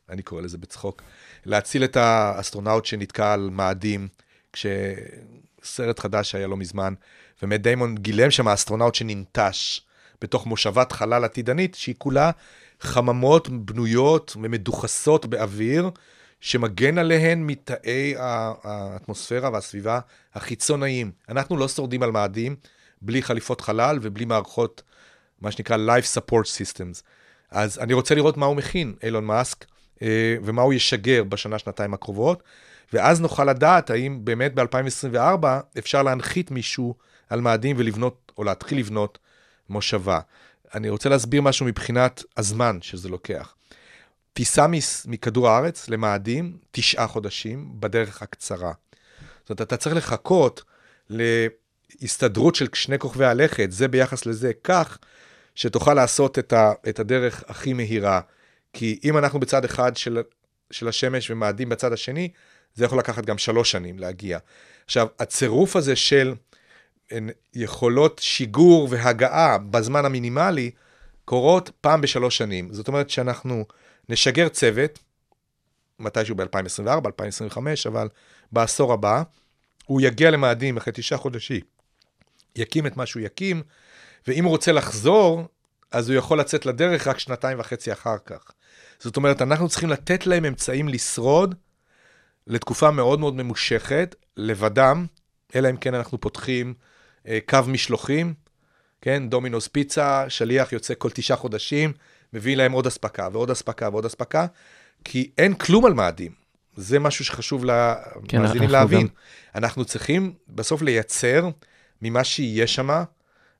אני 0.09 0.23
קורא 0.23 0.43
לזה 0.43 0.59
בצחוק, 0.59 1.03
להציל 1.47 1.85
את 1.85 1.97
האסטרונאוט 1.97 2.85
שנתקע 2.85 3.33
על 3.33 3.51
מאדים, 3.53 4.09
כשסרט 4.53 5.99
חדש 5.99 6.35
היה 6.35 6.47
לא 6.47 6.57
מזמן, 6.57 6.95
ומאט 7.43 7.61
דיימון 7.61 7.95
גילם 7.95 8.31
שם 8.31 8.49
האסטרונאוט 8.49 8.95
שננטש 8.95 9.81
בתוך 10.23 10.47
מושבת 10.47 10.93
חלל 10.93 11.25
עתידנית, 11.25 11.75
שהיא 11.75 11.95
כולה 11.99 12.31
חממות 12.81 13.49
בנויות 13.49 14.37
ומדוחסות 14.37 15.27
באוויר, 15.27 15.91
שמגן 16.41 16.99
עליהן 16.99 17.43
מתאי 17.47 18.15
האטמוספירה 18.19 19.51
והסביבה 19.53 20.01
החיצונאיים. 20.35 21.11
אנחנו 21.29 21.57
לא 21.57 21.69
שורדים 21.69 22.03
על 22.03 22.11
מאדים 22.11 22.57
בלי 23.03 23.23
חליפות 23.23 23.61
חלל 23.61 23.99
ובלי 24.03 24.25
מערכות, 24.25 24.83
מה 25.41 25.51
שנקרא 25.51 25.77
Life 25.77 26.19
Support 26.19 26.45
Systems. 26.45 27.03
אז 27.51 27.79
אני 27.79 27.93
רוצה 27.93 28.15
לראות 28.15 28.37
מה 28.37 28.47
הוא 28.47 28.57
מכין, 28.57 28.95
אילון 29.03 29.25
מאסק, 29.25 29.65
אה, 30.03 30.37
ומה 30.43 30.63
הוא 30.63 30.73
ישגר 30.73 31.25
בשנה, 31.25 31.59
שנתיים 31.59 31.95
הקרובות, 31.95 32.43
ואז 32.93 33.21
נוכל 33.21 33.45
לדעת 33.45 33.91
האם 33.91 34.25
באמת 34.25 34.55
ב-2024 34.55 35.47
אפשר 35.79 36.03
להנחית 36.03 36.51
מישהו 36.51 36.95
על 37.29 37.41
מאדים 37.41 37.77
ולבנות, 37.79 38.33
או 38.39 38.45
להתחיל 38.45 38.79
לבנות 38.79 39.19
מושבה. 39.69 40.21
אני 40.75 40.89
רוצה 40.89 41.09
להסביר 41.09 41.43
משהו 41.43 41.67
מבחינת 41.67 42.23
הזמן 42.37 42.79
שזה 42.83 43.09
לוקח. 43.09 43.55
טיסה 44.33 44.67
מכדור 45.07 45.49
הארץ 45.49 45.89
למאדים, 45.89 46.57
תשעה 46.71 47.07
חודשים, 47.07 47.81
בדרך 47.81 48.23
הקצרה. 48.23 48.73
זאת 49.41 49.51
אומרת, 49.51 49.61
אתה 49.61 49.77
צריך 49.77 49.97
לחכות 49.97 50.63
להסתדרות 51.11 52.55
של 52.55 52.67
שני 52.75 52.99
כוכבי 52.99 53.25
הלכת, 53.25 53.73
זה 53.73 53.89
ביחס 53.89 54.27
לזה, 54.27 54.53
כך 54.65 54.99
שתוכל 55.55 55.95
לעשות 55.95 56.39
את, 56.39 56.53
ה, 56.53 56.73
את 56.89 56.99
הדרך 56.99 57.45
הכי 57.49 57.73
מהירה. 57.73 58.21
כי 58.73 58.99
אם 59.05 59.19
אנחנו 59.19 59.41
בצד 59.41 59.65
אחד 59.65 59.97
של, 59.97 60.23
של 60.71 60.89
השמש 60.89 61.31
ומאדים 61.31 61.69
בצד 61.69 61.93
השני, 61.93 62.29
זה 62.75 62.85
יכול 62.85 62.99
לקחת 62.99 63.25
גם 63.25 63.39
שלוש 63.39 63.71
שנים 63.71 63.99
להגיע. 63.99 64.39
עכשיו, 64.85 65.07
הצירוף 65.19 65.77
הזה 65.77 65.97
של 65.97 66.35
יכולות 67.55 68.19
שיגור 68.19 68.89
והגעה 68.91 69.59
בזמן 69.59 70.05
המינימלי 70.05 70.71
קורות 71.25 71.71
פעם 71.81 72.01
בשלוש 72.01 72.37
שנים. 72.37 72.73
זאת 72.73 72.89
אומרת 72.89 73.11
שאנחנו 73.11 73.65
נשגר 74.09 74.49
צוות, 74.49 74.99
מתישהו 75.99 76.35
ב-2024, 76.35 77.07
2025, 77.07 77.87
אבל 77.87 78.09
בעשור 78.53 78.93
הבא, 78.93 79.23
הוא 79.87 80.01
יגיע 80.01 80.31
למאדים 80.31 80.77
אחרי 80.77 80.93
תשעה 80.97 81.19
חודשים, 81.19 81.61
יקים 82.57 82.87
את 82.87 82.97
מה 82.97 83.07
שהוא 83.07 83.23
יקים, 83.23 83.63
ואם 84.27 84.45
הוא 84.45 84.51
רוצה 84.51 84.73
לחזור, 84.73 85.49
אז 85.93 86.09
הוא 86.11 86.19
יכול 86.19 86.41
לצאת 86.41 86.67
לדרך 86.67 87.07
רק 87.07 87.19
שנתיים 87.19 87.61
וחצי 87.61 87.93
אחר 87.93 88.17
כך. 88.27 88.51
זאת 88.99 89.17
אומרת, 89.17 89.43
אנחנו 89.43 89.69
צריכים 89.69 89.89
לתת 89.91 90.27
להם 90.27 90.45
אמצעים 90.45 90.89
לשרוד 90.89 91.55
לתקופה 92.47 92.91
מאוד 92.91 93.21
מאוד 93.21 93.35
ממושכת, 93.35 94.15
לבדם, 94.37 95.07
אלא 95.55 95.71
אם 95.71 95.77
כן 95.77 95.95
אנחנו 95.95 96.21
פותחים 96.21 96.75
אה, 97.29 97.39
קו 97.49 97.59
משלוחים, 97.67 98.35
כן, 99.01 99.29
דומינוס 99.29 99.69
פיצה, 99.69 100.25
שליח 100.29 100.73
יוצא 100.73 100.95
כל 100.99 101.11
תשעה 101.11 101.37
חודשים, 101.37 101.93
מביא 102.33 102.57
להם 102.57 102.73
עוד 102.73 102.87
אספקה 102.87 103.29
ועוד 103.33 103.51
אספקה 103.51 103.89
ועוד 103.89 104.05
אספקה, 104.07 104.47
כי 105.05 105.31
אין 105.39 105.55
כלום 105.55 105.87
על 105.87 105.95
מאדים. 105.95 106.33
זה 106.77 106.99
משהו 106.99 107.25
שחשוב 107.25 107.65
כן, 108.29 108.39
למאזינים 108.39 108.63
אנחנו 108.63 108.67
להבין. 108.73 109.01
גם- 109.01 109.07
אנחנו 109.55 109.85
צריכים 109.85 110.33
בסוף 110.49 110.83
לייצר 110.83 111.49
ממה 112.03 112.25
שיהיה 112.25 112.67
שם, 112.67 113.03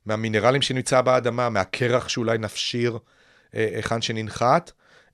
מהמינרלים 0.05 0.61
שנמצא 0.61 1.01
באדמה, 1.01 1.49
מהקרח 1.49 2.07
שאולי 2.07 2.37
נפשיר 2.37 2.97
אה, 3.55 3.69
היכן 3.75 4.01
שננחת, 4.01 4.71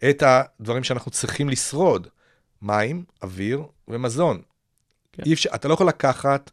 את 0.10 0.24
הדברים 0.26 0.84
שאנחנו 0.84 1.12
צריכים 1.12 1.50
לשרוד, 1.50 2.08
מים, 2.62 3.04
אוויר 3.24 3.64
ומזון. 3.88 4.42
כן. 5.12 5.24
אפשר, 5.32 5.50
אתה 5.56 5.68
לא 5.68 5.74
יכול 5.74 5.88
לקחת 5.88 6.52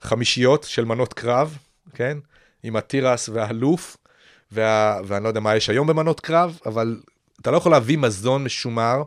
חמישיות 0.00 0.64
של 0.64 0.84
מנות 0.84 1.14
קרב 1.14 1.58
כן? 1.94 2.18
עם 2.62 2.76
התירס 2.76 3.28
והלוף, 3.28 3.96
וה... 4.52 5.00
ואני 5.06 5.24
לא 5.24 5.28
יודע 5.28 5.40
מה 5.40 5.56
יש 5.56 5.70
היום 5.70 5.86
במנות 5.86 6.20
קרב, 6.20 6.58
אבל 6.66 7.00
אתה 7.40 7.50
לא 7.50 7.56
יכול 7.56 7.72
להביא 7.72 7.98
מזון 7.98 8.44
משומר 8.44 9.02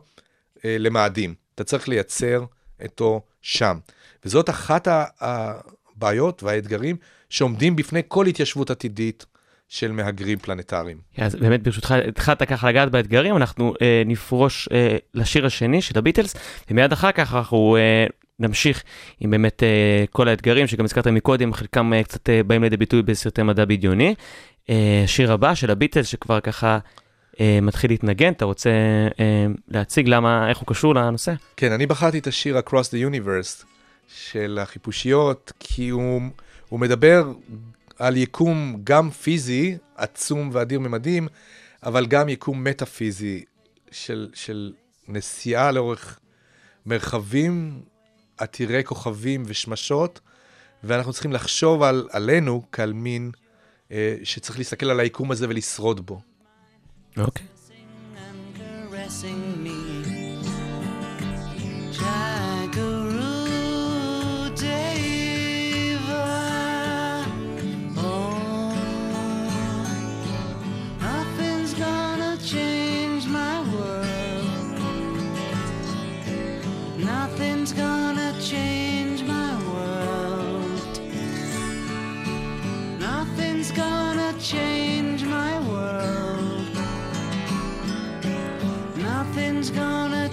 אה, 0.66 0.78
למאדים. 0.80 1.36
אתה 1.56 1.64
צריך 1.64 1.88
לייצר 1.88 2.46
אותו 2.84 3.22
שם. 3.42 3.78
וזאת 4.26 4.50
אחת 4.50 4.88
הבעיות 5.20 6.44
והאתגרים 6.44 6.96
שעומדים 7.32 7.76
בפני 7.76 8.02
כל 8.08 8.26
התיישבות 8.26 8.70
עתידית 8.70 9.26
של 9.70 9.92
מהגרים 9.92 10.40
פלנטריים. 10.40 10.98
אז 11.18 11.36
באמת 11.36 11.64
ברשותך 11.64 11.92
התחלת 12.08 12.44
ככה 12.44 12.70
לגעת 12.70 12.92
באתגרים, 12.92 13.38
אנחנו 13.38 13.74
אה, 13.82 14.04
נפרוש 14.06 14.70
אה, 14.72 14.98
לשיר 15.14 15.46
השני 15.46 15.82
של 15.82 15.98
הביטלס, 16.00 16.36
ומיד 16.72 16.92
אחר 16.92 17.12
כך 17.12 17.36
אנחנו 17.36 17.78
אה, 17.78 18.06
נמשיך 18.40 18.84
עם 19.20 19.32
באמת 19.32 19.64
אה, 19.64 20.06
כל 20.12 20.28
האתגרים 20.28 20.68
שגם 20.68 20.86
הזכרת 20.86 21.08
מקודם, 21.08 21.54
חלקם 21.54 21.94
אה, 21.94 22.04
קצת 22.04 22.30
אה, 22.30 22.44
באים 22.44 22.64
לידי 22.64 22.78
ביטוי 22.78 23.02
בסרטי 23.02 23.44
מדע 23.44 23.66
בדיוני. 23.66 24.16
אה, 24.70 25.02
השיר 25.04 25.32
הבא 25.32 25.56
של 25.56 25.72
הביטלס 25.72 26.08
שכבר 26.08 26.40
ככה 26.40 26.80
אה, 27.40 27.60
מתחיל 27.62 27.92
להתנגן, 27.92 28.32
אתה 28.32 28.46
רוצה 28.46 28.70
אה, 29.20 29.46
להציג 29.68 30.08
למה, 30.08 30.50
איך 30.50 30.58
הוא 30.58 30.68
קשור 30.68 30.96
לנושא? 30.96 31.34
כן, 31.58 31.72
אני 31.72 31.86
בחרתי 31.86 32.20
את 32.20 32.28
השיר 32.28 32.60
Across 32.60 32.72
the 32.72 33.14
Universe 33.14 33.66
של 34.16 34.60
החיפושיות, 34.62 35.52
כי 35.60 35.90
הוא, 35.90 36.22
הוא 36.72 36.80
מדבר 36.80 37.34
על 38.00 38.18
יקום 38.18 38.78
גם 38.84 39.10
פיזי, 39.10 39.78
עצום 39.96 40.50
ואדיר 40.54 40.80
ממדים, 40.80 41.28
אבל 41.84 42.06
גם 42.06 42.30
יקום 42.30 42.64
מטאפיזי 42.64 43.44
של, 43.92 44.30
של 44.34 44.74
נסיעה 45.08 45.72
לאורך 45.72 46.20
מרחבים 46.86 47.82
עתירי 48.38 48.84
כוכבים 48.84 49.44
ושמשות, 49.46 50.20
ואנחנו 50.84 51.14
צריכים 51.14 51.32
לחשוב 51.32 51.84
על, 51.84 52.08
עלינו 52.12 52.64
כעל 52.72 52.94
מין 52.94 53.32
אה, 53.92 54.16
שצריך 54.24 54.58
להסתכל 54.58 54.90
על 54.90 55.00
היקום 55.00 55.32
הזה 55.32 55.50
ולשרוד 55.50 56.06
בו. 56.06 56.22
אוקיי. 57.18 57.46
and 62.04 62.31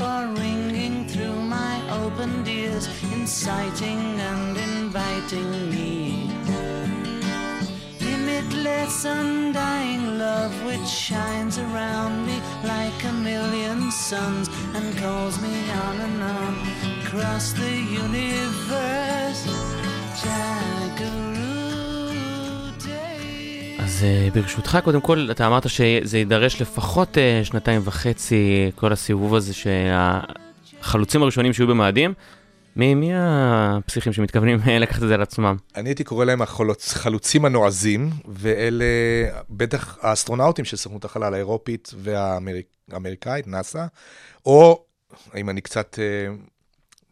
Are 0.00 0.26
ringing 0.26 1.06
through 1.06 1.34
my 1.34 1.80
opened 2.02 2.46
ears, 2.48 2.88
inciting 3.12 4.20
and 4.20 4.56
inviting 4.56 5.70
me. 5.70 6.30
Limitless, 8.00 9.04
undying 9.04 10.18
love 10.18 10.52
which 10.64 10.86
shines 10.86 11.58
around 11.58 12.26
me 12.26 12.40
like 12.64 13.04
a 13.04 13.12
million 13.12 13.90
suns 13.90 14.48
and 14.74 14.96
calls 14.98 15.40
me 15.40 15.70
on 15.70 16.00
and 16.00 16.22
on 16.22 16.54
across 17.00 17.52
the 17.52 17.74
universe. 18.02 19.44
Jackaroo 20.22 20.75
אז 23.96 24.02
uh, 24.02 24.34
ברשותך, 24.34 24.78
קודם 24.84 25.00
כל, 25.00 25.28
אתה 25.30 25.46
אמרת 25.46 25.68
שזה 25.68 26.18
יידרש 26.18 26.62
לפחות 26.62 27.16
uh, 27.16 27.44
שנתיים 27.44 27.80
וחצי, 27.84 28.70
כל 28.74 28.92
הסיבוב 28.92 29.34
הזה, 29.34 29.52
שהחלוצים 29.54 31.22
הראשונים 31.22 31.52
שיהיו 31.52 31.68
במאדים. 31.68 32.14
מי, 32.76 32.94
מי 32.94 33.10
הפסיכים 33.14 34.12
שמתכוונים 34.12 34.58
אה, 34.66 34.78
לקחת 34.78 35.02
את 35.02 35.08
זה 35.08 35.14
על 35.14 35.22
עצמם? 35.22 35.56
אני 35.76 35.88
הייתי 35.88 36.04
קורא 36.04 36.24
להם 36.24 36.42
החלוצים 36.42 37.44
הנועזים, 37.44 38.10
ואלה 38.28 38.84
בטח 39.50 39.98
האסטרונאוטים 40.02 40.64
של 40.64 40.76
סוכנות 40.76 41.04
החלל 41.04 41.34
האירופית 41.34 41.94
והאמריקאית, 41.98 43.46
נאס"א, 43.46 43.86
או, 44.46 44.84
אם 45.36 45.50
אני 45.50 45.60
קצת, 45.60 45.98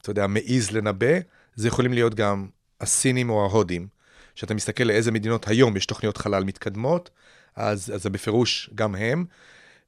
אתה 0.03 0.11
יודע, 0.11 0.27
מעז 0.27 0.71
לנבא, 0.71 1.15
זה 1.55 1.69
יכולים 1.69 1.93
להיות 1.93 2.15
גם 2.15 2.47
הסינים 2.81 3.31
או 3.31 3.43
ההודים. 3.43 3.94
כשאתה 4.35 4.55
מסתכל 4.55 4.85
לאיזה 4.85 5.13
מדינות 5.13 5.49
היום 5.49 5.77
יש 5.77 5.87
תוכניות 5.87 6.17
חלל 6.17 6.45
מתקדמות, 6.45 7.11
אז, 7.57 7.93
זה 7.97 8.11
בפירוש 8.11 8.71
גם 8.75 8.95
הם. 8.95 9.25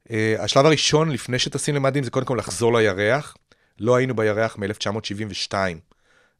Uh, 0.07 0.11
השלב 0.39 0.65
הראשון, 0.65 1.09
לפני 1.11 1.39
שטסים 1.39 1.75
למאדים, 1.75 2.03
זה 2.03 2.11
קודם 2.11 2.25
כל 2.25 2.35
לחזור 2.39 2.77
לירח. 2.77 3.35
לא 3.79 3.95
היינו 3.95 4.15
בירח 4.15 4.57
מ-1972. 4.57 5.53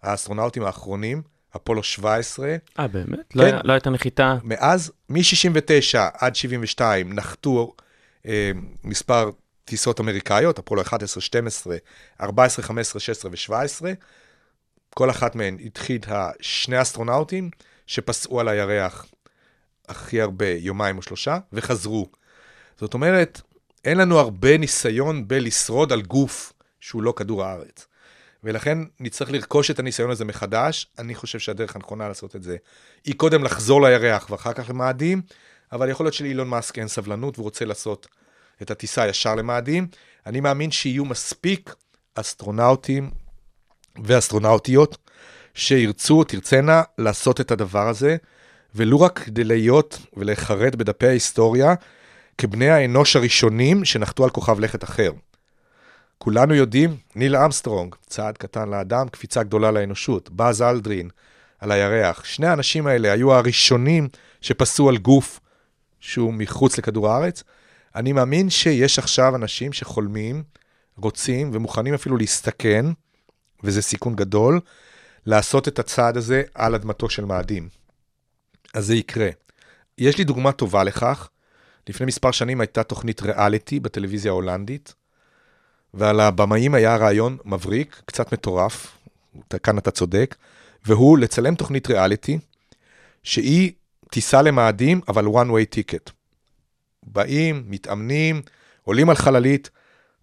האסטרונאוטים 0.04 0.64
האחרונים, 0.64 1.22
אפולו 1.56 1.84
17, 1.84 2.56
אה, 2.80 2.88
באמת? 2.88 3.36
לא, 3.36 3.44
היה- 3.44 3.60
לא 3.64 3.74
הייתה 3.74 3.90
נחיתה? 3.90 4.36
מאז, 4.44 4.92
מ-69 5.10 5.98
עד 6.14 6.36
72, 6.36 7.14
נחתו 7.14 7.74
אה, 8.26 8.52
מספר 8.84 9.30
טיסות 9.66 10.00
אמריקאיות, 10.00 10.60
אפולו 10.60 10.82
11, 10.82 11.22
12, 11.22 11.76
14, 12.22 12.66
15, 12.66 13.00
16 13.00 13.32
ו-17. 13.32 13.86
כל 14.90 15.10
אחת 15.10 15.36
מהן 15.36 15.58
התחילה 15.66 16.30
שני 16.42 16.82
אסטרונאוטים 16.82 17.50
שפסעו 17.88 18.40
על 18.40 18.48
הירח 18.48 19.06
הכי 19.88 20.22
הרבה, 20.22 20.50
יומיים 20.50 20.98
או 20.98 21.02
שלושה, 21.02 21.38
וחזרו. 21.54 22.08
זאת 22.80 22.94
אומרת, 22.94 23.42
אין 23.86 23.98
לנו 23.98 24.20
הרבה 24.20 24.58
ניסיון 24.58 25.28
בלשרוד 25.28 25.94
על 25.94 26.02
גוף 26.02 26.54
שהוא 26.80 27.04
לא 27.04 27.14
כדור 27.18 27.44
הארץ. 27.44 27.88
ולכן 28.44 28.78
נצטרך 29.00 29.32
לרכוש 29.32 29.72
את 29.72 29.80
הניסיון 29.80 30.12
הזה 30.12 30.26
מחדש. 30.26 30.88
אני 31.00 31.16
חושב 31.16 31.40
שהדרך 31.40 31.76
הנכונה 31.76 32.08
לעשות 32.08 32.36
את 32.36 32.44
זה 32.44 32.58
היא 33.06 33.16
קודם 33.16 33.44
לחזור 33.44 33.82
לירח 33.82 34.30
ואחר 34.30 34.54
כך 34.54 34.70
למאדים, 34.70 35.22
אבל 35.72 35.90
יכול 35.90 36.06
להיות 36.06 36.14
שלאילון 36.14 36.48
מאסק 36.48 36.80
אין 36.80 36.88
סבלנות 36.88 37.38
והוא 37.38 37.44
רוצה 37.44 37.66
לעשות 37.66 38.08
את 38.62 38.72
הטיסה 38.72 39.08
ישר 39.08 39.36
למאדים. 39.36 39.88
אני 40.26 40.40
מאמין 40.40 40.72
שיהיו 40.72 41.06
מספיק 41.06 41.76
אסטרונאוטים 42.16 43.12
ואסטרונאוטיות 44.04 44.98
שירצו, 45.58 46.24
תרצנה, 46.24 46.82
לעשות 46.98 47.42
את 47.42 47.52
הדבר 47.52 47.88
הזה, 47.88 48.18
ולו 48.76 49.02
רק 49.02 49.20
כדי 49.20 49.44
להיות 49.44 50.00
ולהיחרט 50.18 50.76
בדפי 50.76 51.08
ההיסטוריה 51.08 51.74
כבני 52.38 52.70
האנוש 52.70 53.16
הראשונים 53.16 53.86
שנחתו 53.86 54.24
על 54.24 54.30
כוכב 54.30 54.60
לכת 54.60 54.84
אחר. 54.84 55.12
כולנו 56.18 56.54
יודעים, 56.54 56.98
ניל 57.16 57.36
אמסטרונג, 57.36 57.96
צעד 58.08 58.38
קטן 58.38 58.70
לאדם, 58.70 59.10
קפיצה 59.10 59.44
גדולה 59.44 59.72
לאנושות, 59.72 60.30
באז 60.30 60.62
אלדרין, 60.62 61.10
על 61.60 61.72
הירח. 61.72 62.24
שני 62.26 62.48
האנשים 62.48 62.88
האלה 62.88 63.12
היו 63.12 63.34
הראשונים 63.34 64.08
שפסעו 64.42 64.90
על 64.90 64.98
גוף 64.98 65.40
שהוא 66.00 66.34
מחוץ 66.34 66.78
לכדור 66.78 67.10
הארץ. 67.10 67.44
אני 67.96 68.14
מאמין 68.14 68.50
שיש 68.50 69.00
עכשיו 69.00 69.36
אנשים 69.36 69.74
שחולמים, 69.74 70.44
רוצים 70.98 71.50
ומוכנים 71.54 71.94
אפילו 71.94 72.18
להסתכן 72.18 72.86
וזה 73.64 73.82
סיכון 73.82 74.16
גדול, 74.16 74.60
לעשות 75.28 75.68
את 75.68 75.80
הצעד 75.80 76.18
הזה 76.18 76.44
על 76.54 76.76
אדמתו 76.76 77.10
של 77.10 77.26
מאדים. 77.26 77.70
אז 78.74 78.86
זה 78.86 78.96
יקרה. 78.96 79.30
יש 79.98 80.18
לי 80.18 80.24
דוגמה 80.24 80.52
טובה 80.52 80.84
לכך. 80.84 81.30
לפני 81.90 82.06
מספר 82.06 82.32
שנים 82.32 82.62
הייתה 82.62 82.84
תוכנית 82.84 83.22
ריאליטי 83.22 83.80
בטלוויזיה 83.80 84.32
ההולנדית, 84.32 84.94
ועל 85.94 86.20
הבמאים 86.20 86.74
היה 86.74 86.96
רעיון 86.96 87.38
מבריק, 87.46 88.02
קצת 88.06 88.34
מטורף, 88.34 88.98
כאן 89.64 89.78
אתה 89.78 89.92
צודק, 89.92 90.36
והוא 90.86 91.18
לצלם 91.18 91.56
תוכנית 91.56 91.88
ריאליטי, 91.88 92.40
שהיא 93.24 93.72
טיסה 94.12 94.42
למאדים, 94.42 95.02
אבל 95.08 95.26
one 95.26 95.50
way 95.50 95.76
ticket. 95.76 96.12
באים, 97.04 97.64
מתאמנים, 97.68 98.42
עולים 98.84 99.10
על 99.10 99.16
חללית, 99.16 99.70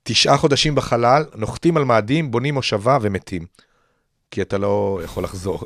תשעה 0.02 0.36
חודשים 0.36 0.74
בחלל, 0.74 1.24
נוחתים 1.34 1.76
על 1.76 1.84
מאדים, 1.84 2.30
בונים 2.30 2.54
מושבה 2.54 2.98
ומתים. 3.02 3.46
כי 4.34 4.42
אתה 4.42 4.58
לא 4.58 5.00
יכול 5.04 5.24
לחזור. 5.24 5.60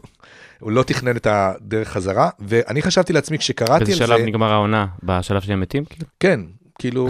הוא 0.60 0.72
לא 0.72 0.82
תכנן 0.82 1.16
את 1.16 1.26
הדרך 1.30 1.88
חזרה, 1.88 2.30
ואני 2.38 2.82
חשבתי 2.82 3.12
לעצמי 3.12 3.38
כשקראתי 3.38 3.72
על 3.72 3.78
באיזה 3.84 3.92
זה... 3.98 4.06
שלב 4.06 4.20
נגמר 4.20 4.52
העונה? 4.52 4.86
בשלב 5.02 5.40
שהם 5.40 5.60
מתים? 5.60 5.84
כאילו? 5.84 6.06
כן, 6.20 6.40
כאילו, 6.78 7.08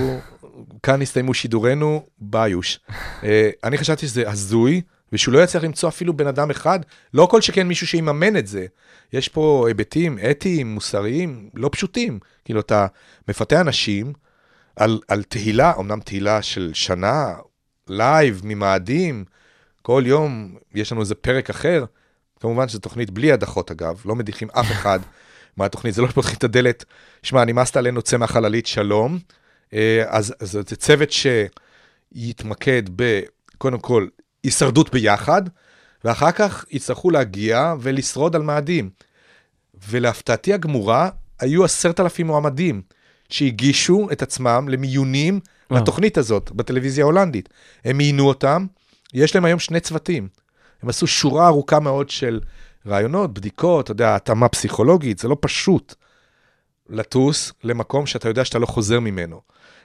כאן 0.83 1.03
הסתיימו 1.03 1.35
שידורנו 1.35 2.07
ביוש. 2.19 2.81
אה, 3.25 3.51
אני 3.65 3.79
חשבתי 3.79 4.07
שזה 4.07 4.31
הזוי, 4.31 4.81
ושהוא 5.13 5.35
לא 5.35 5.39
יצליח 5.39 5.65
למצוא 5.65 5.89
אפילו 5.89 6.17
בן 6.17 6.27
אדם 6.27 6.51
אחד, 6.51 6.81
לא 7.15 7.27
כל 7.31 7.41
שכן 7.41 7.69
מישהו 7.69 7.87
שיממן 7.87 8.37
את 8.37 8.47
זה. 8.47 8.67
יש 9.13 9.29
פה 9.29 9.65
היבטים 9.69 10.19
אתיים, 10.31 10.75
מוסריים, 10.75 11.51
לא 11.55 11.71
פשוטים. 11.73 12.19
כאילו, 12.45 12.61
אתה 12.61 12.87
מפתה 13.29 13.61
אנשים 13.61 14.13
על, 14.77 15.01
על 15.09 15.23
תהילה, 15.23 15.73
אמנם 15.79 16.01
תהילה 16.01 16.43
של 16.43 16.71
שנה, 16.75 17.35
live, 17.89 18.41
ממאדים, 18.45 19.25
כל 19.89 20.03
יום 20.07 20.55
יש 20.75 20.93
לנו 20.93 21.01
איזה 21.01 21.15
פרק 21.15 21.51
אחר. 21.51 21.85
כמובן 22.41 22.69
שזו 22.69 22.79
תוכנית 22.79 23.11
בלי 23.11 23.33
הדחות 23.33 23.71
אגב, 23.71 24.03
לא 24.05 24.17
מדיחים 24.17 24.49
אף 24.51 24.73
אחד 24.73 24.99
מהתוכנית, 25.57 25.95
זה 25.95 26.03
לא 26.03 26.07
פותחים 26.07 26.35
את 26.39 26.45
הדלת, 26.45 26.85
שמע, 27.23 27.45
נמאסת 27.45 27.77
עלינו, 27.77 28.03
צא 28.03 28.17
מהחללית, 28.17 28.67
שלום. 28.67 29.19
אה, 29.75 30.05
אז, 30.07 30.35
אז 30.41 30.51
זה 30.51 30.77
צוות 30.77 31.09
שיתמקד 31.13 32.83
בקודם 32.97 33.79
כל 33.79 34.07
הישרדות 34.45 34.93
ביחד, 34.93 35.43
ואחר 36.05 36.33
כך 36.33 36.65
יצטרכו 36.71 37.11
להגיע 37.11 37.75
ולשרוד 37.81 38.37
על 38.37 38.43
מאדים. 38.43 38.91
ולהפתעתי 39.89 40.53
הגמורה, 40.53 41.09
היו 41.41 41.65
עשרת 41.65 42.01
אלפים 42.01 42.27
מועמדים 42.27 42.83
שהגישו 43.29 44.09
את 44.13 44.23
עצמם 44.23 44.69
למיונים. 44.69 45.41
לתוכנית 45.71 46.19
הזאת 46.19 46.51
בטלוויזיה 46.51 47.05
ההולנדית. 47.05 47.49
הם 47.85 47.97
מיינו 47.97 48.29
אותם, 48.29 48.67
יש 49.15 49.35
להם 49.35 49.45
היום 49.45 49.59
שני 49.59 49.81
צוותים. 49.81 50.29
הם 50.83 50.89
עשו 50.89 51.07
שורה 51.07 51.47
ארוכה 51.47 51.81
מאוד 51.81 52.11
של 52.11 52.41
רעיונות, 52.87 53.35
בדיקות, 53.35 53.85
אתה 53.85 53.93
יודע, 53.93 54.17
התאמה 54.17 54.49
פסיכולוגית, 54.49 55.19
זה 55.19 55.29
לא 55.29 55.37
פשוט 55.41 55.95
לטוס 56.89 57.53
למקום 57.65 58.07
שאתה 58.07 58.29
יודע 58.29 58.45
שאתה 58.45 58.59
לא 58.59 58.67
חוזר 58.67 59.01
ממנו. 59.01 59.41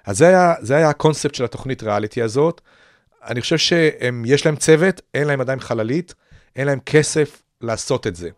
אז 0.05 0.17
זה 0.17 0.27
היה, 0.27 0.53
זה 0.61 0.75
היה 0.75 0.89
הקונספט 0.89 1.35
של 1.35 1.43
התוכנית 1.43 1.83
ריאליטי 1.83 2.21
הזאת. 2.21 2.61
אני 3.23 3.41
חושב 3.41 3.57
שיש 3.57 4.45
להם 4.45 4.55
צוות, 4.55 5.01
אין 5.13 5.27
להם 5.27 5.41
עדיין 5.41 5.59
חללית, 5.59 6.13
אין 6.55 6.67
להם 6.67 6.79
כסף 6.79 7.41
לעשות 7.61 8.07
את 8.07 8.15
זה. 8.15 8.29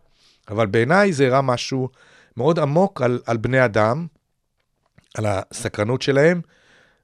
אבל 0.48 0.66
בעיניי 0.66 1.12
זה 1.12 1.26
הראה 1.26 1.42
משהו 1.42 1.88
מאוד 2.36 2.58
עמוק 2.58 3.02
על, 3.02 3.20
על 3.26 3.36
בני 3.36 3.64
אדם, 3.64 4.06
על 5.14 5.24
הסקרנות 5.28 6.02
שלהם, 6.02 6.40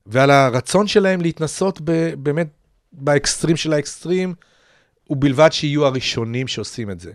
ועל 0.06 0.30
הרצון 0.30 0.86
שלהם 0.86 1.20
להתנסות 1.20 1.80
ב, 1.84 2.14
באמת 2.18 2.48
באקסטרים 2.92 3.56
של 3.56 3.72
האקסטרים, 3.72 4.34
ובלבד 5.10 5.52
שיהיו 5.52 5.86
הראשונים 5.86 6.48
שעושים 6.48 6.90
את 6.90 7.00
זה. 7.00 7.12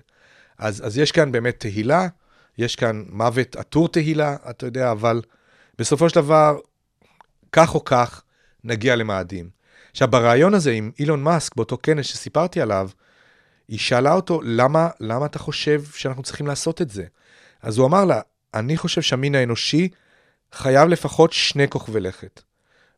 אז, 0.58 0.86
אז 0.86 0.98
יש 0.98 1.12
כאן 1.12 1.32
באמת 1.32 1.60
תהילה, 1.60 2.08
יש 2.58 2.76
כאן 2.76 3.04
מוות 3.10 3.56
עטור 3.56 3.90
תהילה, 3.90 4.36
אתה 4.50 4.66
יודע, 4.66 4.92
אבל 4.92 5.22
בסופו 5.78 6.10
של 6.10 6.16
דבר, 6.16 6.58
כך 7.52 7.76
או 7.76 7.86
כך, 7.86 8.24
נגיע 8.64 8.96
למאדים. 8.96 9.50
עכשיו, 9.92 10.08
ברעיון 10.08 10.54
הזה 10.54 10.72
עם 10.72 10.92
אילון 11.00 11.24
מאסק, 11.24 11.56
באותו 11.56 11.78
כנס 11.84 12.06
שסיפרתי 12.06 12.62
עליו, 12.62 12.90
היא 13.68 13.80
שאלה 13.80 14.14
אותו, 14.14 14.42
למה, 14.44 14.90
למה 15.00 15.26
אתה 15.26 15.40
חושב 15.40 15.84
שאנחנו 15.84 16.24
צריכים 16.24 16.48
לעשות 16.48 16.82
את 16.82 16.90
זה? 16.90 17.06
אז 17.62 17.78
הוא 17.78 17.88
אמר 17.88 18.06
לה, 18.06 18.22
אני 18.54 18.78
חושב 18.78 19.02
שהמין 19.02 19.36
האנושי 19.36 19.90
חייב 20.54 20.90
לפחות 20.90 21.34
שני 21.34 21.68
כוכבי 21.70 22.00
לכת. 22.00 22.42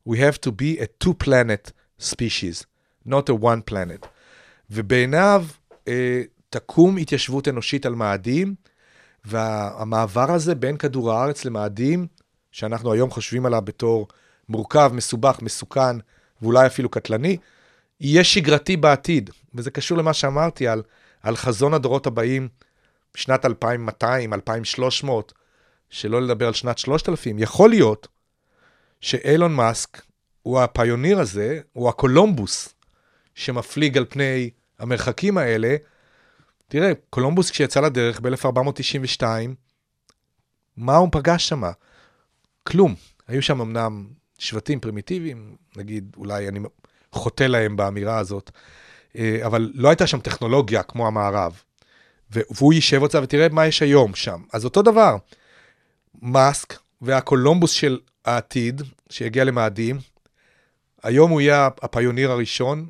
We 0.10 0.12
have 0.14 0.38
to 0.46 0.50
be 0.50 0.82
a 0.82 1.06
two 1.06 1.14
planet 1.24 1.72
species, 2.00 2.66
not 3.08 3.30
a 3.30 3.44
one 3.44 3.72
planet. 3.72 4.08
ובעיניו 4.72 5.46
אה, 5.88 6.22
תקום 6.50 6.98
התיישבות 6.98 7.48
אנושית 7.48 7.86
על 7.86 7.96
מאדים, 7.96 8.56
והמעבר 9.26 10.32
הזה 10.32 10.56
בין 10.56 10.78
כדור 10.78 11.12
הארץ 11.12 11.46
למאדים, 11.46 12.08
שאנחנו 12.52 12.94
היום 12.94 13.10
חושבים 13.10 13.46
עליו 13.46 13.62
בתור 13.62 14.08
מורכב, 14.50 14.92
מסובך, 14.94 15.42
מסוכן, 15.42 15.98
ואולי 16.42 16.68
אפילו 16.68 16.90
קטלני, 16.90 17.38
יהיה 18.00 18.24
שגרתי 18.24 18.78
בעתיד. 18.78 19.30
וזה 19.56 19.72
קשור 19.72 19.98
למה 19.98 20.14
שאמרתי 20.14 20.68
על, 20.68 20.84
על 21.24 21.36
חזון 21.36 21.74
הדורות 21.74 22.08
הבאים, 22.08 22.48
שנת 23.16 23.46
2200, 23.46 24.34
2300, 24.34 25.34
שלא 25.90 26.22
לדבר 26.22 26.48
על 26.48 26.54
שנת 26.54 26.78
3000. 26.78 27.40
יכול 27.40 27.70
להיות 27.70 28.08
שאילון 29.02 29.54
מאסק 29.54 30.02
הוא 30.44 30.60
הפיוניר 30.60 31.20
הזה, 31.20 31.60
הוא 31.74 31.90
הקולומבוס 31.90 32.74
שמפליג 33.36 33.98
על 33.98 34.06
פני 34.10 34.50
המרחקים 34.80 35.38
האלה. 35.38 35.76
תראה, 36.68 36.92
קולומבוס 37.10 37.52
כשיצא 37.52 37.80
לדרך 37.80 38.20
ב-1492, 38.20 39.24
מה 40.78 40.96
הוא 40.96 41.10
פגש 41.12 41.50
שם? 41.50 41.64
כלום. 42.64 42.96
היו 43.28 43.42
שם 43.42 43.62
אמנם 43.62 44.08
שבטים 44.38 44.80
פרימיטיביים, 44.80 45.56
נגיד, 45.76 46.16
אולי 46.18 46.48
אני 46.48 46.60
חוטא 47.12 47.44
להם 47.44 47.76
באמירה 47.76 48.18
הזאת, 48.18 48.52
אה, 49.18 49.40
אבל 49.46 49.72
לא 49.74 49.90
הייתה 49.90 50.08
שם 50.08 50.20
טכנולוגיה 50.20 50.84
כמו 50.84 51.08
המערב. 51.08 51.62
והוא 52.32 52.74
יישב 52.74 53.02
אותה 53.02 53.24
ותראה 53.24 53.50
מה 53.50 53.68
יש 53.68 53.82
היום 53.82 54.16
שם. 54.16 54.42
אז 54.54 54.66
אותו 54.66 54.82
דבר, 54.82 55.18
מאסק 56.22 56.80
והקולומבוס 57.02 57.72
של 57.72 58.00
העתיד, 58.26 58.82
שיגיע 59.10 59.44
למאדים, 59.44 60.00
היום 61.04 61.32
הוא 61.32 61.42
יהיה 61.42 61.70
הפיוניר 61.82 62.32
הראשון, 62.32 62.90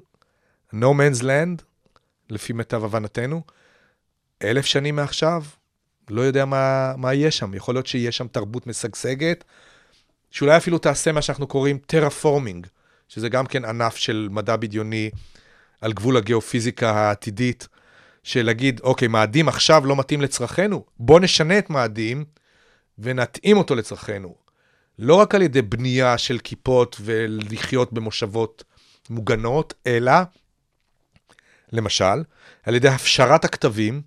no 0.73 0.77
man's 0.77 1.21
land, 1.21 1.63
לפי 2.29 2.53
מיטב 2.53 2.83
הבנתנו, 2.83 3.41
אלף 4.43 4.65
שנים 4.65 4.95
מעכשיו, 4.95 5.43
לא 6.09 6.21
יודע 6.21 6.45
מה, 6.45 6.93
מה 6.97 7.13
יהיה 7.13 7.31
שם. 7.31 7.53
יכול 7.53 7.75
להיות 7.75 7.87
שיהיה 7.87 8.11
שם 8.11 8.27
תרבות 8.27 8.67
משגשגת, 8.67 9.43
שאולי 10.31 10.57
אפילו 10.57 10.77
תעשה 10.77 11.11
מה 11.11 11.21
שאנחנו 11.21 11.47
קוראים 11.47 11.77
טרפורמינג, 11.77 12.67
שזה 13.07 13.29
גם 13.29 13.45
כן 13.45 13.65
ענף 13.65 13.95
של 13.95 14.27
מדע 14.31 14.55
בדיוני 14.55 15.09
על 15.81 15.93
גבול 15.93 16.17
הגיאופיזיקה 16.17 16.91
העתידית, 16.91 17.67
של 18.23 18.45
להגיד, 18.45 18.79
אוקיי, 18.83 19.07
מאדים 19.07 19.47
עכשיו 19.47 19.85
לא 19.85 19.95
מתאים 19.95 20.21
לצרכינו, 20.21 20.85
בוא 20.99 21.19
נשנה 21.19 21.59
את 21.59 21.69
מאדים 21.69 22.25
ונתאים 22.99 23.57
אותו 23.57 23.75
לצרכינו. 23.75 24.35
לא 25.01 25.15
רק 25.15 25.35
על 25.35 25.41
ידי 25.41 25.61
בנייה 25.61 26.17
של 26.17 26.39
כיפות 26.43 26.97
ולחיות 27.01 27.93
במושבות 27.93 28.63
מוגנות, 29.09 29.73
אלא, 29.87 30.11
למשל, 31.71 32.23
על 32.63 32.75
ידי 32.75 32.87
הפשרת 32.87 33.45
הכתבים 33.45 34.01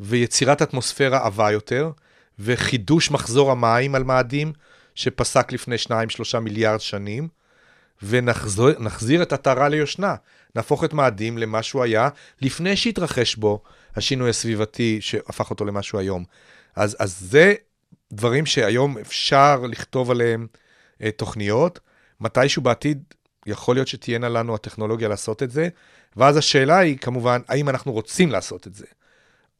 ויצירת 0.00 0.62
אטמוספירה 0.62 1.26
עבה 1.26 1.50
יותר, 1.50 1.90
וחידוש 2.38 3.10
מחזור 3.10 3.50
המים 3.50 3.94
על 3.94 4.04
מאדים 4.04 4.52
שפסק 4.94 5.52
לפני 5.52 5.76
2-3 6.34 6.38
מיליארד 6.38 6.80
שנים, 6.80 7.28
ונחזיר 8.02 9.22
את 9.22 9.32
עטרה 9.32 9.68
ליושנה. 9.68 10.14
נהפוך 10.54 10.84
את 10.84 10.92
מאדים 10.92 11.38
למה 11.38 11.62
שהוא 11.62 11.82
היה 11.82 12.08
לפני 12.40 12.76
שהתרחש 12.76 13.36
בו 13.36 13.62
השינוי 13.96 14.30
הסביבתי 14.30 14.98
שהפך 15.00 15.50
אותו 15.50 15.64
למה 15.64 15.82
שהוא 15.82 16.00
היום. 16.00 16.24
אז, 16.76 16.96
אז 16.98 17.18
זה 17.20 17.54
דברים 18.12 18.46
שהיום 18.46 18.98
אפשר 18.98 19.62
לכתוב 19.68 20.10
עליהם 20.10 20.46
אה, 21.02 21.10
תוכניות. 21.10 21.80
מתישהו 22.20 22.62
בעתיד 22.62 23.02
יכול 23.46 23.76
להיות 23.76 23.88
שתהיינה 23.88 24.28
לנו 24.28 24.54
הטכנולוגיה 24.54 25.08
לעשות 25.08 25.42
את 25.42 25.50
זה, 25.50 25.68
ואז 26.16 26.36
השאלה 26.36 26.78
היא 26.78 26.98
כמובן, 26.98 27.40
האם 27.48 27.68
אנחנו 27.68 27.92
רוצים 27.92 28.30
לעשות 28.30 28.66
את 28.66 28.74
זה, 28.74 28.86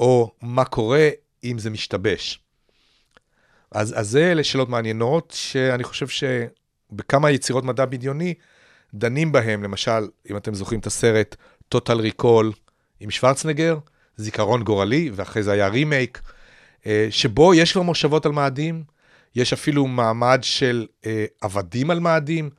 או 0.00 0.32
מה 0.42 0.64
קורה 0.64 1.08
אם 1.44 1.58
זה 1.58 1.70
משתבש. 1.70 2.40
אז, 3.70 4.00
אז 4.00 4.16
אלה 4.16 4.44
שאלות 4.44 4.68
מעניינות, 4.68 5.32
שאני 5.36 5.84
חושב 5.84 6.06
שבכמה 6.08 7.30
יצירות 7.30 7.64
מדע 7.64 7.84
בדיוני 7.84 8.34
דנים 8.94 9.32
בהם, 9.32 9.62
למשל, 9.62 10.08
אם 10.30 10.36
אתם 10.36 10.54
זוכרים 10.54 10.80
את 10.80 10.86
הסרט 10.86 11.36
Total 11.74 12.20
Recall 12.20 12.46
עם 13.00 13.10
שוורצנגר, 13.10 13.78
זיכרון 14.16 14.62
גורלי, 14.62 15.10
ואחרי 15.14 15.42
זה 15.42 15.52
היה 15.52 15.68
רימייק, 15.68 16.20
שבו 17.10 17.54
יש 17.54 17.72
כבר 17.72 17.82
מושבות 17.82 18.26
על 18.26 18.32
מאדים, 18.32 18.84
יש 19.34 19.52
אפילו 19.52 19.86
מעמד 19.86 20.38
של 20.42 20.86
אה, 21.06 21.24
עבדים 21.40 21.90
על 21.90 22.00
מאדים, 22.00 22.50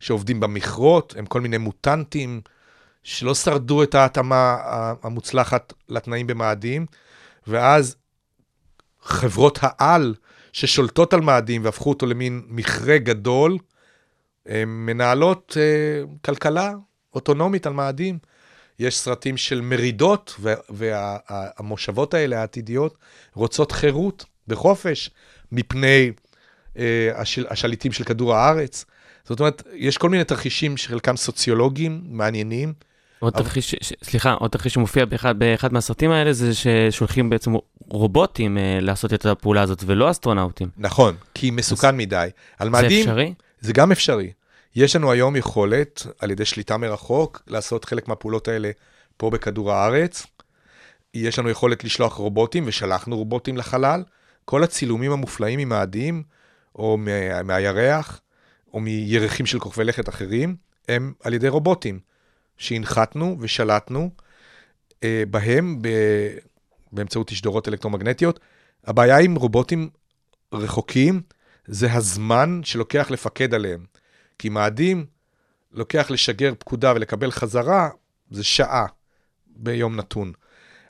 שעובדים 0.00 0.40
במכרות, 0.40 1.14
הם 1.18 1.26
כל 1.26 1.40
מיני 1.40 1.58
מוטנטים 1.58 2.40
שלא 3.02 3.34
שרדו 3.34 3.82
את 3.82 3.94
ההתאמה 3.94 4.56
המוצלחת 5.02 5.72
לתנאים 5.88 6.26
במאדים, 6.26 6.86
ואז 7.46 7.96
חברות 9.02 9.58
העל 9.62 10.14
ששולטות 10.52 11.12
על 11.14 11.20
מאדים 11.20 11.64
והפכו 11.64 11.88
אותו 11.88 12.06
למין 12.06 12.42
מכרה 12.48 12.98
גדול, 12.98 13.58
מנהלות 14.66 15.56
אה, 15.60 16.02
כלכלה 16.24 16.72
אוטונומית 17.14 17.66
על 17.66 17.72
מאדים. 17.72 18.18
יש 18.78 18.98
סרטים 18.98 19.36
של 19.36 19.60
מרידות, 19.60 20.40
והמושבות 20.70 22.14
האלה, 22.14 22.40
העתידיות, 22.40 22.94
רוצות 23.34 23.72
חירות 23.72 24.24
וחופש 24.48 25.10
מפני 25.52 26.10
אה, 26.78 27.10
השל, 27.14 27.46
השליטים 27.50 27.92
של 27.92 28.04
כדור 28.04 28.34
הארץ. 28.34 28.84
זאת 29.24 29.40
אומרת, 29.40 29.62
יש 29.74 29.98
כל 29.98 30.08
מיני 30.10 30.24
תרחישים 30.24 30.76
שחלקם 30.76 31.16
סוציולוגיים, 31.16 32.00
מעניינים. 32.04 32.72
עוד 33.18 33.34
אבל- 33.34 33.42
תרחיש, 33.44 33.74
ש- 33.80 33.92
סליחה, 34.04 34.32
עוד 34.32 34.50
תרחיש 34.50 34.74
שמופיע 34.74 35.04
באחד, 35.04 35.38
באחד 35.38 35.72
מהסרטים 35.72 36.10
האלה 36.10 36.32
זה 36.32 36.50
ששולחים 36.54 37.30
בעצם 37.30 37.52
רובוטים 37.88 38.58
אה, 38.58 38.78
לעשות 38.80 39.14
את 39.14 39.26
הפעולה 39.26 39.62
הזאת 39.62 39.82
ולא 39.86 40.10
אסטרונאוטים. 40.10 40.68
נכון, 40.76 41.14
כי 41.34 41.50
מסוכן 41.50 41.96
מדי. 41.96 42.28
על 42.58 42.68
זה 42.68 42.72
מאדים, 42.72 43.00
אפשרי? 43.00 43.34
זה 43.60 43.72
גם 43.72 43.92
אפשרי. 43.92 44.30
יש 44.78 44.96
לנו 44.96 45.12
היום 45.12 45.36
יכולת, 45.36 46.06
על 46.18 46.30
ידי 46.30 46.44
שליטה 46.44 46.76
מרחוק, 46.76 47.42
לעשות 47.46 47.84
חלק 47.84 48.08
מהפעולות 48.08 48.48
האלה 48.48 48.70
פה 49.16 49.30
בכדור 49.30 49.72
הארץ. 49.72 50.26
יש 51.14 51.38
לנו 51.38 51.50
יכולת 51.50 51.84
לשלוח 51.84 52.14
רובוטים, 52.14 52.64
ושלחנו 52.66 53.16
רובוטים 53.16 53.56
לחלל. 53.56 54.04
כל 54.44 54.64
הצילומים 54.64 55.12
המופלאים 55.12 55.58
ממאדים, 55.58 56.22
או 56.76 56.96
מה- 56.96 57.42
מהירח, 57.42 58.20
או 58.74 58.80
מירחים 58.80 59.46
של 59.46 59.58
כוכבי 59.58 59.84
לכת 59.84 60.08
אחרים, 60.08 60.56
הם 60.88 61.12
על 61.22 61.34
ידי 61.34 61.48
רובוטים, 61.48 62.00
שהנחתנו 62.56 63.36
ושלטנו 63.40 64.10
אה, 65.04 65.22
בהם 65.30 65.78
ב... 65.82 65.88
באמצעות 66.92 67.26
תשדורות 67.28 67.68
אלקטרומגנטיות. 67.68 68.40
הבעיה 68.86 69.18
עם 69.18 69.34
רובוטים 69.34 69.88
רחוקים 70.52 71.20
זה 71.66 71.92
הזמן 71.92 72.60
שלוקח 72.64 73.10
לפקד 73.10 73.54
עליהם. 73.54 73.97
כי 74.38 74.48
מאדים, 74.48 75.06
לוקח 75.72 76.10
לשגר 76.10 76.52
פקודה 76.58 76.92
ולקבל 76.96 77.30
חזרה, 77.30 77.88
זה 78.30 78.44
שעה 78.44 78.86
ביום 79.46 79.96
נתון. 79.96 80.32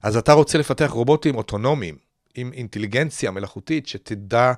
אז 0.03 0.17
אתה 0.17 0.33
רוצה 0.33 0.59
לפתח 0.59 0.91
רובוטים 0.91 1.35
אוטונומיים, 1.35 1.97
עם 2.35 2.53
אינטליגנציה 2.53 3.31
מלאכותית 3.31 3.89
שתדע 3.89 4.53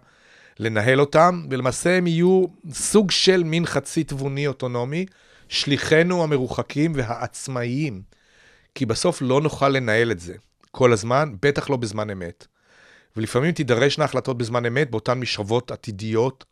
לנהל 0.58 1.00
אותם, 1.00 1.46
ולמעשה 1.50 1.96
הם 1.96 2.06
יהיו 2.06 2.44
סוג 2.72 3.10
של 3.10 3.42
מין 3.42 3.66
חצי 3.66 4.04
תבוני 4.04 4.46
אוטונומי, 4.46 5.06
שליחינו 5.48 6.22
המרוחקים 6.22 6.92
והעצמאיים. 6.94 8.02
כי 8.74 8.86
בסוף 8.86 9.22
לא 9.22 9.40
נוכל 9.40 9.68
לנהל 9.68 10.10
את 10.10 10.20
זה 10.20 10.34
כל 10.70 10.92
הזמן, 10.92 11.34
בטח 11.42 11.70
לא 11.70 11.76
בזמן 11.76 12.10
אמת. 12.10 12.46
ולפעמים 13.16 13.52
תידרשנה 13.52 14.04
החלטות 14.04 14.38
בזמן 14.38 14.66
אמת 14.66 14.90
באותן 14.90 15.20
משאבות 15.20 15.70
עתידיות 15.70 16.44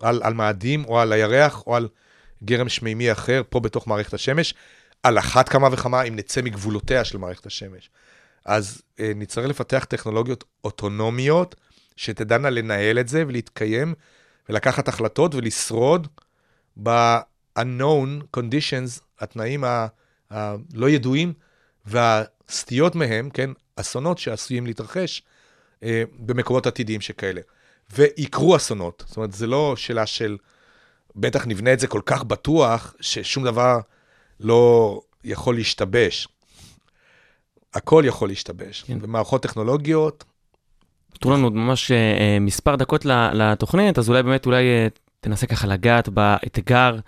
על, 0.00 0.20
על 0.22 0.34
מאדים 0.34 0.84
או 0.84 1.00
על 1.00 1.12
הירח 1.12 1.62
או 1.66 1.76
על 1.76 1.88
גרם 2.44 2.68
שמימי 2.68 3.12
אחר 3.12 3.42
פה 3.48 3.60
בתוך 3.60 3.86
מערכת 3.86 4.14
השמש, 4.14 4.54
על 5.02 5.18
אחת 5.18 5.48
כמה 5.48 5.68
וכמה 5.72 6.02
אם 6.02 6.16
נצא 6.16 6.42
מגבולותיה 6.42 7.04
של 7.04 7.18
מערכת 7.18 7.46
השמש. 7.46 7.90
אז 8.44 8.82
אה, 9.00 9.12
נצטרך 9.16 9.46
לפתח 9.46 9.84
טכנולוגיות 9.84 10.44
אוטונומיות 10.64 11.54
שתדענה 11.96 12.50
לנהל 12.50 12.98
את 12.98 13.08
זה 13.08 13.24
ולהתקיים 13.26 13.94
ולקחת 14.48 14.88
החלטות 14.88 15.34
ולשרוד 15.34 16.08
ב-unknown 16.82 18.36
conditions, 18.36 19.00
התנאים 19.18 19.64
הלא 20.30 20.90
ידועים 20.90 21.32
והסטיות 21.86 22.94
מהם, 22.94 23.30
כן, 23.30 23.50
אסונות 23.76 24.18
שעשויים 24.18 24.66
להתרחש 24.66 25.22
אה, 25.82 26.02
במקומות 26.18 26.66
עתידיים 26.66 27.00
שכאלה. 27.00 27.40
ויקרו 27.94 28.56
אסונות. 28.56 29.04
זאת 29.06 29.16
אומרת, 29.16 29.32
זה 29.32 29.46
לא 29.46 29.76
שאלה 29.76 30.06
של, 30.06 30.36
בטח 31.16 31.46
נבנה 31.46 31.72
את 31.72 31.80
זה 31.80 31.86
כל 31.86 32.00
כך 32.06 32.24
בטוח, 32.24 32.94
ששום 33.00 33.44
דבר 33.44 33.80
לא 34.40 35.00
יכול 35.24 35.54
להשתבש. 35.54 36.28
הכל 37.74 38.02
יכול 38.06 38.28
להשתבש. 38.28 38.82
כן. 38.82 38.98
ומערכות 39.00 39.42
טכנולוגיות, 39.42 40.24
נותרו 41.14 41.32
לנו 41.32 41.46
עוד 41.46 41.52
ממש 41.52 41.90
אה, 41.90 41.96
אה, 41.96 42.38
מספר 42.40 42.76
דקות 42.76 43.04
לתוכנית, 43.34 43.98
אז 43.98 44.08
אולי 44.08 44.22
באמת, 44.22 44.46
אולי 44.46 44.64
אה, 44.64 44.86
תנסה 45.20 45.46
ככה 45.46 45.66
לגעת 45.66 46.08
באתגר 46.08 46.98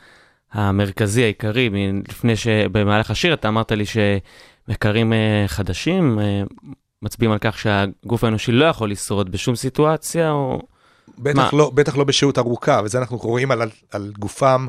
המרכזי, 0.52 1.22
העיקרי, 1.22 1.70
לפני 2.08 2.36
שבמהלך 2.36 3.10
השיר 3.10 3.34
אתה 3.34 3.48
אמרת 3.48 3.72
לי 3.72 3.84
שמחקרים 3.86 5.12
אה, 5.12 5.44
חדשים 5.46 6.18
אה, 6.18 6.42
מצביעים 7.02 7.32
על 7.32 7.38
כך 7.40 7.58
שהגוף 7.58 8.24
האנושי 8.24 8.52
לא 8.52 8.64
יכול 8.64 8.90
לשרוד 8.90 9.32
בשום 9.32 9.56
סיטואציה, 9.56 10.30
או... 10.30 10.60
בטח? 11.18 11.54
לא, 11.54 11.70
בטח 11.70 11.96
לא 11.96 12.04
בשהות 12.04 12.38
ארוכה, 12.38 12.80
וזה 12.84 12.98
אנחנו 12.98 13.16
רואים 13.16 13.50
על, 13.50 13.70
על 13.90 14.12
גופם 14.18 14.66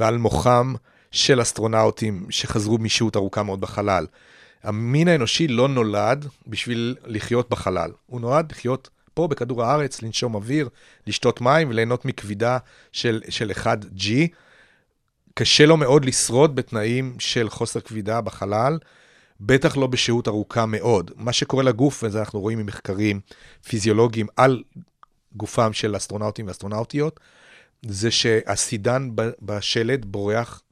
ועל 0.00 0.18
מוחם 0.18 0.74
של 1.10 1.42
אסטרונאוטים 1.42 2.26
שחזרו 2.30 2.78
משהות 2.78 3.16
ארוכה 3.16 3.42
מאוד 3.42 3.60
בחלל. 3.60 4.06
המין 4.62 5.08
האנושי 5.08 5.48
לא 5.48 5.68
נולד 5.68 6.26
בשביל 6.46 6.96
לחיות 7.06 7.50
בחלל, 7.50 7.90
הוא 8.06 8.20
נולד 8.20 8.52
לחיות 8.52 8.90
פה 9.14 9.28
בכדור 9.28 9.64
הארץ, 9.64 10.02
לנשום 10.02 10.34
אוויר, 10.34 10.68
לשתות 11.06 11.40
מים 11.40 11.68
וליהנות 11.68 12.04
מכבידה 12.04 12.58
של, 12.92 13.22
של 13.28 13.50
1G. 13.50 14.08
קשה 15.34 15.66
לו 15.66 15.76
מאוד 15.76 16.04
לשרוד 16.04 16.56
בתנאים 16.56 17.16
של 17.18 17.48
חוסר 17.48 17.80
כבידה 17.80 18.20
בחלל, 18.20 18.78
בטח 19.40 19.76
לא 19.76 19.86
בשהות 19.86 20.28
ארוכה 20.28 20.66
מאוד. 20.66 21.10
מה 21.16 21.32
שקורה 21.32 21.62
לגוף, 21.62 22.04
וזה 22.06 22.20
אנחנו 22.20 22.40
רואים 22.40 22.58
ממחקרים 22.58 23.20
פיזיולוגיים 23.68 24.26
על 24.36 24.62
גופם 25.36 25.72
של 25.72 25.96
אסטרונאוטים 25.96 26.46
ואסטרונאוטיות, 26.46 27.20
זה 27.86 28.10
שהסידן 28.10 29.10
בשלד 29.42 30.04
בורח 30.04 30.62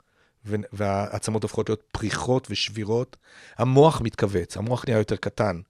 והעצמות 0.73 1.43
הופכות 1.43 1.69
להיות 1.69 1.83
פריחות 1.93 2.47
ושבירות. 2.51 3.17
המוח 3.59 4.01
מתכווץ, 4.01 4.57
המוח 4.57 4.85
נהיה 4.87 4.99
יותר 4.99 5.17
קטן. 5.17 5.61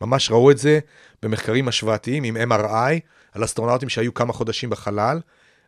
ממש 0.00 0.30
ראו 0.30 0.50
את 0.50 0.58
זה 0.58 0.78
במחקרים 1.22 1.68
השוואתיים 1.68 2.24
עם 2.24 2.36
MRI 2.36 3.00
על 3.32 3.44
אסטרונאוטים 3.44 3.88
שהיו 3.88 4.14
כמה 4.14 4.32
חודשים 4.32 4.70
בחלל, 4.70 5.20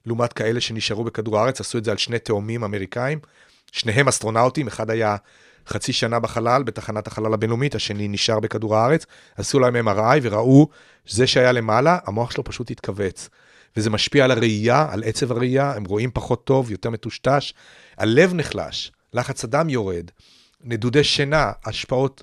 לעומת 0.07 0.33
כאלה 0.33 0.61
שנשארו 0.61 1.05
בכדור 1.05 1.39
הארץ, 1.39 1.61
עשו 1.61 1.79
את 1.79 1.85
זה 1.85 1.91
על 1.91 1.97
שני 1.97 2.19
תאומים 2.19 2.65
אמריקאים, 2.65 3.19
שניהם 3.73 4.09
אסטרונאוטים, 4.09 4.67
אחד 4.67 4.91
היה 4.91 5.17
חצי 5.67 5.93
שנה 5.93 6.19
בחלל, 6.19 6.63
בתחנת 6.63 7.07
החלל 7.07 7.35
הבינלאומית, 7.35 7.75
השני 7.75 8.09
נשאר 8.09 8.41
בכדור 8.41 8.77
הארץ, 8.77 9.07
עשו 9.37 9.59
להם 9.59 9.89
MRI 9.89 10.19
וראו 10.23 10.69
שזה 11.05 11.27
שהיה 11.27 11.53
למעלה, 11.53 11.99
המוח 12.05 12.31
שלו 12.31 12.45
פשוט 12.45 12.71
התכווץ. 12.71 13.29
וזה 13.77 13.91
משפיע 13.91 14.25
על 14.25 14.31
הראייה, 14.31 14.87
על 14.91 15.03
עצב 15.07 15.33
הראייה, 15.33 15.73
הם 15.73 15.85
רואים 15.85 16.11
פחות 16.15 16.45
טוב, 16.45 16.71
יותר 16.71 16.91
מטושטש, 16.91 17.53
הלב 17.99 18.35
נחלש, 18.35 18.93
לחץ 19.15 19.45
הדם 19.45 19.69
יורד, 19.69 20.11
נדודי 20.65 21.05
שינה, 21.05 21.53
השפעות 21.65 22.23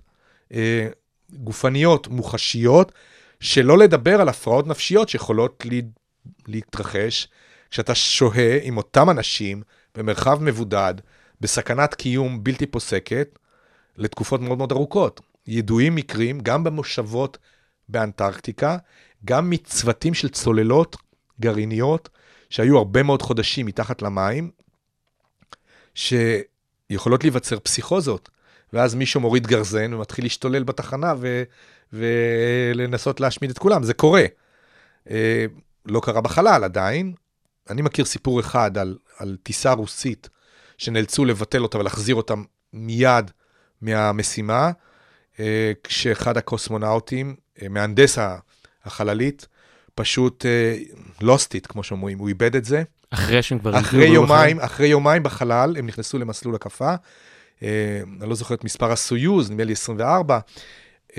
אה, 0.53 0.87
גופניות 1.33 2.07
מוחשיות, 2.07 2.91
שלא 3.39 3.77
לדבר 3.77 4.21
על 4.21 4.29
הפרעות 4.29 4.67
נפשיות 4.67 5.09
שיכולות 5.09 5.65
לה, 5.65 5.79
להתרחש 6.47 7.27
כשאתה 7.71 7.95
שוהה 7.95 8.57
עם 8.61 8.77
אותם 8.77 9.09
אנשים 9.09 9.61
במרחב 9.95 10.43
מבודד, 10.43 10.93
בסכנת 11.41 11.93
קיום 11.93 12.43
בלתי 12.43 12.65
פוסקת, 12.65 13.39
לתקופות 13.97 14.41
מאוד 14.41 14.57
מאוד 14.57 14.71
ארוכות. 14.71 15.21
ידועים 15.47 15.95
מקרים, 15.95 16.39
גם 16.39 16.63
במושבות 16.63 17.37
באנטרקטיקה, 17.89 18.77
גם 19.25 19.49
מצוותים 19.49 20.13
של 20.13 20.29
צוללות 20.29 20.97
גרעיניות, 21.39 22.09
שהיו 22.49 22.77
הרבה 22.77 23.03
מאוד 23.03 23.21
חודשים 23.21 23.65
מתחת 23.65 24.01
למים, 24.01 24.51
שיכולות 25.95 27.23
להיווצר 27.23 27.59
פסיכוזות. 27.59 28.29
ואז 28.73 28.95
מישהו 28.95 29.21
מוריד 29.21 29.47
גרזן 29.47 29.93
ומתחיל 29.93 30.25
להשתולל 30.25 30.63
בתחנה 30.63 31.13
ו... 31.19 31.43
ולנסות 31.93 33.19
להשמיד 33.19 33.49
את 33.49 33.57
כולם. 33.57 33.83
זה 33.83 33.93
קורה. 33.93 34.25
אה, 35.09 35.45
לא 35.85 35.99
קרה 36.03 36.21
בחלל 36.21 36.63
עדיין. 36.63 37.13
אני 37.69 37.81
מכיר 37.81 38.05
סיפור 38.05 38.39
אחד 38.39 38.77
על, 38.77 38.97
על 39.17 39.37
טיסה 39.43 39.71
רוסית 39.71 40.29
שנאלצו 40.79 41.25
לבטל 41.25 41.63
אותה 41.63 41.77
ולהחזיר 41.77 42.15
אותה 42.15 42.33
מיד 42.73 43.31
מהמשימה, 43.81 44.71
אה, 45.39 45.71
כשאחד 45.83 46.37
הקוסמונאוטים, 46.37 47.35
אה, 47.61 47.69
מהנדס 47.69 48.17
החללית, 48.85 49.47
פשוט 49.95 50.45
uh, 50.45 51.23
lost 51.23 51.57
it, 51.57 51.67
כמו 51.67 51.83
שאומרים, 51.83 52.19
הוא 52.19 52.27
איבד 52.27 52.55
את 52.55 52.65
זה. 52.65 52.83
אחרי 53.09 53.41
שהם 53.41 53.59
כבר... 53.59 53.79
אחרי 53.79 54.07
יומיים, 54.07 54.59
אחרי 54.59 54.87
יומיים 54.87 55.23
בחלל, 55.23 55.75
הם 55.77 55.87
נכנסו 55.87 56.17
למסלול 56.19 56.55
הקפה. 56.55 56.93
אני 57.61 57.69
לא 58.21 58.35
זוכר 58.35 58.55
את 58.55 58.63
מספר 58.63 58.91
הסויוז, 58.91 59.51
נדמה 59.51 59.63
לי 59.63 59.73
24. 59.73 60.39
Uh, 61.11 61.15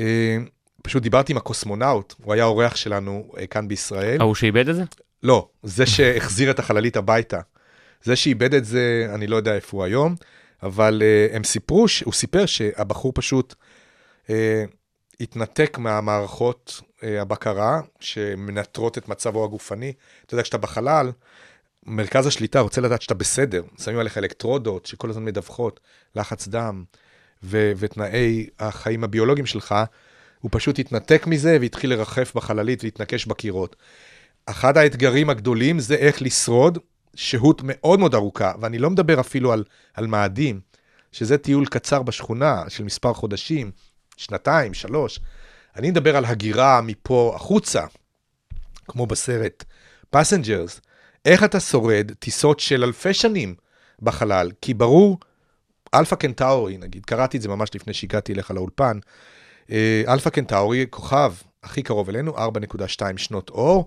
פשוט 0.83 1.03
דיברתי 1.03 1.33
עם 1.33 1.37
הקוסמונאוט, 1.37 2.15
הוא 2.23 2.35
היה 2.35 2.45
אורח 2.45 2.77
שלנו 2.77 3.33
כאן 3.51 3.69
בישראל. 3.69 4.21
ההוא 4.21 4.35
שאיבד 4.35 4.69
את 4.69 4.77
זה? 4.77 4.83
לא, 5.23 5.49
זה 5.63 5.87
שהחזיר 5.87 6.51
את 6.51 6.59
החללית 6.59 6.97
הביתה. 6.97 7.41
זה 8.03 8.17
שאיבד 8.17 8.55
את 8.55 8.65
זה, 8.65 9.11
אני 9.15 9.27
לא 9.27 9.37
יודע 9.37 9.55
איפה 9.55 9.77
הוא 9.77 9.85
היום, 9.85 10.15
אבל 10.63 11.03
uh, 11.03 11.37
הם 11.37 11.45
סיפרו, 11.45 11.89
ש- 11.89 12.03
הוא 12.03 12.13
סיפר 12.13 12.47
שהבחור 12.47 13.13
פשוט 13.15 13.55
uh, 14.27 14.31
התנתק 15.21 15.79
מהמערכות 15.79 16.81
uh, 16.85 17.05
הבקרה 17.21 17.81
שמנטרות 18.01 18.99
את 18.99 19.09
מצבו 19.09 19.45
הגופני. 19.45 19.93
אתה 20.27 20.35
יודע, 20.35 20.43
כשאתה 20.43 20.59
בחלל, 20.59 21.13
מרכז 21.87 22.27
השליטה 22.27 22.61
רוצה 22.61 22.81
לדעת 22.81 23.03
שאתה 23.03 23.15
בסדר, 23.15 23.63
שמים 23.85 23.99
עליך 23.99 24.19
אלקטרודות 24.19 24.87
שכל 24.87 25.11
הזמן 25.11 25.25
מדווחות, 25.25 25.81
לחץ 26.17 26.49
דם 26.49 26.85
ו- 27.43 27.73
ותנאי 27.77 28.47
החיים 28.59 29.05
הביולוגיים 29.05 29.47
שלך, 29.47 29.75
הוא 30.41 30.51
פשוט 30.53 30.79
התנתק 30.79 31.27
מזה 31.27 31.57
והתחיל 31.61 31.91
לרחף 31.91 32.35
בחללית 32.35 32.85
והתנקש 32.85 33.27
בקירות. 33.27 33.77
אחד 34.47 34.77
האתגרים 34.77 35.31
הגדולים 35.31 35.79
זה 35.81 35.95
איך 35.95 36.23
לשרוד 36.23 36.79
שהות 37.15 37.61
מאוד 37.65 38.01
מאוד 38.01 38.15
ארוכה, 38.15 38.53
ואני 38.61 38.79
לא 38.79 38.91
מדבר 38.91 39.21
אפילו 39.21 39.53
על, 39.53 39.65
על 39.95 40.07
מאדים, 40.07 40.61
שזה 41.13 41.39
טיול 41.39 41.67
קצר 41.67 42.03
בשכונה 42.03 42.65
של 42.69 42.85
מספר 42.85 43.15
חודשים, 43.15 43.71
שנתיים, 44.17 44.75
שלוש. 44.75 45.21
אני 45.77 45.91
מדבר 45.91 46.17
על 46.17 46.25
הגירה 46.25 46.81
מפה 46.81 47.33
החוצה, 47.37 47.85
כמו 48.89 49.07
בסרט 49.07 49.65
Passengers. 50.11 50.81
איך 51.25 51.45
אתה 51.45 51.61
שורד 51.61 52.13
טיסות 52.19 52.61
של 52.61 52.85
אלפי 52.85 53.15
שנים 53.15 53.55
בחלל? 54.03 54.51
כי 54.61 54.75
ברור, 54.75 55.19
אלפא 55.95 56.17
קנטאורי, 56.17 56.79
נגיד, 56.79 57.07
קראתי 57.07 57.37
את 57.37 57.43
זה 57.43 57.49
ממש 57.49 57.71
לפני 57.75 57.95
שהגעתי 57.95 58.33
אליך 58.33 58.51
לאולפן, 58.51 58.99
אה, 59.71 60.03
אלפא 60.09 60.31
קנטאורי, 60.31 60.87
כוכב 60.91 61.33
הכי 61.63 61.83
קרוב 61.83 62.09
אלינו, 62.09 62.37
4.2 62.37 63.17
שנות 63.17 63.51
אור, 63.51 63.85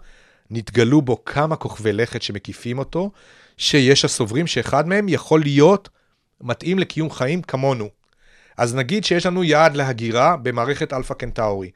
נתגלו 0.49 1.01
בו 1.01 1.25
כמה 1.25 1.55
כוכבי 1.55 1.93
לכת 1.93 2.21
שמקיפים 2.21 2.79
אותו, 2.79 3.11
שיש 3.57 4.05
הסוברים 4.05 4.47
שאחד 4.47 4.87
מהם 4.87 5.09
יכול 5.09 5.41
להיות 5.41 5.89
מתאים 6.41 6.79
לקיום 6.79 7.11
חיים 7.11 7.41
כמונו. 7.41 7.89
אז 8.57 8.75
נגיד 8.75 9.03
שיש 9.03 9.25
לנו 9.25 9.43
יעד 9.43 9.75
להגירה 9.75 10.37
במערכת 10.37 10.93
אלפא 10.93 11.13
קנטאורי. 11.13 11.71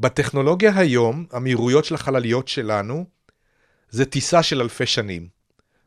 בטכנולוגיה 0.00 0.72
היום, 0.76 1.26
המהירויות 1.32 1.84
של 1.84 1.94
החלליות 1.94 2.48
שלנו, 2.48 3.04
זה 3.90 4.04
טיסה 4.04 4.42
של 4.42 4.60
אלפי 4.60 4.86
שנים, 4.86 5.28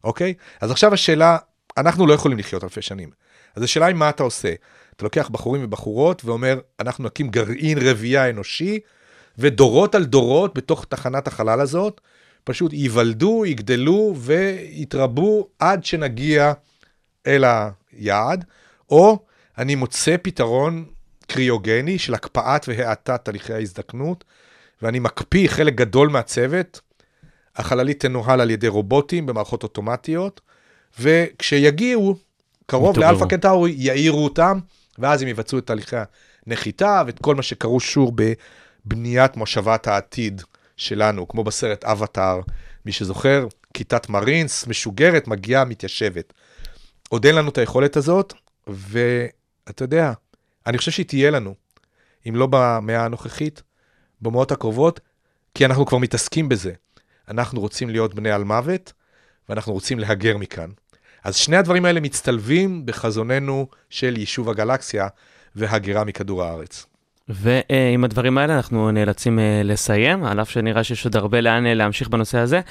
אוקיי? 0.03 0.33
אז 0.61 0.71
עכשיו 0.71 0.93
השאלה, 0.93 1.37
אנחנו 1.77 2.07
לא 2.07 2.13
יכולים 2.13 2.37
לחיות 2.37 2.63
אלפי 2.63 2.81
שנים. 2.81 3.09
אז 3.55 3.63
השאלה 3.63 3.85
היא 3.85 3.95
מה 3.95 4.09
אתה 4.09 4.23
עושה. 4.23 4.53
אתה 4.95 5.03
לוקח 5.05 5.29
בחורים 5.29 5.63
ובחורות 5.63 6.25
ואומר, 6.25 6.59
אנחנו 6.79 7.03
נקים 7.03 7.29
גרעין 7.29 7.77
רבייה 7.81 8.29
אנושי, 8.29 8.79
ודורות 9.37 9.95
על 9.95 10.05
דורות 10.05 10.53
בתוך 10.53 10.85
תחנת 10.89 11.27
החלל 11.27 11.61
הזאת, 11.61 12.01
פשוט 12.45 12.73
ייוולדו, 12.73 13.45
יגדלו 13.45 14.15
ויתרבו 14.17 15.47
עד 15.59 15.85
שנגיע 15.85 16.53
אל 17.27 17.43
היעד, 17.91 18.45
או 18.89 19.19
אני 19.57 19.75
מוצא 19.75 20.15
פתרון 20.21 20.85
קריוגני 21.27 21.99
של 21.99 22.13
הקפאת 22.13 22.65
והאטת 22.67 23.25
תהליכי 23.25 23.53
ההזדקנות, 23.53 24.23
ואני 24.81 24.99
מקפיא 24.99 25.47
חלק 25.47 25.75
גדול 25.75 26.09
מהצוות, 26.09 26.81
החללית 27.55 27.99
תנוהל 27.99 28.41
על 28.41 28.49
ידי 28.49 28.67
רובוטים 28.67 29.25
במערכות 29.25 29.63
אוטומטיות, 29.63 30.41
וכשיגיעו 30.99 32.15
קרוב. 32.65 32.99
לאלפא 32.99 33.25
קנטאורי, 33.25 33.73
יעירו 33.77 34.23
אותם, 34.23 34.59
ואז 34.99 35.21
הם 35.21 35.27
יבצעו 35.27 35.59
את 35.59 35.67
תהליכי 35.67 35.95
הנחיתה 36.47 37.03
ואת 37.05 37.19
כל 37.19 37.35
מה 37.35 37.43
שקשור 37.43 38.13
בבניית 38.85 39.37
מושבת 39.37 39.87
העתיד 39.87 40.41
שלנו, 40.77 41.27
כמו 41.27 41.43
בסרט 41.43 41.83
אבטאר, 41.83 42.41
מי 42.85 42.91
שזוכר, 42.91 43.47
כיתת 43.73 44.09
מרינס 44.09 44.67
משוגרת, 44.67 45.27
מגיעה, 45.27 45.65
מתיישבת. 45.65 46.33
עוד 47.09 47.25
אין 47.25 47.35
לנו 47.35 47.49
את 47.49 47.57
היכולת 47.57 47.97
הזאת, 47.97 48.33
ואתה 48.67 49.83
יודע, 49.83 50.13
אני 50.67 50.77
חושב 50.77 50.91
שהיא 50.91 51.05
תהיה 51.05 51.31
לנו, 51.31 51.55
אם 52.29 52.35
לא 52.35 52.47
במאה 52.51 53.05
הנוכחית, 53.05 53.63
במאות 54.21 54.51
הקרובות, 54.51 54.99
כי 55.53 55.65
אנחנו 55.65 55.85
כבר 55.85 55.97
מתעסקים 55.97 56.49
בזה. 56.49 56.73
אנחנו 57.27 57.61
רוצים 57.61 57.89
להיות 57.89 58.13
בני 58.13 58.31
על 58.31 58.43
מוות, 58.43 58.93
ואנחנו 59.49 59.73
רוצים 59.73 59.99
להגר 59.99 60.37
מכאן. 60.37 60.69
אז 61.23 61.35
שני 61.35 61.57
הדברים 61.57 61.85
האלה 61.85 61.99
מצטלבים 61.99 62.85
בחזוננו 62.85 63.67
של 63.89 64.17
יישוב 64.17 64.49
הגלקסיה 64.49 65.07
והגירה 65.55 66.03
מכדור 66.03 66.43
הארץ. 66.43 66.85
ועם 67.29 68.03
הדברים 68.03 68.37
האלה 68.37 68.55
אנחנו 68.55 68.91
נאלצים 68.91 69.39
אה, 69.39 69.61
לסיים, 69.63 70.23
על 70.23 70.41
אף 70.41 70.49
שנראה 70.49 70.83
שיש 70.83 71.05
עוד 71.05 71.15
הרבה 71.15 71.41
לאן 71.41 71.65
אה, 71.65 71.73
להמשיך 71.73 72.09
בנושא 72.09 72.37
הזה. 72.37 72.61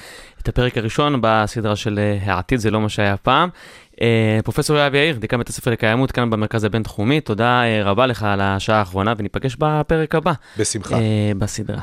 את 0.41 0.47
הפרק 0.47 0.77
הראשון 0.77 1.19
בסדרה 1.21 1.75
של 1.75 1.99
אה, 1.99 2.33
העתיד 2.33 2.59
זה 2.59 2.71
לא 2.71 2.81
מה 2.81 2.89
שהיה 2.89 3.17
פעם. 3.17 3.49
פרופסור 4.43 4.77
יואב 4.77 4.95
יאיר, 4.95 5.17
דיקן 5.17 5.37
בית 5.37 5.49
הספר 5.49 5.71
לקיימות 5.71 6.11
כאן 6.11 6.29
במרכז 6.29 6.63
הבינתחומי, 6.63 7.21
תודה 7.21 7.61
רבה 7.83 8.05
לך 8.05 8.23
על 8.23 8.41
השעה 8.41 8.79
האחרונה 8.79 9.13
וניפגש 9.17 9.55
בפרק 9.59 10.15
הבא 10.15 10.33
בשמחה. 10.57 10.97
בסדרה. 11.37 11.81